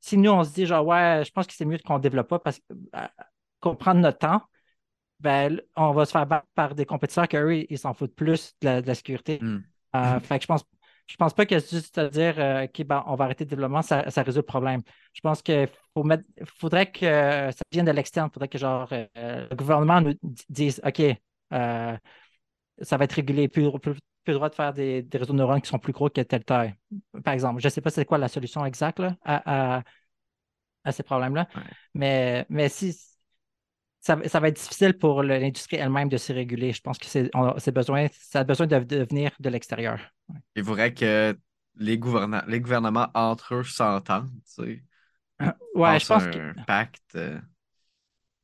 Si 0.00 0.16
nous, 0.16 0.30
on 0.30 0.44
se 0.44 0.52
dit, 0.52 0.66
genre, 0.66 0.86
ouais, 0.86 1.22
je 1.24 1.30
pense 1.30 1.46
que 1.46 1.52
c'est 1.52 1.64
mieux 1.64 1.78
qu'on 1.78 1.98
ne 1.98 2.02
développe 2.02 2.28
pas 2.28 2.38
parce 2.38 2.60
qu'on 3.60 3.76
prend 3.76 3.94
notre 3.94 4.18
temps, 4.18 4.42
ben, 5.20 5.60
on 5.76 5.92
va 5.92 6.06
se 6.06 6.12
faire 6.12 6.26
battre 6.26 6.46
par 6.54 6.74
des 6.74 6.86
compétiteurs 6.86 7.28
qu'eux, 7.28 7.66
ils 7.68 7.78
s'en 7.78 7.94
foutent 7.94 8.14
plus 8.14 8.54
de 8.62 8.82
la, 8.84 8.94
sécurité. 8.94 9.40
Hmm. 9.42 9.62
fait 10.20 10.38
que 10.38 10.42
je 10.42 10.46
pense 10.46 10.64
je 11.08 11.16
pense 11.16 11.32
pas 11.32 11.46
que 11.46 11.58
juste 11.58 11.96
à 11.98 12.08
dire 12.08 12.34
euh, 12.38 12.66
ben, 12.84 13.02
on 13.06 13.14
va 13.14 13.24
arrêter 13.24 13.44
le 13.44 13.48
développement, 13.50 13.82
ça, 13.82 14.02
résout 14.02 14.40
le 14.40 14.42
problème. 14.42 14.82
Je 15.14 15.20
pense 15.20 15.42
qu'il 15.42 15.68
faudrait 16.44 16.90
que 16.92 17.06
ça 17.06 17.62
vienne 17.72 17.86
de 17.86 17.90
l'externe. 17.90 18.28
Il 18.30 18.34
faudrait 18.34 18.48
que 18.48 18.58
genre 18.58 18.88
euh, 18.92 19.46
le 19.50 19.56
gouvernement 19.56 20.00
nous 20.02 20.14
dise 20.48 20.80
OK, 20.84 21.00
euh, 21.00 21.96
ça 22.82 22.96
va 22.96 23.04
être 23.04 23.12
régulé, 23.12 23.48
plus, 23.48 23.70
plus, 23.80 23.94
plus 24.24 24.34
droit 24.34 24.50
de 24.50 24.54
faire 24.54 24.74
des, 24.74 25.06
réseaux 25.12 25.32
de 25.32 25.38
neurones 25.38 25.62
qui 25.62 25.68
sont 25.68 25.78
plus 25.78 25.92
gros 25.92 26.10
que 26.10 26.20
telle 26.20 26.44
taille. 26.44 26.74
Par 27.24 27.32
exemple, 27.32 27.60
je 27.62 27.66
ne 27.66 27.70
sais 27.70 27.80
pas 27.80 27.90
c'est 27.90 28.04
quoi 28.04 28.18
la 28.18 28.28
solution 28.28 28.64
exacte 28.66 29.02
à, 29.24 29.82
ces 30.90 31.02
problèmes-là. 31.02 31.48
Mais, 31.94 32.46
mais 32.48 32.68
si 32.68 32.96
ça, 34.26 34.40
va 34.40 34.48
être 34.48 34.56
difficile 34.56 34.96
pour 34.96 35.22
l'industrie 35.22 35.76
elle-même 35.76 36.08
de 36.08 36.16
se 36.16 36.32
réguler. 36.32 36.72
Je 36.72 36.80
pense 36.80 36.98
que 36.98 37.06
c'est 37.06 37.72
besoin, 37.72 38.06
ça 38.12 38.40
a 38.40 38.44
besoin 38.44 38.66
de, 38.66 38.76
venir 38.76 39.32
de 39.38 39.48
l'extérieur. 39.50 40.00
Il 40.56 40.64
faudrait 40.64 40.94
que 40.94 41.36
les, 41.76 41.98
gouvernements, 41.98 42.42
les 42.46 42.60
gouvernements 42.60 43.08
entre 43.14 43.56
eux 43.56 43.64
s'entendent. 43.64 44.30
Tu 44.54 44.82
sais. 45.40 45.44
ouais, 45.74 46.00
je 46.00 46.06
pense 46.06 46.22
un 46.22 46.30
que. 46.30 46.64
pacte 46.66 47.14
euh, 47.16 47.38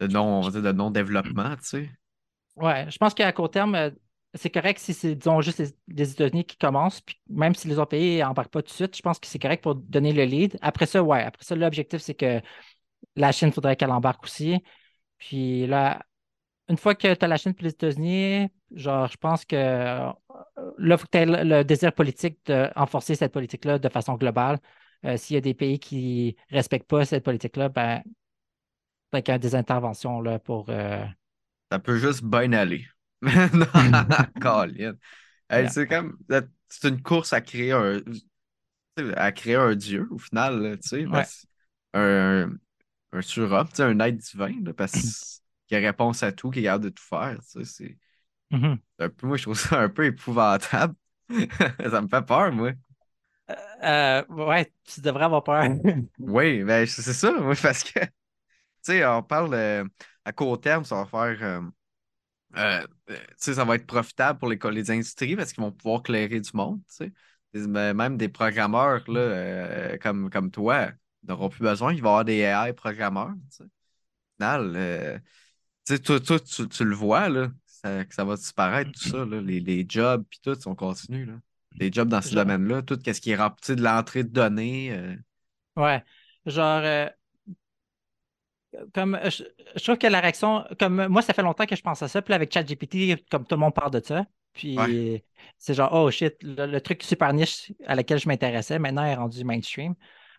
de 0.01 0.07
non, 0.07 0.49
de 0.49 0.73
non-développement, 0.73 1.57
tu 1.57 1.65
sais. 1.65 1.91
Ouais, 2.57 2.87
je 2.91 2.99
pense 2.99 3.15
qu'à 3.15 3.33
court 3.33 3.51
terme, 3.51 3.75
euh, 3.75 3.91
c'est 4.35 4.51
correct 4.51 4.79
si 4.79 4.95
c'est, 4.95 5.15
disons, 5.15 5.41
juste 5.41 5.63
les, 5.89 6.11
États-Unis 6.13 6.45
qui 6.45 6.57
commencent, 6.57 7.01
puis 7.01 7.21
même 7.29 7.55
si 7.55 7.69
les 7.69 7.79
autres 7.79 7.91
pays 7.91 8.21
n'embarquent 8.21 8.53
pas 8.53 8.63
tout 8.63 8.69
de 8.69 8.73
suite, 8.73 8.97
je 8.97 9.03
pense 9.03 9.19
que 9.19 9.27
c'est 9.27 9.39
correct 9.39 9.63
pour 9.63 9.75
donner 9.75 10.13
le 10.13 10.25
lead. 10.25 10.57
Après 10.61 10.87
ça, 10.87 11.03
ouais, 11.03 11.23
après 11.23 11.45
ça, 11.45 11.57
l'objectif, 11.57 12.01
c'est 12.01 12.15
que 12.15 12.41
la 13.17 13.33
Chine, 13.33 13.53
faudrait 13.53 13.77
qu'elle 13.77 13.91
embarque 13.91 14.25
aussi. 14.25 14.61
Puis 15.25 15.67
là, 15.67 16.05
une 16.69 16.77
fois 16.77 16.95
que 16.95 17.15
tu 17.15 17.25
as 17.25 17.29
la 17.29 17.39
Chine 17.39 17.55
et 17.59 17.63
les 17.63 17.71
États-Unis, 17.71 18.49
genre, 18.73 19.09
je 19.11 19.17
pense 19.17 19.47
que 19.47 19.57
euh, 19.57 20.13
là, 20.79 20.95
il 20.95 20.99
faut 20.99 21.07
que 21.07 21.11
tu 21.13 21.19
aies 21.19 21.45
le, 21.45 21.65
désir 21.65 21.95
politique 21.95 22.41
d'enforcer 22.47 23.15
cette 23.15 23.33
politique-là 23.33 23.79
de 23.79 23.89
façon 23.89 24.15
globale. 24.15 24.59
Euh, 25.07 25.17
s'il 25.17 25.35
y 25.35 25.37
a 25.39 25.41
des 25.41 25.55
pays 25.55 25.79
qui 25.79 26.37
ne 26.51 26.57
respectent 26.57 26.89
pas 26.89 27.07
cette 27.07 27.25
politique-là, 27.25 27.71
ben, 27.71 28.03
peut-être 29.11 29.25
qu'il 29.25 29.33
y 29.33 29.35
a 29.35 29.39
des 29.39 29.55
interventions 29.55 30.21
là, 30.21 30.39
pour. 30.39 30.67
Euh, 30.69 31.07
Ça 31.73 31.79
peut 31.79 31.97
juste 31.97 32.23
bien 32.23 32.53
aller. 32.53 32.87
non, 33.23 33.67
Colin. 34.43 34.95
C'est 35.71 35.87
comme. 35.87 36.19
C'est 36.69 36.89
une 36.89 37.01
course 37.01 37.33
à 37.33 37.41
créer 37.41 37.73
un. 37.73 38.01
À 39.17 39.33
créer 39.33 39.57
un 39.57 39.75
dieu, 39.75 40.07
au 40.11 40.19
final, 40.19 40.79
tu 40.83 40.89
sais. 40.89 41.07
Un, 41.95 42.51
un 43.15 43.23
surhomme, 43.23 43.69
un 43.79 44.01
être 44.01 44.17
divin, 44.17 44.73
parce 44.77 45.43
qu'il 45.67 45.77
a 45.77 45.81
réponse 45.81 46.23
à 46.23 46.33
tout, 46.33 46.51
qu'il 46.51 46.63
est 46.63 46.67
capable 46.67 46.85
de 46.85 46.91
tout 46.91 47.03
faire. 47.03 47.39
C'est 47.43 47.97
mm-hmm. 48.51 48.79
un 48.99 49.09
peu, 49.09 49.27
moi, 49.27 49.37
je 49.37 49.43
trouve 49.45 49.59
ça 49.59 49.81
un 49.81 49.89
peu 49.89 50.05
épouvantable. 50.05 50.95
ça 51.29 52.03
me 52.03 52.09
fait 52.09 52.27
peur, 52.27 52.53
moi. 52.53 52.73
Euh, 53.51 53.55
euh, 53.85 54.47
ouais, 54.47 54.73
tu 54.85 55.01
devrais 55.01 55.25
avoir 55.25 55.45
peur. 55.45 55.65
oui, 56.19 56.65
ben, 56.65 56.87
c'est 56.87 57.13
ça, 57.13 57.33
moi, 57.33 57.55
parce 57.61 57.85
que, 57.85 58.01
tu 58.01 58.11
sais, 58.83 59.07
on 59.07 59.23
parle 59.23 59.55
euh, 59.55 59.85
à 60.25 60.33
court 60.33 60.61
terme, 60.61 60.85
ça 60.85 61.05
va 61.05 61.07
faire. 61.07 61.63
tu 63.07 63.15
sais, 63.37 63.55
ça 63.55 63.65
va 63.65 63.77
être 63.77 63.87
profitable 63.87 64.39
pour 64.41 64.49
les, 64.49 64.59
les 64.73 64.91
industries 64.91 65.37
parce 65.37 65.53
qu'ils 65.53 65.63
vont 65.63 65.73
pouvoir 65.73 66.03
clairer 66.03 66.41
du 66.41 66.51
monde, 66.53 66.81
tu 66.89 66.97
sais. 66.97 67.13
Même 67.55 68.17
des 68.17 68.29
programmeurs 68.29 69.09
là, 69.09 69.97
comme, 69.99 70.29
comme 70.29 70.51
toi, 70.51 70.91
n'auront 71.27 71.49
plus 71.49 71.63
besoin. 71.63 71.93
Il 71.93 72.03
va 72.03 72.09
y 72.09 72.11
avoir 72.11 72.25
des 72.25 72.39
AI 72.41 72.73
programmeurs. 72.73 73.35
Au 73.61 73.65
final, 74.37 74.73
euh, 74.77 75.19
toi, 76.05 76.21
toi 76.21 76.41
tu, 76.41 76.69
tu, 76.69 76.85
le 76.85 76.95
vois, 76.95 77.29
là, 77.29 77.51
ça, 77.67 78.05
que 78.05 78.15
ça 78.15 78.25
va 78.25 78.37
disparaître, 78.37 78.91
tout 78.93 79.09
ça, 79.09 79.25
là, 79.25 79.41
les, 79.41 79.61
les, 79.61 79.87
jobs, 79.89 80.25
puis 80.29 80.41
tout, 80.43 80.57
on 80.67 80.75
continue. 80.75 81.25
Là. 81.27 81.35
Les 81.77 81.93
jobs 81.93 82.09
dans 82.09 82.23
ce 82.23 82.35
domaine-là, 82.35 82.83
tout 82.83 82.99
ce 83.05 83.21
qui 83.21 83.31
est 83.31 83.37
rempli 83.37 83.77
de 83.77 83.83
l'entrée 83.83 84.25
de 84.25 84.29
données. 84.29 84.93
Euh. 84.93 85.17
Ouais. 85.77 86.03
Genre, 86.47 86.83
euh, 86.85 87.09
comme 88.93 89.19
je, 89.25 89.83
trouve 89.83 89.99
que 89.99 90.07
la 90.07 90.21
réaction, 90.21 90.65
comme 90.79 91.07
moi, 91.09 91.23
ça 91.23 91.33
fait 91.33 91.43
longtemps 91.43 91.67
que 91.67 91.77
je 91.77 91.83
pense 91.83 92.03
à 92.03 92.09
ça, 92.09 92.23
puis 92.23 92.35
avec 92.35 92.53
ChatGPT, 92.53 93.29
comme 93.31 93.47
tout 93.47 93.55
le 93.55 93.61
monde 93.61 93.75
parle 93.75 93.93
de 93.93 94.03
ça. 94.05 94.27
Puis 94.53 94.79
c'est 95.59 95.75
genre, 95.75 95.93
oh 95.93 96.11
shit, 96.11 96.37
le, 96.43 96.67
le, 96.67 96.81
truc 96.81 97.03
super 97.03 97.33
niche 97.33 97.73
à 97.87 97.97
laquelle 97.97 98.19
je 98.19 98.29
m'intéressais, 98.29 98.79
maintenant 98.79 99.05
est 99.05 99.17
rendu 99.17 99.43
mainstream. 99.43 99.95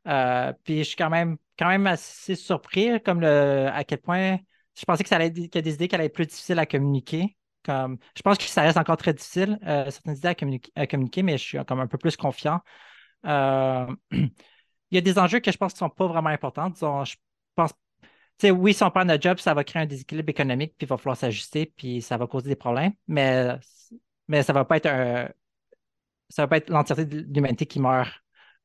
Euh, 0.07 0.53
puis 0.63 0.79
je 0.79 0.83
suis 0.83 0.95
quand 0.95 1.09
même, 1.09 1.37
quand 1.57 1.67
même 1.67 1.87
assez 1.87 2.35
surpris 2.35 3.01
comme 3.01 3.21
le, 3.21 3.67
à 3.73 3.83
quel 3.83 3.99
point 3.99 4.37
je 4.77 4.85
pensais 4.85 5.03
que 5.03 5.09
ça 5.09 5.15
allait 5.15 5.31
qu'il 5.31 5.55
y 5.55 5.57
a 5.57 5.61
des 5.61 5.73
idées 5.73 5.87
qui 5.87 5.95
allaient 5.95 6.05
être 6.05 6.13
plus 6.13 6.27
difficiles 6.27 6.59
à 6.59 6.65
communiquer. 6.65 7.37
Comme, 7.63 7.97
je 8.15 8.21
pense 8.21 8.37
que 8.37 8.43
ça 8.43 8.61
reste 8.61 8.77
encore 8.77 8.97
très 8.97 9.13
difficile, 9.13 9.57
euh, 9.65 9.89
certaines 9.89 10.17
idées 10.17 10.61
à, 10.75 10.85
communiquer, 10.87 11.23
mais 11.23 11.37
je 11.37 11.43
suis 11.43 11.65
comme 11.65 11.79
un 11.79 11.87
peu 11.87 11.97
plus 11.97 12.15
confiant. 12.15 12.61
Euh, 13.25 13.87
il 14.11 14.31
y 14.91 14.97
a 14.97 15.01
des 15.01 15.17
enjeux 15.17 15.39
que 15.39 15.51
je 15.51 15.57
pense 15.57 15.73
ne 15.73 15.77
sont 15.77 15.89
pas 15.89 16.07
vraiment 16.07 16.29
importants. 16.29 16.71
Je 16.75 17.15
pense, 17.55 17.73
oui, 18.43 18.73
si 18.73 18.83
on 18.83 18.91
prend 18.91 19.05
notre 19.05 19.23
job, 19.23 19.39
ça 19.39 19.53
va 19.53 19.63
créer 19.63 19.81
un 19.83 19.85
déséquilibre 19.87 20.29
économique, 20.29 20.75
puis 20.77 20.85
il 20.85 20.89
va 20.89 20.97
falloir 20.97 21.17
s'ajuster, 21.17 21.73
puis 21.75 22.01
ça 22.01 22.17
va 22.17 22.27
causer 22.27 22.49
des 22.49 22.55
problèmes, 22.55 22.93
mais, 23.07 23.57
mais 24.27 24.43
ça 24.43 24.53
ne 24.53 24.59
va 24.59 24.65
pas 24.65 24.77
être 24.77 24.87
ça 26.29 26.43
va 26.43 26.47
pas 26.47 26.57
être 26.57 26.69
l'entièreté 26.69 27.05
de 27.05 27.33
l'humanité 27.33 27.65
qui 27.65 27.79
meurt 27.79 28.11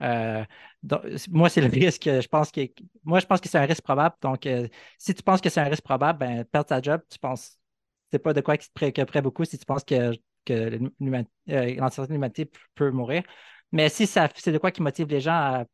euh, 0.02 0.44
moi, 1.28 1.48
c'est 1.48 1.60
le 1.60 1.68
risque. 1.68 2.04
Je 2.04 2.28
pense 2.28 2.50
que 2.50 2.60
moi, 3.04 3.20
je 3.20 3.26
pense 3.26 3.40
que 3.40 3.48
c'est 3.48 3.58
un 3.58 3.66
risque 3.66 3.82
probable. 3.82 4.16
Donc, 4.22 4.46
euh, 4.46 4.68
si 4.98 5.14
tu 5.14 5.22
penses 5.22 5.40
que 5.40 5.48
c'est 5.50 5.60
un 5.60 5.68
risque 5.68 5.84
probable, 5.84 6.18
ben, 6.18 6.44
perdre 6.44 6.68
ta 6.68 6.80
job, 6.80 7.02
tu 7.10 7.18
penses 7.18 7.58
c'est 8.10 8.18
pas 8.18 8.32
de 8.32 8.40
quoi 8.40 8.56
qui 8.56 8.68
te 8.68 8.72
préoccuperait 8.74 9.22
beaucoup 9.22 9.44
si 9.44 9.58
tu 9.58 9.64
penses 9.64 9.84
que, 9.84 10.12
que 10.44 10.52
euh, 10.52 11.74
l'entièreté 11.76 12.08
de 12.08 12.12
l'humanité 12.14 12.50
peut 12.74 12.90
mourir. 12.90 13.22
Mais 13.72 13.88
si 13.88 14.06
ça 14.06 14.28
c'est 14.34 14.52
de 14.52 14.58
quoi 14.58 14.70
qui 14.72 14.82
motive 14.82 15.08
les 15.08 15.20
gens 15.20 15.64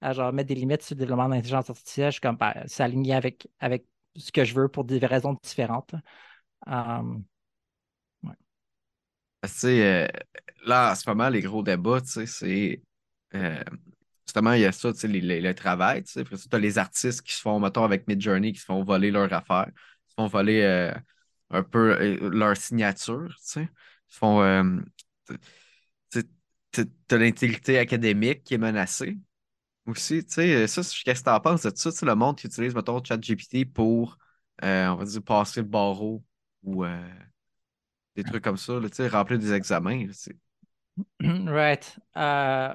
à, 0.00 0.12
genre, 0.12 0.32
mettre 0.32 0.48
des 0.48 0.54
limites 0.56 0.82
sur 0.82 0.94
le 0.94 1.00
développement 1.00 1.28
de 1.28 1.34
l'intelligence 1.34 1.70
artificielle, 1.70 2.08
je 2.08 2.12
suis 2.12 2.20
comme 2.20 2.36
ben, 2.36 2.54
c'est 2.66 2.82
aligné 2.82 3.14
avec, 3.14 3.48
avec 3.60 3.86
ce 4.16 4.32
que 4.32 4.44
je 4.44 4.54
veux 4.54 4.68
pour 4.68 4.84
des 4.84 4.98
raisons 5.06 5.34
différentes. 5.42 5.94
Um, 6.66 7.24
là, 10.66 10.92
en 10.92 10.94
ce 10.94 11.08
moment, 11.08 11.28
les 11.28 11.40
gros 11.40 11.62
débats, 11.62 12.00
c'est 12.04 12.82
euh, 13.34 13.62
justement, 14.26 14.52
il 14.52 14.62
y 14.62 14.64
a 14.64 14.72
ça, 14.72 14.90
le 14.92 15.52
travail. 15.52 16.04
Après 16.16 16.36
ça, 16.36 16.48
tu 16.48 16.56
as 16.56 16.58
les 16.58 16.78
artistes 16.78 17.22
qui 17.22 17.34
se 17.34 17.40
font, 17.40 17.60
mettons, 17.60 17.84
avec 17.84 18.06
Midjourney, 18.08 18.52
qui 18.52 18.60
se 18.60 18.64
font 18.64 18.82
voler 18.84 19.10
leur 19.10 19.32
affaire, 19.32 19.66
qui 19.66 20.10
se 20.10 20.14
font 20.14 20.26
voler 20.26 20.62
euh, 20.62 20.92
un 21.50 21.62
peu 21.62 21.92
euh, 21.92 22.30
leur 22.30 22.56
signature. 22.56 23.34
Ils 23.56 23.68
font. 24.08 24.82
tu 26.10 26.84
as 27.10 27.16
l'intégrité 27.16 27.78
académique 27.78 28.44
qui 28.44 28.54
est 28.54 28.58
menacée 28.58 29.18
aussi. 29.86 30.24
Ça, 30.28 30.42
qu'est-ce 30.42 31.04
que 31.04 31.24
tu 31.24 31.30
en 31.30 31.40
penses 31.40 31.62
de 31.62 31.72
ça? 31.74 32.06
Le 32.06 32.14
monde 32.14 32.36
qui 32.36 32.46
utilise, 32.46 32.74
mettons, 32.74 33.02
ChatGPT 33.02 33.64
pour, 33.72 34.18
on 34.62 34.96
va 34.96 35.04
dire, 35.04 35.22
passer 35.22 35.60
le 35.60 35.68
barreau 35.68 36.24
ou 36.62 36.84
des 38.16 38.24
trucs 38.24 38.44
comme 38.44 38.56
ça, 38.56 38.78
remplir 39.10 39.38
des 39.38 39.52
examens. 39.52 40.06
Right. 41.20 41.98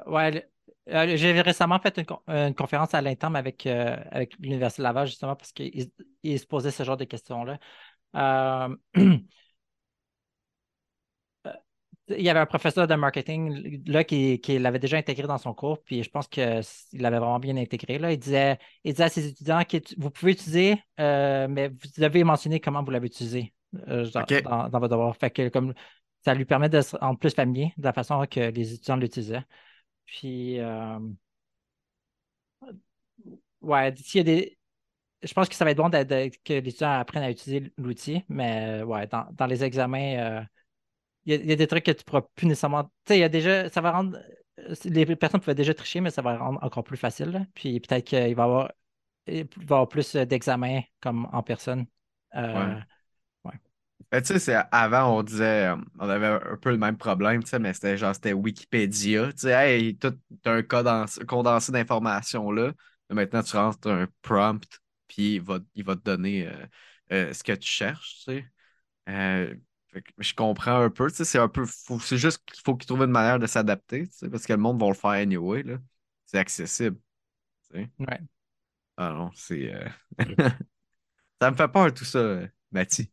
ouais, 0.07 0.51
euh, 0.89 1.15
j'ai 1.15 1.39
récemment 1.41 1.79
fait 1.79 1.97
une, 2.27 2.55
conférence 2.55 2.93
à 2.93 3.01
l'interne 3.01 3.35
avec, 3.35 3.65
euh, 3.65 3.95
avec 4.11 4.35
l'Université 4.39 4.81
Laval, 4.81 5.07
justement, 5.07 5.35
parce 5.35 5.51
qu'ils 5.51 5.89
se 6.23 6.45
posaient 6.45 6.71
ce 6.71 6.83
genre 6.83 6.97
de 6.97 7.05
questions-là. 7.05 7.59
Euh, 11.47 11.53
il 12.09 12.21
y 12.21 12.29
avait 12.29 12.39
un 12.39 12.45
professeur 12.45 12.87
de 12.87 12.95
marketing 12.95 13.83
là, 13.87 14.03
qui, 14.03 14.39
l'avait 14.59 14.79
déjà 14.79 14.97
intégré 14.97 15.27
dans 15.27 15.37
son 15.37 15.53
cours, 15.53 15.81
puis 15.83 16.03
je 16.03 16.09
pense 16.09 16.27
qu'il 16.27 16.61
l'avait 16.93 17.19
vraiment 17.19 17.39
bien 17.39 17.55
intégré. 17.57 17.99
Là. 17.99 18.11
Il, 18.11 18.19
disait, 18.19 18.57
il 18.83 18.93
disait 18.93 19.03
à 19.05 19.09
ses 19.09 19.27
étudiants 19.27 19.63
que 19.63 19.77
vous 19.97 20.11
pouvez 20.11 20.33
utiliser, 20.33 20.83
mais 20.97 21.69
vous 21.69 21.87
devez 21.97 22.23
mentionner 22.23 22.59
comment 22.59 22.83
vous 22.83 22.91
l'avez 22.91 23.07
utilisé 23.07 23.53
dans, 23.73 24.69
votre 24.69 24.87
devoir. 24.89 25.15
Fait 25.15 25.31
que 25.31 25.49
comme 25.49 25.73
ça 26.23 26.33
lui 26.33 26.45
permet 26.45 26.69
se 26.81 26.95
rendre 26.97 27.19
plus 27.19 27.33
familier 27.33 27.73
de 27.77 27.83
la 27.83 27.93
façon 27.93 28.25
que 28.29 28.39
les 28.39 28.73
étudiants 28.73 28.95
l'utilisaient. 28.97 29.43
Puis, 30.05 30.59
euh, 30.59 30.99
ouais, 33.61 33.93
s'il 33.95 34.19
y 34.19 34.21
a 34.21 34.23
des. 34.23 34.57
Je 35.23 35.33
pense 35.33 35.49
que 35.49 35.55
ça 35.55 35.65
va 35.65 35.71
être 35.71 35.77
bon 35.77 35.89
que 35.89 36.53
les 36.53 36.57
étudiants 36.57 36.91
apprennent 36.91 37.23
à 37.23 37.31
utiliser 37.31 37.71
l'outil, 37.77 38.23
mais 38.27 38.81
ouais, 38.83 39.07
dans, 39.07 39.45
les 39.45 39.63
examens, 39.63 40.17
euh, 40.17 40.41
il 41.25 41.45
y, 41.45 41.51
a, 41.51 41.55
des 41.55 41.67
trucs 41.67 41.85
que 41.85 41.91
tu 41.91 41.99
ne 41.99 42.03
pourras 42.03 42.23
plus 42.35 42.47
nécessairement. 42.47 42.85
Tu 42.85 42.89
sais, 43.07 43.17
il 43.17 43.21
y 43.21 43.23
a 43.23 43.29
déjà. 43.29 43.69
Ça 43.69 43.81
va 43.81 43.91
rendre. 43.91 44.19
Les 44.85 45.15
personnes 45.15 45.39
pouvaient 45.39 45.55
déjà 45.55 45.73
tricher, 45.73 46.01
mais 46.01 46.11
ça 46.11 46.21
va 46.21 46.37
rendre 46.37 46.63
encore 46.63 46.83
plus 46.83 46.97
facile. 46.97 47.47
Puis 47.53 47.79
peut-être 47.79 48.05
qu'il 48.05 48.35
va 48.35 48.69
y 49.27 49.41
avoir, 49.41 49.87
plus 49.87 50.15
d'examens 50.15 50.81
comme 50.99 51.27
en 51.31 51.43
personne. 51.43 51.85
Euh, 52.35 52.75
ouais. 52.75 52.81
Ben, 54.11 54.21
tu 54.21 54.27
sais, 54.33 54.39
c'est- 54.39 54.55
avant, 54.71 55.17
on 55.19 55.23
disait, 55.23 55.69
on 55.99 56.09
avait 56.09 56.27
un 56.27 56.57
peu 56.57 56.69
le 56.71 56.77
même 56.77 56.97
problème, 56.97 57.43
tu 57.43 57.49
sais, 57.49 57.59
mais 57.59 57.73
c'était 57.73 57.97
genre, 57.97 58.13
c'était 58.13 58.33
Wikipédia. 58.33 59.31
Tu 59.31 59.39
sais, 59.39 59.51
hey, 59.51 59.97
tout- 59.97 60.19
un 60.45 60.61
condensé, 60.63 61.25
condensé 61.25 61.71
d'informations 61.71 62.51
là. 62.51 62.73
Maintenant, 63.09 63.41
tu 63.43 63.55
rentres 63.55 63.87
un 63.89 64.07
prompt, 64.21 64.65
puis 65.07 65.35
il 65.35 65.41
va, 65.41 65.59
il 65.75 65.83
va 65.85 65.95
te 65.95 66.01
donner 66.03 66.47
euh, 66.47 66.65
euh, 67.13 67.33
ce 67.33 67.43
que 67.43 67.53
tu 67.53 67.67
cherches, 67.69 68.15
tu 68.17 68.23
sais. 68.23 68.45
Euh, 69.09 69.55
fait 69.93 70.01
que 70.03 70.11
je 70.19 70.33
comprends 70.35 70.81
un 70.81 70.89
peu, 70.91 71.09
tu 71.11 71.17
sais, 71.17 71.25
c'est 71.25 71.39
un 71.39 71.49
peu 71.49 71.65
fou. 71.65 71.99
C'est 71.99 72.17
juste 72.17 72.43
qu'il 72.45 72.61
faut 72.63 72.75
qu'ils 72.77 72.87
trouvent 72.87 73.03
une 73.03 73.11
manière 73.11 73.39
de 73.39 73.47
s'adapter, 73.47 74.07
tu 74.09 74.17
sais, 74.17 74.29
parce 74.29 74.45
que 74.45 74.53
le 74.53 74.59
monde 74.59 74.79
va 74.81 74.87
le 74.89 74.93
faire 74.95 75.11
anyway, 75.11 75.63
là. 75.63 75.77
C'est 76.25 76.39
accessible, 76.39 76.97
tu 77.71 77.79
sais. 77.81 77.91
Ouais. 77.99 78.19
Ah 78.97 79.11
non, 79.13 79.31
c'est... 79.35 79.73
Ça 81.41 81.51
me 81.51 81.55
fait 81.55 81.67
peur 81.67 81.93
tout 81.93 82.05
ça, 82.05 82.39
Mathis. 82.71 83.09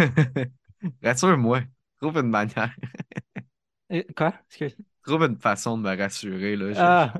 Rassure-moi. 1.02 1.62
Trouve 2.00 2.18
une 2.18 2.30
manière. 2.30 2.74
Euh, 3.92 4.02
Quoi? 4.16 4.34
Excuse. 4.48 4.76
Trouve 5.04 5.24
une 5.24 5.38
façon 5.38 5.78
de 5.78 5.82
me 5.82 5.96
rassurer, 5.96 6.56
là. 6.56 6.72
Je- 6.72 6.78
Ah! 6.80 7.14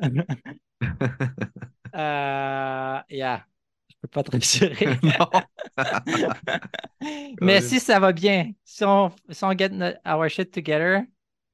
Euh, 1.97 3.01
yeah. 3.11 3.45
Je 3.89 3.95
peux 4.03 4.09
pas 4.09 4.23
te 4.23 4.31
rassurer. 4.33 4.99
Mais 7.41 7.61
si 7.61 7.81
ça 7.81 7.99
va 8.01 8.13
bien, 8.13 8.53
si 8.65 8.85
on, 8.85 9.11
si 9.31 9.45
on 9.45 9.53
get 9.57 9.71
our 10.07 10.29
shit 10.29 10.51
together, 10.53 11.03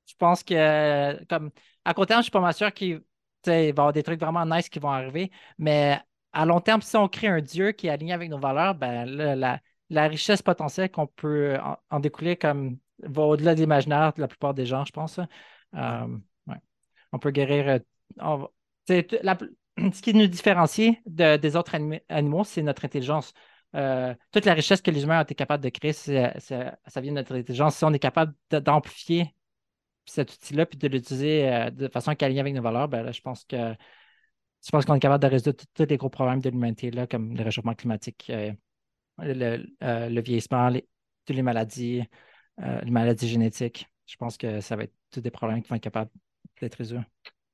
je 0.07 0.15
pense 0.17 0.43
que 0.45 1.23
comme 1.27 1.51
à 1.85 1.95
court 1.95 2.07
terme, 2.07 2.21
je 2.21 2.25
suis 2.25 2.31
pas 2.31 2.41
mal 2.41 2.55
sûr 2.55 2.73
qu'il 2.73 3.03
va 3.47 3.61
y 3.63 3.69
avoir 3.71 3.93
des 3.93 4.03
trucs 4.03 4.21
vraiment 4.21 4.45
nice 4.47 4.69
qui 4.69 4.79
vont 4.79 4.91
arriver. 4.91 5.31
Mais 5.59 6.01
à 6.33 6.47
long 6.47 6.61
terme, 6.61 6.83
si 6.83 6.97
on 6.97 7.09
crée 7.09 7.29
un 7.29 7.41
Dieu 7.41 7.73
qui 7.73 7.87
est 7.89 7.91
aligné 7.91 8.13
avec 8.13 8.29
nos 8.31 8.39
valeurs, 8.39 8.75
ben 8.75 9.05
là, 9.07 9.37
la, 9.37 9.61
la 9.91 10.09
richesse 10.09 10.43
potentielle 10.43 10.91
qu'on 10.91 11.07
peut 11.07 11.57
en, 11.63 11.77
en 11.91 12.01
découler 12.01 12.37
comme 12.37 12.79
va 13.03 13.23
au-delà 13.23 13.55
de 13.55 13.61
l'imaginaire 13.61 14.13
de 14.15 14.21
la 14.21 14.29
plupart 14.29 14.55
des 14.55 14.67
gens, 14.67 14.85
je 14.85 14.93
pense. 14.93 15.21
Euh. 15.75 16.19
On 17.13 17.19
peut 17.19 17.31
guérir. 17.31 17.69
euh, 17.69 18.47
ce 18.89 20.03
qui 20.03 20.15
nous 20.15 20.27
différencie 20.27 20.97
de- 21.07 21.37
des 21.37 21.57
autres 21.57 21.75
animaux, 22.09 22.45
c'est 22.45 22.63
notre 22.63 22.85
intelligence. 22.85 23.33
Euh, 23.75 24.15
toute 24.33 24.45
la 24.47 24.55
richesse 24.55 24.81
que 24.81 24.91
les 24.91 25.03
humains 25.05 25.21
ont 25.21 25.23
été 25.23 25.35
capables 25.35 25.63
de 25.63 25.69
créer, 25.69 25.93
ça 25.93 27.01
vient 27.01 27.13
de 27.13 27.17
notre 27.17 27.35
intelligence. 27.37 27.77
Si 27.77 27.85
on 27.85 27.93
est 27.93 27.99
capable 27.99 28.35
d'amplifier 28.51 29.35
cet 30.07 30.33
outil-là 30.33 30.67
puis 30.67 30.79
de 30.79 30.89
l'utiliser 30.89 31.49
euh, 31.53 31.71
de 31.71 31.89
façon 31.89 32.13
alignée 32.21 32.41
avec 32.41 32.55
nos 32.55 32.63
valeurs, 32.63 32.89
ben 32.89 33.13
je 33.13 33.21
pense 33.21 33.45
que 33.45 33.75
je 34.65 34.71
pense 34.71 34.85
qu'on 34.85 34.95
est 34.95 35.01
capable 35.01 35.23
de 35.23 35.29
résoudre 35.29 35.65
tous 35.75 35.87
les 35.89 35.97
gros 35.97 36.11
problèmes 36.11 36.41
de 36.41 36.51
l'humanité, 36.51 36.91
comme 37.11 37.37
le 37.37 37.45
réchauffement 37.45 37.75
climatique, 37.75 38.27
euh, 38.31 38.53
le, 39.19 39.67
euh, 39.83 40.09
le 40.09 40.21
vieillissement, 40.21 40.69
les- 40.69 40.89
toutes 41.25 41.37
les 41.37 41.43
maladies, 41.43 42.03
euh, 42.61 42.81
les 42.83 42.91
maladies 42.91 43.29
génétiques. 43.29 43.89
Je 44.07 44.17
pense 44.17 44.37
que 44.37 44.61
ça 44.61 44.77
va 44.77 44.85
être 44.85 44.95
tous 45.11 45.21
des 45.21 45.31
problèmes 45.31 45.63
qui 45.63 45.69
vont 45.69 45.77
être 45.77 45.83
capables 45.83 46.11
d'être 46.61 46.77
résolus. 46.77 47.03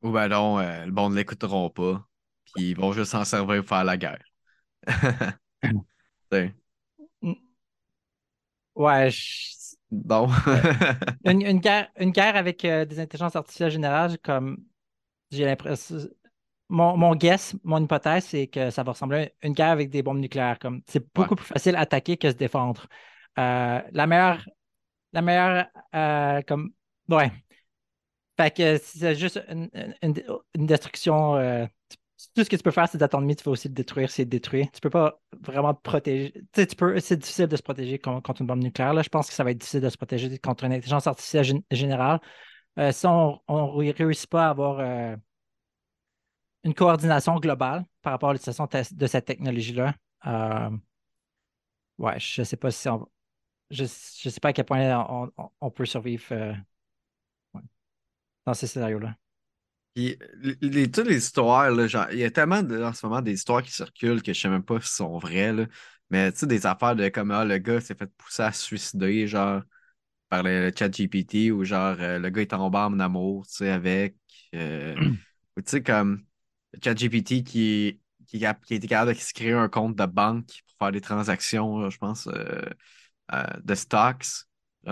Ou 0.03 0.11
ben 0.13 0.29
non, 0.29 0.59
euh, 0.59 0.85
le 0.85 0.93
monde 0.93 1.13
ne 1.13 1.19
l'écouteront 1.19 1.71
pas. 1.71 2.07
Puis 2.55 2.71
ils 2.71 2.77
vont 2.77 2.93
juste 2.93 3.13
s'en 3.13 3.25
servir 3.25 3.59
pour 3.63 3.69
faire 3.69 3.85
la 3.85 3.97
guerre. 3.97 4.23
Ouais, 8.75 9.11
je- 9.11 9.77
Non. 9.91 10.29
une, 11.25 11.43
une 11.43 11.61
guerre, 11.61 11.91
une 11.99 12.11
guerre 12.11 12.37
avec 12.37 12.65
euh, 12.65 12.85
des 12.85 12.99
intelligences 13.01 13.37
artificielles 13.37 13.71
générales, 13.71 14.19
comme 14.19 14.65
j'ai 15.31 15.45
l'impression. 15.45 15.99
Mon, 16.73 16.97
mon 16.97 17.15
guess, 17.15 17.55
mon 17.65 17.85
hypothèse, 17.85 18.25
c'est 18.25 18.47
que 18.47 18.71
ça 18.71 18.83
va 18.83 18.93
ressembler 18.93 19.35
à 19.43 19.47
une 19.47 19.53
guerre 19.53 19.69
avec 19.73 19.91
des 19.91 20.03
bombes 20.03 20.19
nucléaires. 20.19 20.59
Comme 20.59 20.81
c'est 20.89 21.07
beaucoup 21.15 21.37
plus 21.37 21.45
facile 21.47 21.77
à 21.77 21.81
attaquer 21.81 22.17
que 22.17 22.31
se 22.31 22.35
défendre. 22.37 22.87
Euh, 23.39 23.81
la 23.93 24.07
meilleure, 24.07 24.49
la 25.13 25.23
meilleure, 25.23 25.67
euh, 25.95 26.43
comme, 26.43 26.73
ouais. 27.11 27.31
Fait 28.39 28.51
que 28.57 28.79
c'est 28.79 29.15
juste 29.15 29.41
une, 29.49 29.69
une- 30.03 30.15
une 30.55 30.67
destruction. 30.67 31.37
euh, 31.37 31.67
tout 32.35 32.45
ce 32.45 32.49
que 32.49 32.57
tu 32.57 32.63
peux 32.63 32.71
faire, 32.71 32.89
c'est 32.89 32.99
d'attendre, 32.99 33.27
mais 33.27 33.35
tu 33.35 33.45
peux 33.45 33.51
aussi 33.51 33.69
le 33.69 33.75
détruire, 33.75 34.11
c'est 34.11 34.25
détruire. 34.25 34.69
Tu 34.73 34.81
peux 34.81 34.91
pas 34.91 35.21
vraiment 35.41 35.75
te 35.75 35.83
protéger. 35.83 36.33
Tu 36.33 36.43
sais, 36.55 36.67
tu 36.67 36.77
peux, 36.77 36.99
c'est 37.01 37.17
difficile 37.17 37.49
de 37.49 37.57
se 37.57 37.63
protéger 37.63 37.99
con- 37.99 38.21
contre 38.23 38.41
une 38.41 38.47
bombe 38.47 38.63
nucléaire. 38.63 38.95
Là. 38.95 39.03
Je 39.03 39.09
pense 39.11 39.29
que 39.29 39.35
ça 39.35 39.45
va 39.45 39.51
être 39.51 39.59
difficile 39.59 39.81
de 39.81 39.89
se 39.91 39.97
protéger 39.99 40.39
contre 40.39 40.65
une 40.65 40.73
intelligence 40.73 41.07
artificielle 41.07 41.45
gén- 41.45 41.63
générale. 41.71 42.21
Si 42.93 43.07
on 43.07 43.41
ne 43.49 43.93
réussit 43.93 44.31
pas 44.31 44.47
à 44.47 44.51
avoir 44.51 44.81
une 46.65 46.75
coordination 46.75 47.37
globale 47.39 47.85
par 48.03 48.13
rapport 48.13 48.31
à 48.31 48.33
l'utilisation 48.35 48.69
de 48.93 49.07
cette 49.07 49.25
technologie-là, 49.27 49.95
euh, 50.27 50.71
ouais, 51.99 52.19
je 52.21 52.43
sais 52.43 52.57
pas 52.57 52.71
si 52.71 52.89
on, 52.89 53.09
je, 53.71 53.85
je 53.85 54.31
sais 54.31 54.41
pas 54.41 54.51
à 54.51 54.53
quel 54.53 54.65
point 54.67 54.99
on, 55.09 55.33
on- 55.39 55.51
on 55.61 55.71
peut 55.73 55.87
survivre 55.87 56.25
euh, 56.33 56.55
ouais, 57.55 57.63
dans 58.47 58.55
ces 58.55 58.69
scénarios-là. 58.69 59.17
Puis, 59.95 60.17
les, 60.43 60.57
les- 60.63 60.91
toutes 60.91 61.07
les 61.07 61.19
histoires, 61.19 61.71
là, 61.71 61.87
genre, 61.87 62.07
il 62.13 62.19
y 62.19 62.25
a 62.25 62.31
tellement 62.31 62.63
de- 62.63 62.83
en 62.83 62.93
ce 62.95 63.05
moment 63.07 63.21
des 63.21 63.33
histoires 63.35 63.63
qui 63.63 63.73
circulent 63.73 64.23
que 64.23 64.33
je 64.33 64.41
sais 64.41 64.49
même 64.49 64.63
pas 64.65 64.77
si 64.81 64.87
elles 64.87 65.07
sont 65.07 65.19
vraies. 65.19 65.53
là. 65.53 65.67
Mais 66.11 66.33
tu 66.33 66.41
sais, 66.41 66.47
des 66.47 66.67
affaires 66.67 66.97
de 66.97 67.09
comme 67.09 67.31
ah, 67.31 67.45
le 67.45 67.59
gars 67.59 67.81
s'est 67.81 67.95
fait 67.95 68.07
pousser 68.17 68.43
à 68.43 68.53
se 68.53 68.63
suicider, 68.65 69.27
genre, 69.27 69.63
par 70.31 70.43
le, 70.45 70.73
chat 70.79 70.91
GPT, 70.91 71.53
ou 71.53 71.65
genre 71.65 71.97
euh, 72.01 72.19
le 72.19 72.31
gars 72.31 72.43
est 72.43 72.47
tombé 72.53 72.79
en 72.79 73.01
amour, 73.01 73.47
tu 73.47 73.55
sais, 73.57 73.71
avec. 73.71 74.17
ou 75.57 75.61
tu 75.63 75.71
sais, 75.71 75.83
comme 75.83 76.25
le 76.73 76.81
chat 76.83 76.95
GPT 76.95 77.45
qui, 77.45 78.01
qui, 78.27 78.45
a, 78.47 78.55
qui 78.55 78.75
a 78.75 78.77
été 78.77 78.87
capable 78.89 79.15
de 79.15 79.19
se 79.21 79.33
créer 79.35 79.53
un 79.53 79.69
compte 79.69 79.97
de 79.97 80.07
banque 80.07 80.47
pour 80.69 80.87
faire 80.87 80.93
des 80.93 81.01
transactions, 81.01 81.89
je 81.91 81.99
pense, 81.99 82.27
euh, 82.29 82.63
euh, 83.33 83.45
de 83.65 83.75
stocks. 83.75 84.27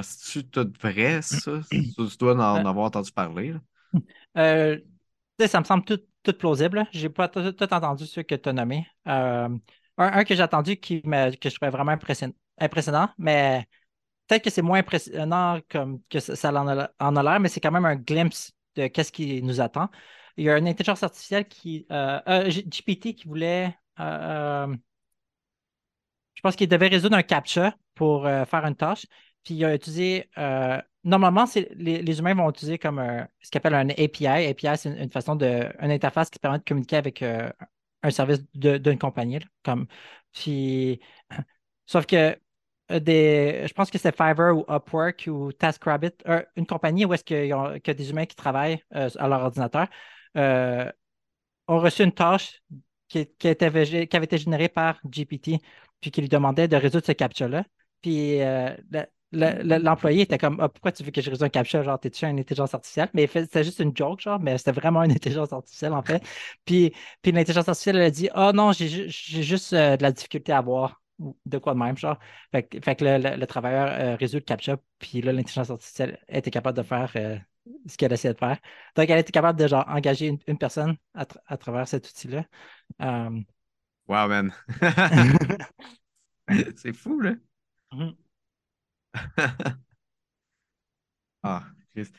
C'est-tu 0.03 0.45
tout 0.49 0.73
vrai, 0.83 1.23
ça? 1.23 1.61
Tu, 1.71 2.09
tu 2.09 2.17
dois 2.19 2.35
en, 2.35 2.41
en 2.63 2.67
avoir 2.67 2.87
entendu 2.87 3.13
parler. 3.13 3.55
Euh, 4.37 4.79
ça 5.47 5.61
me 5.61 5.65
semble 5.65 5.85
tout, 5.85 6.01
tout 6.23 6.33
plausible. 6.35 6.87
Je 6.93 7.03
n'ai 7.03 7.09
pas 7.11 7.29
tout, 7.29 7.53
tout 7.53 7.75
entendu 7.75 8.07
ce 8.07 8.21
que 8.21 8.35
tu 8.35 8.49
as 8.49 8.53
nommé. 8.53 8.87
Euh, 9.09 9.49
un, 9.49 9.59
un 9.99 10.25
que 10.25 10.35
j'ai 10.35 10.43
entendu 10.43 10.77
qui 10.77 11.03
me, 11.05 11.35
que 11.37 11.49
je 11.51 11.55
trouvais 11.57 11.71
vraiment 11.71 11.93
impression- 11.93 12.35
impressionnant, 12.59 13.11
mais 13.19 13.67
peut-être 14.29 14.45
que 14.45 14.51
c'est 14.51 14.63
moins 14.63 14.81
impressionnant 14.81 15.61
comme 15.71 16.03
que 16.11 16.21
ça, 16.21 16.37
ça 16.37 16.53
en 16.53 16.69
a, 16.69 16.91
en 17.01 17.17
a 17.17 17.23
l'air, 17.23 17.41
mais 17.41 17.49
c'est 17.49 17.61
quand 17.61 17.73
même 17.73 17.87
un 17.87 17.97
glimpse 17.97 18.53
de 18.77 18.87
qu'est-ce 18.89 19.13
qui 19.13 19.43
nous 19.43 19.61
attend. 19.61 19.91
Il 20.37 20.45
y 20.45 20.51
a 20.51 20.59
une 20.59 20.69
intelligence 20.69 21.03
artificielle 21.03 21.47
qui, 21.49 21.87
euh, 21.91 22.21
euh, 22.29 22.51
GPT 22.51 23.15
qui 23.15 23.29
voulait, 23.29 23.77
euh, 24.01 24.75
je 26.35 26.41
pense 26.43 26.57
qu'il 26.57 26.69
devait 26.69 26.89
résoudre 26.89 27.17
un 27.17 27.23
captcha 27.23 27.75
pour 27.95 28.25
faire 28.25 28.65
une 28.65 28.75
tâche. 28.77 29.07
Puis 29.45 29.55
il 29.55 29.65
a 29.65 29.75
utilisé, 29.75 30.31
normalement, 31.05 31.45
les, 31.77 32.03
les 32.03 32.19
humains 32.19 32.35
vont 32.35 32.49
utiliser 32.51 32.79
comme 32.79 32.99
un- 32.99 33.29
ce 33.41 33.51
qu'on 33.51 33.59
appelle 33.59 33.75
un 33.75 33.89
API. 33.91 34.27
API, 34.27 34.77
c'est 34.79 34.91
une, 34.91 35.11
façon 35.11 35.37
de, 35.37 35.69
une 35.81 35.91
interface 35.91 36.31
qui 36.31 36.39
permet 36.39 36.59
de 36.59 36.65
communiquer 36.65 36.97
avec 36.97 37.23
un 37.23 38.11
service 38.11 38.41
d'une 38.55 38.99
compagnie. 38.99 39.41
comme, 39.63 39.87
puis, 40.33 41.01
sauf 41.87 42.07
que 42.07 42.39
des, 42.89 43.67
je 43.69 43.73
pense 43.73 43.91
que 43.91 43.99
c'est 43.99 44.17
Fiverr 44.17 44.57
ou 44.57 44.65
Upwork 44.69 45.29
ou 45.29 45.53
TaskRabbit, 45.53 46.13
une 46.57 46.67
compagnie 46.67 47.05
où 47.05 47.15
est-ce 47.15 47.25
qu'il 47.25 47.47
y, 47.47 47.53
a 47.53 47.79
des 47.95 48.11
humains 48.11 48.27
qui 48.27 48.37
travaillent 48.37 48.83
à 48.91 49.29
leur 49.29 49.43
ordinateur, 49.43 49.89
euh, 50.37 50.91
ont 51.69 51.79
reçu 51.81 52.03
une 52.05 52.13
tâche 52.13 52.63
qui, 53.09 53.29
avait 53.63 54.25
été 54.25 54.39
générée 54.39 54.69
par 54.69 55.01
GPT, 55.09 55.59
puis 56.01 56.11
qui 56.11 56.21
lui 56.21 56.29
demandait 56.29 56.69
de 56.69 56.77
résoudre 56.77 57.07
ce 57.07 57.13
captcha-là. 57.13 57.65
Puis 58.03 58.41
euh, 58.43 58.75
le- 58.91 59.05
le- 59.33 59.63
le- 59.63 59.79
l'employé 59.79 60.23
était 60.23 60.39
comme 60.39 60.59
Ah, 60.61 60.69
Pourquoi 60.69 60.93
tu 60.93 61.03
veux 61.05 61.11
que 61.11 61.21
je 61.21 61.31
résolve 61.31 61.47
un 61.47 61.51
captcha? 61.51 61.83
Genre, 61.83 61.99
t'es-tu 62.01 62.25
une 62.27 62.39
intelligence 62.41 62.75
artificielle? 62.75 63.11
Mais 63.15 63.27
c'était 63.27 63.65
juste 63.65 63.79
une 63.81 63.97
joke, 63.97 64.21
genre, 64.21 64.41
mais 64.41 64.59
c'était 64.59 64.73
vraiment 64.73 65.03
une 65.05 65.13
intelligence 65.13 65.53
artificielle, 65.53 65.93
en 65.93 66.03
fait. 66.03 66.23
Puis, 66.65 66.93
puis 67.23 67.33
l'intelligence 67.33 67.69
artificielle, 67.69 67.97
elle 67.97 68.03
a 68.03 68.11
dit 68.11 68.29
Ah 68.35 68.53
non, 68.53 68.73
j'ai 68.73 68.89
ju- 68.89 69.07
j'ai 69.09 69.43
juste 69.43 69.73
euh, 69.73 69.97
de 69.97 70.03
la 70.03 70.13
difficulté 70.13 70.53
à 70.53 70.61
voir. 70.61 71.01
De 71.45 71.59
quoi 71.59 71.75
de 71.75 71.79
même, 71.79 71.97
genre. 71.99 72.19
Fait, 72.51 72.63
que- 72.65 73.05
le, 73.05 73.19
le- 73.19 73.37
le 73.37 73.47
travailleur 73.47 73.89
euh, 73.91 74.17
résout 74.17 74.37
le 74.39 74.41
captcha, 74.43 74.79
puis 74.99 75.21
là, 75.21 75.33
l'intelligence 75.33 75.69
artificielle 75.71 76.19
était 76.29 76.51
capable 76.51 76.79
de 76.79 76.83
faire 76.83 77.13
ce 77.87 77.97
qu'elle 77.97 78.13
essayait 78.13 78.35
de 78.35 78.39
faire. 78.39 78.59
Donc, 78.97 79.09
elle 79.11 79.19
était 79.19 79.33
capable 79.33 79.59
de 79.59 79.67
genre, 79.69 79.85
engager 79.89 80.27
une, 80.29 80.39
une 80.47 80.59
personne 80.59 80.97
à, 81.15 81.25
tra- 81.25 81.41
à 81.47 81.57
travers 81.57 81.89
cet 81.89 82.09
outil-là. 82.09 82.45
Euh, 83.03 83.41
Wow, 84.07 84.29
man. 84.29 84.53
C'est 86.77 86.93
fou, 86.93 87.21
là. 87.21 87.35
mhm. 87.93 88.17
Ah, 91.43 91.65
Christ. 91.95 92.15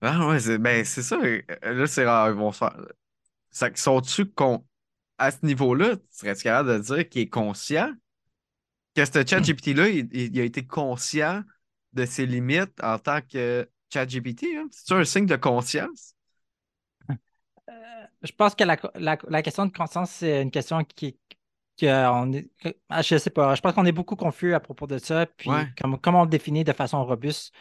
Ah, 0.00 0.28
ouais, 0.28 0.40
c'est 0.40 0.58
ben, 0.58 0.84
c'est 0.84 1.02
ça. 1.02 1.16
euh, 1.22 1.42
Là, 1.62 1.86
c'est 1.86 2.04
rare, 2.06 2.30
ils 2.30 2.36
vont 2.36 2.52
se 2.52 2.58
faire. 2.58 2.76
Ça, 3.50 3.70
sont-tu 3.74 4.26
con... 4.26 4.66
à 5.18 5.30
ce 5.32 5.44
niveau-là, 5.46 5.96
serais-tu 6.10 6.44
capable 6.44 6.74
de 6.74 6.78
dire 6.80 7.08
qu'il 7.08 7.22
est 7.22 7.28
conscient 7.30 7.92
que 8.94 9.04
ce 9.04 9.24
ChatGPT-là, 9.26 9.88
il, 9.88 10.08
il- 10.12 10.34
il 10.36 10.40
a 10.40 10.44
été 10.44 10.66
conscient 10.66 11.42
de 11.92 12.04
ses 12.06 12.26
limites 12.26 12.82
en 12.82 12.98
tant 12.98 13.20
que 13.22 13.68
ChatGPT? 13.92 14.44
Hein? 14.56 14.68
C'est-tu 14.70 14.94
un 14.94 15.04
signe 15.04 15.26
de 15.26 15.36
conscience? 15.36 16.14
Euh, 17.68 17.72
je 18.22 18.32
pense 18.32 18.54
que 18.54 18.64
la, 18.64 18.76
la- 18.94 19.18
la 19.28 19.42
question 19.42 19.66
de 19.66 19.72
conscience, 19.72 20.10
c'est 20.10 20.42
une 20.42 20.50
question 20.50 20.82
qui, 20.84 21.18
que 21.78 21.86
on 22.10 22.32
est, 22.32 22.50
que- 22.60 22.74
ah, 22.88 23.02
je 23.02 23.16
sais 23.18 23.30
pas, 23.30 23.54
je 23.54 23.60
pense 23.60 23.74
qu'on 23.74 23.86
est 23.86 23.92
beaucoup 23.92 24.16
confus 24.16 24.54
à 24.54 24.60
propos 24.60 24.86
de 24.86 24.98
ça, 24.98 25.26
Ouais. 25.44 25.66
puis 25.66 25.72
comme, 25.80 25.98
comment 26.00 26.20
on 26.22 26.24
le 26.24 26.30
définit 26.30 26.64
de 26.64 26.72
façon 26.72 27.04
robuste. 27.04 27.54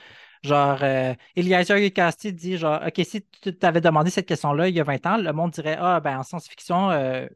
Genre, 0.44 0.80
euh, 0.84 1.14
Eliezer 1.36 1.78
Yudkowsky 1.80 2.34
dit, 2.34 2.58
genre, 2.58 2.82
OK, 2.88 3.02
si 3.06 3.24
tu 3.42 3.56
t'avais 3.58 3.82
demandé 3.82 4.10
cette 4.10 4.28
question-là 4.28 4.70
il 4.70 4.76
y 4.76 4.80
a 4.80 4.84
20 4.84 5.06
ans, 5.06 5.18
le 5.18 5.34
monde 5.34 5.52
dirait, 5.52 5.78
ah, 5.80 6.00
ben, 6.00 6.20
en 6.20 6.24
science-fiction, 6.24 6.92
euh, 6.92 7.28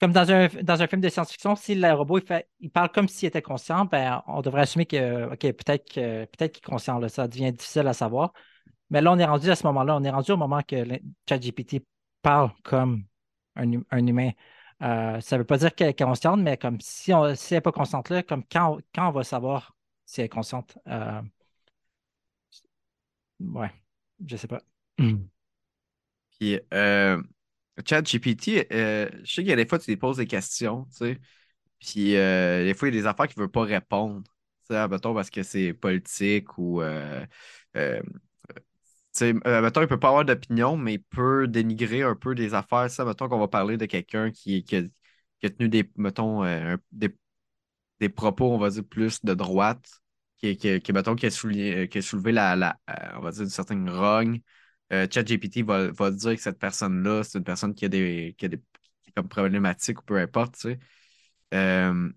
comme 0.00 0.12
dans 0.12 0.30
un, 0.30 0.48
dans 0.62 0.82
un 0.82 0.86
film 0.86 1.00
de 1.00 1.08
science-fiction, 1.08 1.56
si 1.56 1.74
le 1.74 1.92
robot, 1.92 2.20
il, 2.60 2.70
parle 2.70 2.90
comme 2.92 3.08
s'il 3.08 3.28
était 3.28 3.42
conscient, 3.42 3.84
ben, 3.84 4.22
on 4.26 4.42
devrait 4.42 4.62
assumer 4.62 4.86
que, 4.86 5.32
OK, 5.32 5.40
peut-être 5.40 5.92
que, 5.92 6.24
peut-être 6.26 6.52
qu'il 6.52 6.62
est 6.64 6.70
conscient, 6.70 6.98
là, 6.98 7.08
ça 7.08 7.26
devient 7.26 7.52
difficile 7.52 7.86
à 7.88 7.92
savoir. 7.92 8.32
Mais 8.90 9.00
là, 9.00 9.12
on 9.12 9.18
est 9.18 9.24
rendu 9.24 9.50
à 9.50 9.56
ce 9.56 9.66
moment-là, 9.66 9.96
on 9.96 10.04
est 10.04 10.10
rendu 10.10 10.32
au 10.32 10.36
moment 10.36 10.62
que 10.62 10.76
ChatGPT 11.28 11.84
parle 12.22 12.50
comme 12.62 13.04
un, 13.56 13.70
un 13.90 14.06
humain. 14.06 14.30
Euh, 14.82 15.20
ça 15.20 15.36
ne 15.36 15.40
veut 15.40 15.46
pas 15.46 15.58
dire 15.58 15.74
qu'elle 15.74 15.88
est 15.88 15.98
consciente, 15.98 16.40
mais 16.40 16.56
comme 16.56 16.80
si, 16.80 17.12
on, 17.12 17.26
elle 17.26 17.36
n'est 17.50 17.60
pas 17.60 17.72
consciente 17.72 18.10
là, 18.10 18.22
comme 18.22 18.44
quand, 18.50 18.78
quand 18.94 19.08
on 19.08 19.12
va 19.12 19.24
savoir 19.24 19.74
si 20.04 20.20
elle 20.20 20.26
est 20.26 20.28
consciente. 20.28 20.78
Euh, 20.86 21.20
ouais, 23.40 23.70
je 24.24 24.36
sais 24.36 24.48
pas. 24.48 24.60
Puis, 26.38 26.60
euh, 26.72 27.22
ChatGPT, 27.86 28.66
euh, 28.72 29.08
je 29.24 29.32
sais 29.34 29.42
qu'il 29.42 29.48
y 29.50 29.52
a 29.52 29.56
des 29.56 29.66
fois, 29.66 29.78
tu 29.78 29.90
lui 29.90 29.96
poses 29.96 30.16
des 30.18 30.26
questions, 30.26 30.86
tu 30.90 30.96
sais. 30.96 31.20
Puis, 31.80 32.16
euh, 32.16 32.64
des 32.64 32.74
fois, 32.74 32.88
il 32.88 32.94
y 32.94 32.98
a 32.98 33.02
des 33.02 33.06
affaires 33.06 33.28
qu'il 33.28 33.40
ne 33.40 33.44
veut 33.46 33.50
pas 33.50 33.64
répondre. 33.64 34.22
Tu 34.68 34.74
sais, 34.74 34.88
mettons, 34.88 35.14
parce 35.14 35.30
que 35.30 35.42
c'est 35.42 35.72
politique 35.74 36.58
ou. 36.58 36.82
Euh, 36.82 37.24
euh, 37.76 38.00
tu 38.52 38.60
sais, 39.12 39.32
mettons, 39.32 39.80
il 39.82 39.88
peut 39.88 39.98
pas 39.98 40.08
avoir 40.08 40.24
d'opinion, 40.24 40.76
mais 40.76 40.94
il 40.94 41.02
peut 41.02 41.48
dénigrer 41.48 42.02
un 42.02 42.14
peu 42.14 42.34
des 42.34 42.54
affaires. 42.54 42.90
Ça, 42.90 43.04
mettons 43.04 43.28
qu'on 43.28 43.38
va 43.38 43.48
parler 43.48 43.76
de 43.76 43.86
quelqu'un 43.86 44.30
qui, 44.30 44.64
a, 44.72 44.82
qui 44.82 45.46
a 45.46 45.50
tenu 45.50 45.68
des, 45.68 45.90
mettons, 45.96 46.44
des, 46.92 47.16
des 48.00 48.08
propos, 48.08 48.52
on 48.52 48.58
va 48.58 48.70
dire, 48.70 48.84
plus 48.84 49.24
de 49.24 49.34
droite, 49.34 50.00
qui, 50.38 50.56
qui, 50.56 50.92
mettons, 50.92 51.16
qui 51.16 51.26
a 51.26 51.30
soulevé, 51.30 51.88
qui 51.88 51.98
a 51.98 52.02
soulevé 52.02 52.32
la, 52.32 52.78
on 53.16 53.20
va 53.20 53.30
dire, 53.32 53.42
une 53.42 53.48
certaine 53.50 53.88
rogne. 53.90 54.40
Euh, 54.92 55.06
ChatGPT 55.10 55.62
va, 55.62 55.90
va 55.90 56.10
dire 56.10 56.34
que 56.34 56.40
cette 56.40 56.58
personne-là, 56.58 57.22
c'est 57.24 57.38
une 57.38 57.44
personne 57.44 57.74
qui 57.74 57.84
a 57.84 57.88
des, 57.88 58.34
qui 58.38 58.46
a 58.46 58.48
des 58.48 58.58
qui 59.02 59.10
est 59.10 59.12
comme 59.12 59.28
problématique 59.28 60.00
ou 60.00 60.04
peu 60.04 60.18
importe, 60.18 60.54
tu 60.54 60.60
sais. 60.60 60.78
Euh, 61.54 62.10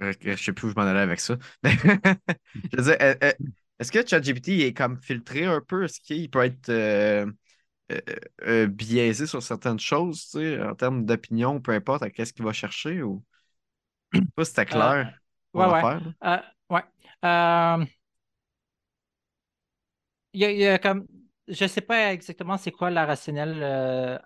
je 0.00 0.36
sais 0.36 0.52
plus 0.52 0.68
où 0.68 0.70
je 0.70 0.74
m'en 0.74 0.82
allais 0.82 1.00
avec 1.00 1.20
ça. 1.20 1.36
Je 1.64 2.76
veux 2.76 2.82
dire, 2.82 2.96
euh, 3.00 3.14
euh, 3.22 3.32
est-ce 3.78 3.92
que 3.92 4.06
ChatGPT 4.06 4.48
est 4.60 4.72
comme 4.74 5.00
filtré 5.00 5.44
un 5.44 5.60
peu? 5.60 5.84
Est-ce 5.84 6.00
qu'il 6.00 6.30
peut 6.30 6.44
être 6.44 6.68
euh, 6.68 7.26
euh, 7.90 8.00
euh, 8.42 8.66
biaisé 8.66 9.26
sur 9.26 9.42
certaines 9.42 9.78
choses, 9.78 10.24
tu 10.26 10.38
sais, 10.38 10.62
en 10.62 10.74
termes 10.74 11.04
d'opinion, 11.04 11.60
peu 11.60 11.72
importe 11.72 12.02
à 12.02 12.10
qu'est-ce 12.10 12.32
qu'il 12.32 12.44
va 12.44 12.52
chercher 12.52 13.02
ou 13.02 13.24
pas 14.34 14.44
si 14.44 14.50
c'était 14.50 14.66
clair 14.66 15.12
ouais, 15.54 15.66
ouais. 16.70 16.82
il 20.32 20.40
y 20.40 20.44
a, 20.44 20.50
il 20.50 20.58
y 20.58 20.66
a 20.66 20.78
comme, 20.78 21.06
je 21.48 21.66
sais 21.66 21.80
pas 21.80 22.12
exactement 22.12 22.56
c'est 22.58 22.72
quoi 22.72 22.90
la 22.90 23.06
rationnelle. 23.06 23.58
euh, 23.62 24.18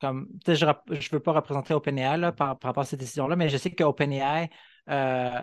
comme, 0.00 0.28
je 0.46 0.52
ne 0.66 1.10
veux 1.12 1.20
pas 1.20 1.32
représenter 1.32 1.74
OpenAI 1.74 2.18
là, 2.18 2.32
par, 2.32 2.58
par 2.58 2.70
rapport 2.70 2.82
à 2.82 2.86
cette 2.86 3.00
décision-là, 3.00 3.36
mais 3.36 3.48
je 3.50 3.56
sais 3.58 3.70
que 3.72 3.84
OpenAI, 3.84 4.50
euh, 4.90 5.42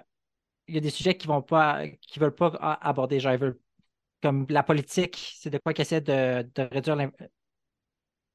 il 0.68 0.76
y 0.76 0.78
a 0.80 0.82
des 0.82 0.90
sujets 0.92 1.18
qui 1.18 1.28
vont 1.28 1.42
pas, 1.44 1.88
qui 2.02 2.20
veulent 2.20 2.36
pas 2.36 2.48
aborder. 2.82 3.20
Genre, 3.22 3.34
ils 3.34 3.40
veulent- 3.40 3.60
comme 4.24 4.48
la 4.50 4.64
politique, 4.64 5.36
c'est 5.40 5.50
de 5.52 5.60
quoi 5.60 5.74
qu'ils 5.74 5.84
essaient 5.84 6.02
de, 6.02 6.44
de 6.56 6.64
réduire 6.72 6.98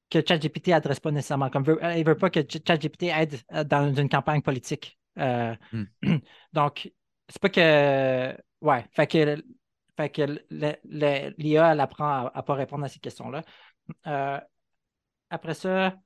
que 0.09 0.21
ChatGPT 0.25 0.69
adresse 0.73 0.99
pas 0.99 1.11
nécessairement. 1.11 1.49
Comme 1.49 1.63
veut, 1.63 1.83
euh, 1.83 2.03
veut 2.03 2.17
pas 2.17 2.29
que 2.29 2.39
Ch- 2.41 2.61
ChatGPT 2.65 3.03
aide 3.03 3.35
euh, 3.53 3.63
dans 3.63 3.93
une 3.93 4.09
campagne 4.09 4.41
politique. 4.41 4.99
Euh, 5.19 5.55
Hmm. 5.71 5.83
donc, 6.53 6.91
c'est 7.29 7.41
pas 7.41 7.49
que. 7.49 8.37
Ouais, 8.61 8.85
fait 8.91 9.07
que, 9.07 9.43
fait 9.97 10.09
que 10.09 10.23
l'IA, 10.49 11.71
elle 11.73 11.79
apprend 11.79 12.05
à, 12.27 12.31
à 12.33 12.43
pas 12.43 12.53
répondre 12.55 12.83
à 12.85 12.89
ces 12.89 12.99
questions-là. 12.99 13.43
Euh, 14.07 14.39
après 15.29 15.53
ça, 15.53 15.97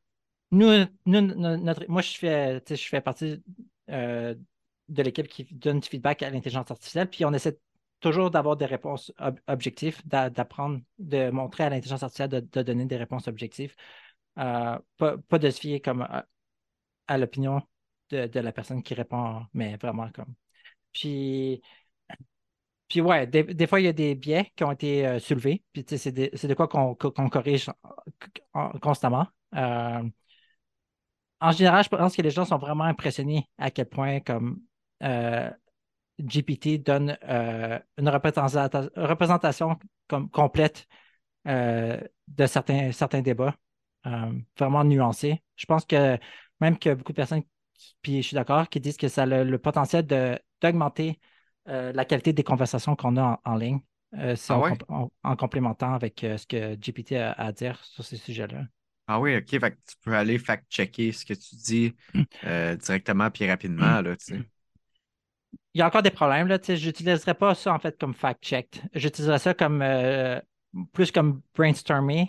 nous, 0.51 0.69
nous, 1.05 1.21
no- 1.21 1.57
notre, 1.57 1.85
moi, 1.89 2.01
je 2.01 2.17
fais, 2.17 2.63
je 2.69 2.75
fais 2.75 3.01
partie 3.01 3.43
euh, 3.89 4.35
de 4.89 5.03
l'équipe 5.03 5.27
qui 5.27 5.45
donne 5.51 5.79
du 5.81 5.89
feedback 5.89 6.23
à 6.23 6.29
l'intelligence 6.29 6.71
artificielle, 6.71 7.09
puis 7.09 7.25
on 7.25 7.33
essaie 7.33 7.59
toujours 8.01 8.31
d'avoir 8.31 8.57
des 8.57 8.65
réponses 8.67 9.11
ob- 9.19 9.39
objectives, 9.47 10.01
d'a- 10.07 10.29
d'apprendre, 10.29 10.81
de 10.99 11.29
montrer 11.31 11.65
à 11.65 11.69
l'intelligence 11.69 12.03
artificielle 12.03 12.29
de, 12.29 12.39
de 12.41 12.61
donner 12.63 12.85
des 12.85 12.97
réponses 12.97 13.27
objectives, 13.27 13.75
Euh, 14.39 14.79
pas, 14.97 15.17
pas 15.17 15.39
de 15.39 15.49
se 15.49 15.59
fier 15.61 15.81
comme 15.81 16.01
à, 16.03 16.25
à 17.07 17.17
l'opinion 17.17 17.61
de, 18.09 18.27
de 18.27 18.39
la 18.39 18.51
personne 18.51 18.83
qui 18.83 18.93
répond, 18.93 19.45
mais 19.53 19.77
vraiment 19.77 20.09
comme. 20.11 20.33
Puis, 20.93 21.61
puis 22.87 23.01
ouais, 23.01 23.27
des, 23.27 23.43
des 23.43 23.67
fois, 23.67 23.79
il 23.81 23.85
y 23.85 23.87
a 23.87 23.93
des 23.93 24.15
biais 24.15 24.51
qui 24.55 24.63
ont 24.63 24.71
été 24.71 25.05
euh, 25.07 25.19
soulevés, 25.19 25.63
puis 25.73 25.85
c'est 25.87 25.97
c'est 26.37 26.47
de 26.47 26.53
quoi 26.53 26.67
qu'on 26.67 26.95
corrige 27.29 27.69
en- 28.53 28.61
en- 28.61 28.79
constamment. 28.79 29.27
Euh, 29.55 30.03
en 31.39 31.51
général, 31.51 31.83
je 31.83 31.89
pense 31.89 32.15
que 32.15 32.21
les 32.21 32.31
gens 32.31 32.45
sont 32.45 32.57
vraiment 32.57 32.83
impressionnés 32.85 33.47
à 33.57 33.69
quel 33.71 33.87
point 33.87 34.19
comme 34.19 34.61
euh, 35.03 35.49
GPT 36.19 36.77
donne 36.79 37.17
une 37.23 38.09
représenta- 38.09 38.89
représentation 38.95 39.77
comme 40.07 40.29
complète 40.29 40.87
de 41.45 42.45
certains, 42.45 42.91
certains 42.91 43.21
débats, 43.21 43.55
vraiment 44.57 44.83
nuancés. 44.83 45.43
Je 45.55 45.65
pense 45.65 45.85
que 45.85 46.17
même 46.59 46.77
que 46.79 46.93
beaucoup 46.93 47.11
de 47.11 47.15
personnes, 47.17 47.43
puis 48.01 48.21
je 48.21 48.27
suis 48.27 48.35
d'accord, 48.35 48.69
qui 48.69 48.79
disent 48.79 48.97
que 48.97 49.07
ça 49.07 49.23
a 49.23 49.25
le, 49.25 49.43
le 49.43 49.57
potentiel 49.59 50.05
de, 50.07 50.39
d'augmenter 50.61 51.19
euh, 51.67 51.91
la 51.93 52.05
qualité 52.05 52.33
des 52.33 52.43
conversations 52.43 52.95
qu'on 52.95 53.17
a 53.17 53.39
en, 53.45 53.51
en 53.53 53.55
ligne, 53.55 53.79
euh, 54.15 54.35
si 54.35 54.51
Ah 54.51 54.57
on 54.57 54.61
ouais? 54.61 54.77
comp- 54.77 54.83
en, 54.89 55.11
en 55.23 55.35
complémentant 55.35 55.93
avec 55.93 56.23
euh, 56.23 56.37
ce 56.37 56.47
que 56.47 56.75
GPT 56.75 57.17
a 57.17 57.31
à 57.33 57.51
dire 57.51 57.83
sur 57.85 58.03
ces 58.05 58.17
sujets-là. 58.17 58.63
Ah 59.07 59.19
oui, 59.19 59.35
ok. 59.37 59.49
Fait 59.59 59.71
que 59.71 59.75
tu 59.87 59.95
peux 60.01 60.15
aller 60.15 60.37
fact-checker 60.37 61.11
ce 61.13 61.25
que 61.25 61.33
tu 61.33 61.55
dis 61.55 61.95
euh, 62.43 62.75
directement 62.75 63.31
puis 63.31 63.49
rapidement, 63.49 64.01
là, 64.01 64.15
tu 64.17 64.25
sais. 64.25 64.49
Il 65.73 65.79
y 65.79 65.81
a 65.81 65.87
encore 65.87 66.01
des 66.03 66.11
problèmes, 66.11 66.47
là, 66.47 66.59
tu 66.59 66.65
sais, 66.67 66.77
j'utiliserais 66.77 67.33
pas 67.35 67.53
ça 67.55 67.73
en 67.73 67.79
fait 67.79 67.97
comme 67.99 68.13
fact-check. 68.13 68.81
J'utiliserais 68.93 69.39
ça 69.39 69.53
comme 69.53 69.83
plus 70.93 71.11
comme 71.11 71.41
brainstorming. 71.55 72.27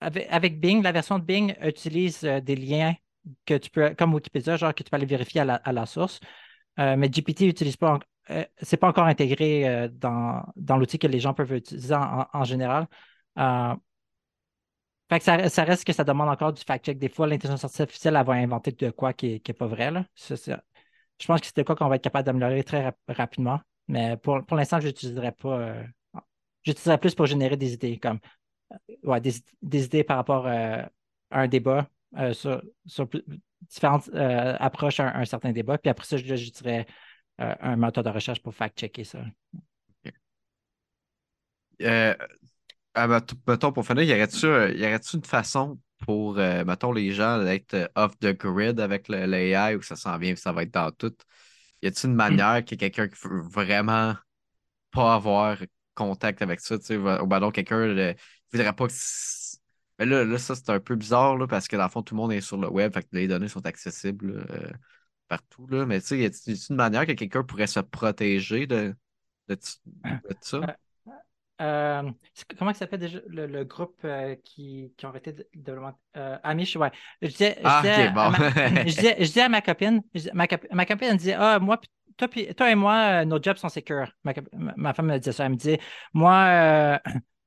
Avec, 0.00 0.26
avec 0.30 0.60
Bing, 0.60 0.82
la 0.82 0.92
version 0.92 1.18
de 1.18 1.24
Bing 1.24 1.54
utilise 1.62 2.20
des 2.20 2.56
liens 2.56 2.94
que 3.46 3.54
tu 3.54 3.70
peux, 3.70 3.94
comme 3.94 4.14
Wikipédia, 4.14 4.56
genre 4.56 4.74
que 4.74 4.82
tu 4.82 4.90
peux 4.90 4.96
aller 4.96 5.06
vérifier 5.06 5.40
à 5.40 5.44
la, 5.44 5.54
à 5.56 5.72
la 5.72 5.86
source. 5.86 6.20
Euh, 6.78 6.96
mais 6.96 7.08
GPT 7.08 7.42
n'utilise 7.42 7.76
pas, 7.76 7.98
euh, 8.30 8.44
c'est 8.60 8.76
pas 8.76 8.88
encore 8.88 9.06
intégré 9.06 9.68
euh, 9.68 9.88
dans, 9.88 10.44
dans 10.56 10.76
l'outil 10.76 10.98
que 10.98 11.06
les 11.06 11.20
gens 11.20 11.34
peuvent 11.34 11.52
utiliser 11.52 11.94
en, 11.94 12.44
général. 12.44 12.86
Ça, 13.36 13.78
reste 15.64 15.84
que 15.84 15.92
ça 15.92 16.04
demande 16.04 16.28
encore 16.28 16.52
du 16.52 16.62
fact-check. 16.62 16.98
Des 16.98 17.08
fois, 17.08 17.26
l'intelligence 17.26 17.64
artificielle, 17.64 18.16
elle 18.16 18.26
va 18.26 18.34
inventer 18.34 18.72
de 18.72 18.90
quoi 18.90 19.12
qui 19.12 19.42
n'est 19.46 19.54
pas 19.54 19.66
vrai. 19.66 19.90
Là. 19.90 20.04
Je 20.16 21.26
pense 21.26 21.40
que 21.40 21.46
c'est 21.46 21.56
de 21.56 21.62
quoi 21.62 21.76
qu'on 21.76 21.88
va 21.88 21.96
être 21.96 22.02
capable 22.02 22.26
d'améliorer 22.26 22.64
très 22.64 22.84
rap- 22.84 22.98
rapidement. 23.08 23.60
Mais 23.88 24.16
pour, 24.16 24.44
pour 24.44 24.56
l'instant, 24.56 24.80
je 24.80 24.88
n'utiliserai 24.88 25.32
pas. 25.32 25.58
euh, 25.60 25.84
j'utiliserai 26.64 26.98
plus 26.98 27.14
pour 27.14 27.26
générer 27.26 27.56
des 27.56 27.74
idées, 27.74 27.98
comme 27.98 28.18
ouais, 29.04 29.20
des, 29.20 29.84
idées 29.84 30.04
par 30.04 30.16
rapport 30.16 30.46
à 30.48 30.90
un 31.30 31.48
débat 31.48 31.88
sur, 32.32 32.62
sur 32.86 33.08
différentes 33.68 34.08
euh, 34.14 34.56
approches 34.58 35.00
à 35.00 35.08
un, 35.16 35.20
un 35.22 35.24
certain 35.24 35.52
débat. 35.52 35.78
Puis 35.78 35.90
après 35.90 36.06
ça, 36.06 36.16
je- 36.16 36.24
j'utiliserai 36.36 36.86
euh, 37.40 37.54
un 37.60 37.76
moteur 37.76 38.04
de 38.04 38.10
recherche 38.10 38.42
pour 38.42 38.54
fact-checker 38.54 39.04
ça. 39.04 39.20
Euh, 41.82 42.14
mettons, 43.46 43.72
pour 43.72 43.86
finir, 43.86 44.04
y 44.04 44.12
aurait-tu 44.12 44.46
y 44.46 44.86
aurait-tu 44.86 45.16
une 45.16 45.24
façon 45.24 45.78
pour, 45.98 46.34
mettons, 46.34 46.92
les 46.92 47.12
gens 47.12 47.42
d'être 47.42 47.90
off 47.94 48.18
the 48.18 48.32
grid 48.36 48.80
avec 48.80 49.08
l'AI 49.08 49.76
ou 49.76 49.82
ça 49.82 49.96
s'en 49.96 50.16
vient, 50.18 50.34
ça 50.36 50.52
va 50.52 50.62
être 50.62 50.72
dans 50.72 50.90
tout? 50.90 51.14
Y 51.82 51.88
a-t-il 51.88 52.10
une 52.10 52.16
manière 52.16 52.64
que 52.64 52.74
quelqu'un 52.74 53.08
qui 53.08 53.16
veut 53.28 53.42
vraiment 53.42 54.14
pas 54.90 55.14
avoir 55.14 55.58
contact 55.94 56.42
avec 56.42 56.60
ça, 56.60 56.78
tu 56.78 56.86
sais, 56.86 56.96
ou 56.96 57.26
ben 57.26 57.50
quelqu'un 57.52 57.94
qui 57.94 58.16
voudrait 58.52 58.72
pas 58.72 58.86
que. 58.88 58.92
Mais 59.98 60.06
là, 60.06 60.24
là, 60.24 60.38
ça, 60.38 60.54
c'est 60.54 60.70
un 60.70 60.80
peu 60.80 60.94
bizarre, 60.94 61.36
là, 61.36 61.46
parce 61.46 61.68
que 61.68 61.76
dans 61.76 61.84
le 61.84 61.88
fond, 61.88 62.02
tout 62.02 62.14
le 62.14 62.20
monde 62.20 62.32
est 62.32 62.40
sur 62.40 62.58
le 62.58 62.68
web, 62.68 62.92
fait 62.92 63.02
que 63.02 63.08
les 63.12 63.28
données 63.28 63.48
sont 63.48 63.64
accessibles 63.64 64.46
euh, 64.50 64.70
partout, 65.28 65.66
là. 65.68 65.86
Mais 65.86 66.00
tu 66.00 66.08
sais, 66.08 66.18
y 66.18 66.24
a-t-il 66.24 66.56
une 66.70 66.76
manière 66.76 67.06
que 67.06 67.12
quelqu'un 67.12 67.42
pourrait 67.42 67.66
se 67.66 67.80
protéger 67.80 68.66
de. 68.66 68.94
de, 69.48 69.56
ça? 70.40 70.76
Euh, 71.62 72.02
comment 72.58 72.74
ça 72.74 72.80
s'appelle 72.80 73.00
déjà 73.00 73.18
le, 73.28 73.64
groupe 73.64 74.06
qui, 74.44 74.92
qui 74.94 75.06
ont 75.06 75.08
arrêté 75.08 75.32
de? 75.32 75.78
Amish, 76.42 76.76
ouais. 76.76 76.90
Je 77.22 77.28
disais, 77.28 77.58
ah, 77.64 77.80
bon. 78.14 78.32
je, 78.86 79.16
disais, 79.22 79.40
à 79.40 79.48
ma 79.48 79.62
copine, 79.62 80.02
ma, 80.34 80.46
ma, 80.72 80.84
copine 80.84 81.08
elle 81.08 81.16
disait 81.16 81.36
Ah, 81.38 81.58
moi, 81.58 81.80
toi, 82.18 82.28
toi, 82.54 82.70
et 82.70 82.74
moi, 82.74 83.24
nos 83.24 83.42
jobs 83.42 83.56
sont 83.56 83.70
sécures. 83.70 84.12
Ma, 84.22 84.34
ma, 84.76 84.92
femme 84.92 85.06
me 85.06 85.16
disait 85.18 85.32
ça. 85.32 85.46
Elle 85.46 85.52
me 85.52 85.56
disait 85.56 85.80
Moi, 86.12 87.00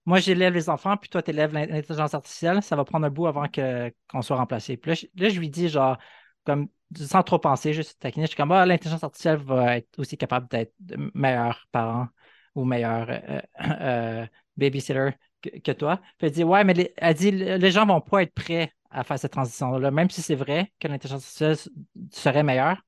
moi, 0.05 0.19
j'élève 0.19 0.53
les 0.53 0.69
enfants, 0.69 0.97
puis 0.97 1.09
toi, 1.09 1.21
tu 1.21 1.31
élèves 1.31 1.53
l'intelligence 1.53 2.13
artificielle. 2.13 2.63
Ça 2.63 2.75
va 2.75 2.83
prendre 2.85 3.05
un 3.05 3.09
bout 3.09 3.27
avant 3.27 3.47
que, 3.47 3.93
qu'on 4.07 4.21
soit 4.21 4.37
remplacé. 4.37 4.77
Puis 4.77 5.09
là, 5.15 5.29
je, 5.29 5.39
lui 5.39 5.49
dis, 5.49 5.69
genre, 5.69 5.97
comme, 6.45 6.67
sans 6.95 7.23
trop 7.23 7.39
penser, 7.39 7.73
juste 7.73 7.99
taquiner, 7.99 8.25
je 8.25 8.29
suis 8.29 8.37
comme, 8.37 8.51
ah, 8.51 8.65
l'intelligence 8.65 9.03
artificielle 9.03 9.37
va 9.37 9.77
être 9.77 9.99
aussi 9.99 10.17
capable 10.17 10.47
d'être 10.47 10.73
meilleur 11.13 11.67
parent 11.71 12.07
ou 12.55 12.65
meilleur 12.65 13.09
euh, 13.09 13.19
euh, 13.29 13.41
euh, 13.81 14.27
babysitter 14.57 15.11
que, 15.41 15.71
toi. 15.71 15.97
Puis 16.17 16.27
elle 16.27 16.31
dit, 16.31 16.43
ouais, 16.43 16.63
mais 16.63 16.93
elle 16.97 17.13
dit, 17.13 17.31
les 17.31 17.71
gens 17.71 17.85
vont 17.85 18.01
pas 18.01 18.23
être 18.23 18.33
prêts 18.33 18.73
à 18.89 19.03
faire 19.03 19.19
cette 19.19 19.31
transition-là. 19.31 19.91
Même 19.91 20.09
si 20.09 20.21
c'est 20.21 20.35
vrai 20.35 20.71
que 20.79 20.87
l'intelligence 20.87 21.23
artificielle 21.23 21.73
serait 22.11 22.43
meilleure, 22.43 22.81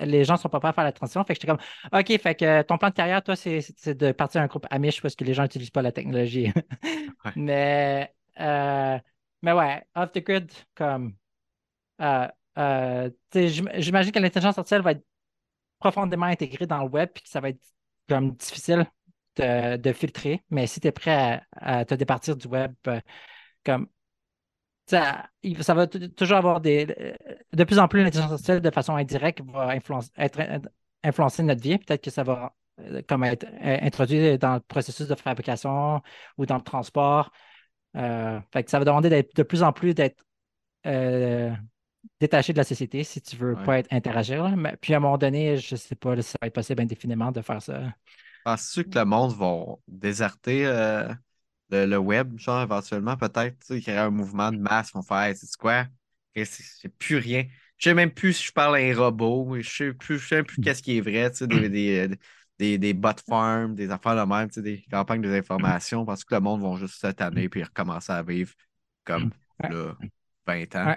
les 0.00 0.24
gens 0.24 0.34
ne 0.34 0.38
sont 0.38 0.48
pas 0.48 0.60
prêts 0.60 0.68
à 0.68 0.72
faire 0.72 0.84
la 0.84 0.92
transition. 0.92 1.22
Fait 1.24 1.34
que 1.34 1.40
j'étais 1.40 1.46
comme, 1.46 1.98
OK, 1.98 2.20
fait 2.20 2.34
que 2.34 2.62
ton 2.62 2.78
plan 2.78 2.88
de 2.90 2.94
carrière, 2.94 3.22
toi, 3.22 3.36
c'est 3.36 3.96
de 3.96 4.12
partir 4.12 4.40
un 4.40 4.46
groupe 4.46 4.66
Amish 4.70 5.00
parce 5.00 5.14
que 5.16 5.24
les 5.24 5.34
gens 5.34 5.42
n'utilisent 5.42 5.70
pas 5.70 5.82
la 5.82 5.92
technologie. 5.92 6.52
mais, 7.36 8.12
euh, 8.40 8.98
mais 9.42 9.52
ouais, 9.52 9.82
off 9.94 10.12
the 10.12 10.18
grid, 10.18 10.50
comme, 10.74 11.14
euh, 12.00 12.28
euh, 12.58 13.10
j'imagine 13.34 14.12
que 14.12 14.18
l'intelligence 14.18 14.58
artificielle 14.58 14.82
va 14.82 14.92
être 14.92 15.04
profondément 15.78 16.26
intégrée 16.26 16.66
dans 16.66 16.82
le 16.82 16.88
web 16.88 17.10
et 17.14 17.20
que 17.20 17.28
ça 17.28 17.40
va 17.40 17.50
être 17.50 17.62
comme 18.08 18.32
difficile 18.34 18.86
de, 19.36 19.92
filtrer. 19.92 20.42
Mais 20.50 20.66
si 20.66 20.80
tu 20.80 20.88
es 20.88 20.92
prêt 20.92 21.42
à, 21.52 21.84
te 21.84 21.94
départir 21.94 22.36
du 22.36 22.46
web, 22.46 22.74
comme 23.64 23.88
ça, 24.86 25.28
ça 25.60 25.74
va 25.74 25.86
toujours 25.86 26.36
avoir 26.36 26.60
des. 26.60 26.86
De 27.52 27.64
plus 27.64 27.78
en 27.78 27.88
plus, 27.88 28.02
l'intelligence 28.02 28.30
artificielle, 28.30 28.60
de 28.60 28.70
façon 28.70 28.94
indirecte, 28.94 29.40
va 29.42 29.70
influencer, 29.70 30.10
être, 30.16 30.40
influencer 31.02 31.42
notre 31.42 31.62
vie. 31.62 31.78
Peut-être 31.78 32.02
que 32.02 32.10
ça 32.10 32.22
va 32.22 32.54
euh, 32.80 33.02
comme 33.08 33.24
être 33.24 33.44
euh, 33.44 33.78
introduit 33.82 34.38
dans 34.38 34.54
le 34.54 34.60
processus 34.60 35.08
de 35.08 35.14
fabrication 35.14 36.02
ou 36.38 36.46
dans 36.46 36.56
le 36.56 36.62
transport. 36.62 37.32
Euh, 37.96 38.38
fait 38.52 38.64
que 38.64 38.70
ça 38.70 38.78
va 38.78 38.84
demander 38.84 39.08
de 39.34 39.42
plus 39.42 39.62
en 39.62 39.72
plus 39.72 39.94
d'être 39.94 40.22
détaché 42.20 42.52
de 42.52 42.58
la 42.58 42.64
société 42.64 43.02
si 43.02 43.20
tu 43.20 43.34
veux 43.34 43.56
pas 43.64 43.78
être 43.78 43.92
interagir. 43.92 44.56
Mais, 44.56 44.76
puis 44.76 44.94
à 44.94 44.98
un 44.98 45.00
moment 45.00 45.18
donné, 45.18 45.56
je 45.56 45.74
ne 45.74 45.78
sais 45.78 45.96
pas 45.96 46.14
si 46.16 46.22
ça 46.22 46.38
va 46.40 46.46
être 46.46 46.54
possible 46.54 46.82
indéfiniment 46.82 47.32
de 47.32 47.40
faire 47.40 47.60
ça. 47.60 47.80
Penses-tu 48.44 48.84
que 48.84 48.98
le 48.98 49.04
monde 49.04 49.32
va 49.32 49.64
déserter 49.88 50.64
le, 51.70 51.96
web, 51.96 52.38
genre, 52.38 52.62
éventuellement, 52.62 53.16
peut-être, 53.16 53.58
qu'il 53.66 53.78
y 53.78 53.90
aurait 53.90 53.98
un 53.98 54.10
mouvement 54.10 54.52
de 54.52 54.58
masse, 54.58 54.92
vont 54.92 55.02
faire, 55.02 55.34
c'est 55.36 55.56
quoi? 55.56 55.86
C'est 56.34 56.88
plus 56.98 57.16
rien. 57.16 57.44
Je 57.78 57.90
sais 57.90 57.94
même 57.94 58.10
plus 58.10 58.34
si 58.34 58.44
je 58.44 58.52
parle 58.52 58.76
à 58.76 58.78
un 58.78 58.94
robot, 58.94 59.56
je 59.60 59.68
sais 59.68 59.92
plus, 59.92 60.18
je 60.18 60.28
sais 60.28 60.42
plus 60.42 60.60
qu'est-ce 60.62 60.82
qui 60.82 60.98
est 60.98 61.00
vrai, 61.00 61.30
tu 61.30 61.38
sais, 61.38 61.46
des, 61.46 61.68
des, 61.68 62.08
des, 62.58 62.78
des 62.78 62.94
bot 62.94 63.10
farms, 63.26 63.74
des 63.74 63.90
affaires 63.90 64.16
de 64.16 64.28
même, 64.28 64.48
tu 64.48 64.54
sais, 64.54 64.62
des 64.62 64.84
campagnes 64.90 65.20
de 65.20 65.28
désinformation, 65.28 66.04
parce 66.04 66.24
que 66.24 66.34
le 66.34 66.40
monde 66.40 66.62
va 66.62 66.76
juste 66.76 67.00
cette 67.00 67.20
année 67.20 67.48
puis 67.48 67.62
recommencer 67.62 68.12
à 68.12 68.22
vivre 68.22 68.52
comme 69.04 69.30
là, 69.60 69.94
20 70.46 70.76
ans. 70.76 70.96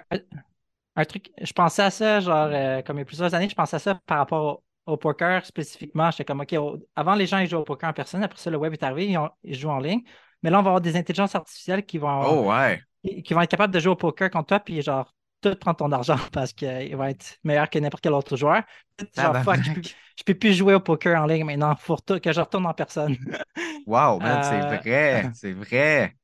Un, 0.96 1.04
truc, 1.04 1.30
je 1.40 1.52
pensais 1.52 1.82
à 1.82 1.90
ça, 1.90 2.20
genre, 2.20 2.48
euh, 2.50 2.82
comme 2.82 2.96
il 2.96 3.00
y 3.00 3.02
a 3.02 3.06
plusieurs 3.06 3.34
années, 3.34 3.48
je 3.48 3.54
pensais 3.54 3.76
à 3.76 3.78
ça 3.78 4.00
par 4.06 4.18
rapport 4.18 4.62
au, 4.86 4.96
poker 4.96 5.46
spécifiquement. 5.46 6.10
J'étais 6.10 6.24
comme, 6.24 6.40
OK, 6.40 6.54
avant 6.96 7.14
les 7.14 7.26
gens, 7.26 7.38
ils 7.38 7.48
jouaient 7.48 7.60
au 7.60 7.64
poker 7.64 7.90
en 7.90 7.92
personne, 7.92 8.22
après 8.22 8.38
ça, 8.38 8.50
le 8.50 8.56
web 8.56 8.72
est 8.72 8.82
arrivé, 8.82 9.12
ils, 9.12 9.18
ils 9.44 9.54
jouent 9.54 9.70
en 9.70 9.78
ligne. 9.78 10.02
Mais 10.42 10.50
là, 10.50 10.58
on 10.58 10.62
va 10.62 10.70
avoir 10.70 10.80
des 10.80 10.96
intelligences 10.96 11.34
artificielles 11.34 11.84
qui 11.84 11.98
vont, 11.98 12.22
oh, 12.22 12.50
ouais. 12.50 12.82
qui, 13.24 13.34
vont 13.34 13.40
être 13.42 13.50
capables 13.50 13.74
de 13.74 13.80
jouer 13.80 13.92
au 13.92 13.96
poker 13.96 14.30
contre 14.30 14.46
toi, 14.46 14.60
puis 14.60 14.80
genre, 14.82 15.12
tout 15.40 15.54
prendre 15.56 15.76
ton 15.76 15.92
argent 15.92 16.16
parce 16.32 16.52
qu'il 16.52 16.96
va 16.96 17.10
être 17.10 17.38
meilleur 17.44 17.68
que 17.68 17.78
n'importe 17.78 18.02
quel 18.02 18.12
autre 18.12 18.36
joueur. 18.36 18.62
Genre, 19.16 19.36
fuck, 19.42 19.62
je 19.62 19.72
peux, 19.72 19.82
peux 20.26 20.34
plus 20.34 20.54
jouer 20.54 20.74
au 20.74 20.80
poker 20.80 21.20
en 21.20 21.26
ligne 21.26 21.44
maintenant, 21.44 21.74
faut 21.78 21.96
que 21.96 22.32
je 22.32 22.40
retourne 22.40 22.66
en 22.66 22.74
personne. 22.74 23.16
wow, 23.86 24.18
man, 24.18 24.42
c'est 24.42 24.62
euh, 24.62 24.76
vrai, 24.76 25.30
c'est 25.34 25.52
vrai. 25.52 26.16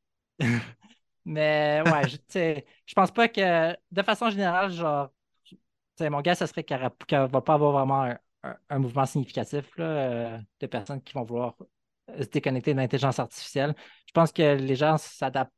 Mais 1.24 1.82
ouais, 1.84 2.08
je, 2.08 2.60
je 2.86 2.94
pense 2.94 3.10
pas 3.10 3.28
que, 3.28 3.72
de 3.90 4.02
façon 4.02 4.30
générale, 4.30 4.70
genre, 4.70 5.10
mon 6.00 6.20
gars, 6.20 6.34
ça 6.34 6.46
serait 6.46 6.64
qu'il 6.64 6.76
ne 6.76 7.26
va 7.26 7.40
pas 7.40 7.54
avoir 7.54 7.72
vraiment 7.72 8.14
un, 8.70 8.78
mouvement 8.78 9.06
significatif 9.06 9.76
là, 9.76 9.84
euh, 9.84 10.38
de 10.60 10.66
personnes 10.66 11.02
qui 11.02 11.14
vont 11.14 11.24
vouloir 11.24 11.56
se 12.08 12.28
déconnecter 12.28 12.72
de 12.72 12.78
l'intelligence 12.78 13.18
artificielle. 13.18 13.74
Je 14.06 14.12
pense 14.12 14.32
que 14.32 14.56
les 14.56 14.76
gens 14.76 14.96
s'adaptent 14.98 15.52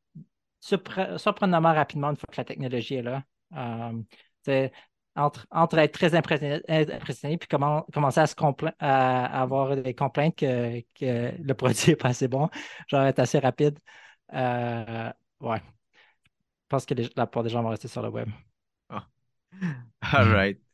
surprenamment 0.59 1.73
rapidement 1.73 2.09
une 2.09 2.15
fois 2.17 2.27
que 2.31 2.37
la 2.37 2.45
technologie 2.45 2.95
est 2.95 3.01
là. 3.01 3.23
Euh, 3.55 4.69
entre, 5.15 5.77
être 5.77 5.91
très 5.93 6.15
impressionné, 6.15 6.61
et 6.67 7.37
puis 7.37 7.47
commencer 7.47 8.19
à, 8.21 8.27
se 8.27 8.35
à 8.79 9.41
avoir 9.41 9.75
des 9.75 9.93
complaintes 9.93 10.35
que, 10.35 10.81
le 11.01 11.53
produit 11.53 11.89
n'est 11.89 11.95
pas 11.95 12.09
assez 12.09 12.27
bon, 12.27 12.49
genre 12.87 13.03
être 13.03 13.19
assez 13.19 13.39
rapide. 13.39 13.77
Euh, 14.33 15.11
ouais. 15.41 15.59
Je 15.59 16.67
pense 16.69 16.85
que 16.85 16.93
la 16.93 17.27
plupart 17.27 17.43
des 17.43 17.49
gens 17.49 17.63
vont 17.63 17.69
rester 17.69 17.87
sur 17.87 18.01
le 18.01 18.09
web. 18.09 18.29
Oh. 18.91 18.99
All 20.01 20.31
right 20.31 20.68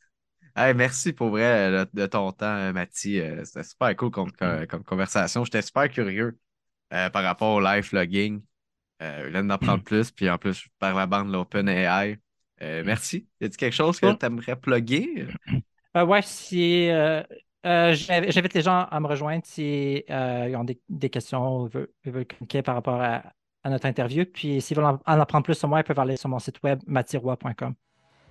merci 0.55 1.13
pour 1.13 1.29
vrai 1.29 1.85
de, 1.93 2.05
ton 2.05 2.31
temps, 2.31 2.73
Mathis. 2.73 3.19
Euh, 3.19 3.43
c'était 3.43 3.63
super 3.63 3.95
cool 3.95 4.11
comme, 4.11 4.31
conversation. 4.85 5.43
J'étais 5.43 5.61
super 5.61 5.89
curieux 5.89 6.37
euh, 6.93 7.09
par 7.09 7.23
rapport 7.23 7.55
au 7.55 7.59
live 7.59 7.89
logging. 7.93 8.41
Euh, 9.01 9.25
je 9.27 9.37
d'en 9.37 9.49
apprendre 9.49 9.83
plus, 9.83 10.11
puis 10.11 10.29
en 10.29 10.37
plus, 10.37 10.67
par 10.79 10.95
la 10.95 11.05
bande 11.05 11.31
l'OpenAI. 11.31 12.17
Euh, 12.61 12.83
merci. 12.85 13.27
Y 13.41 13.45
a-t-il 13.45 13.57
quelque 13.57 13.73
chose 13.73 13.99
que 13.99 14.13
tu 14.13 14.25
aimerais 14.25 14.55
plugger? 14.55 15.27
ouais, 15.95 16.21
si. 16.21 16.89
J'invite 17.63 18.53
les 18.53 18.61
gens 18.61 18.85
à 18.89 18.99
me 18.99 19.07
rejoindre 19.07 19.43
s'ils 19.45 20.03
ont 20.09 20.65
des, 20.89 21.09
questions 21.09 21.63
ou 21.63 21.67
veulent, 21.67 21.89
veulent 22.05 22.27
communiquer 22.27 22.61
par 22.61 22.75
rapport 22.75 23.01
à, 23.01 23.23
notre 23.65 23.87
interview. 23.87 24.25
Puis 24.25 24.61
s'ils 24.61 24.77
veulent 24.77 24.85
en, 24.85 24.99
apprendre 25.05 25.43
plus 25.43 25.55
sur 25.55 25.67
moi, 25.67 25.81
ils 25.81 25.83
peuvent 25.83 25.99
aller 25.99 26.15
sur 26.15 26.29
mon 26.29 26.39
site 26.39 26.61
web 26.63 26.79
mathirois.com. 26.87 27.75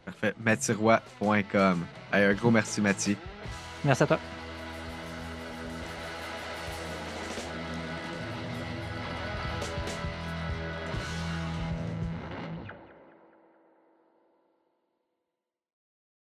Parfait. 0.05 0.35
Mathirois.com. 0.43 1.85
un 2.13 2.35
gros 2.35 2.51
merci, 2.51 2.81
Mathieu. 2.81 3.17
Merci 3.85 4.03
à 4.03 4.07
toi. 4.07 4.19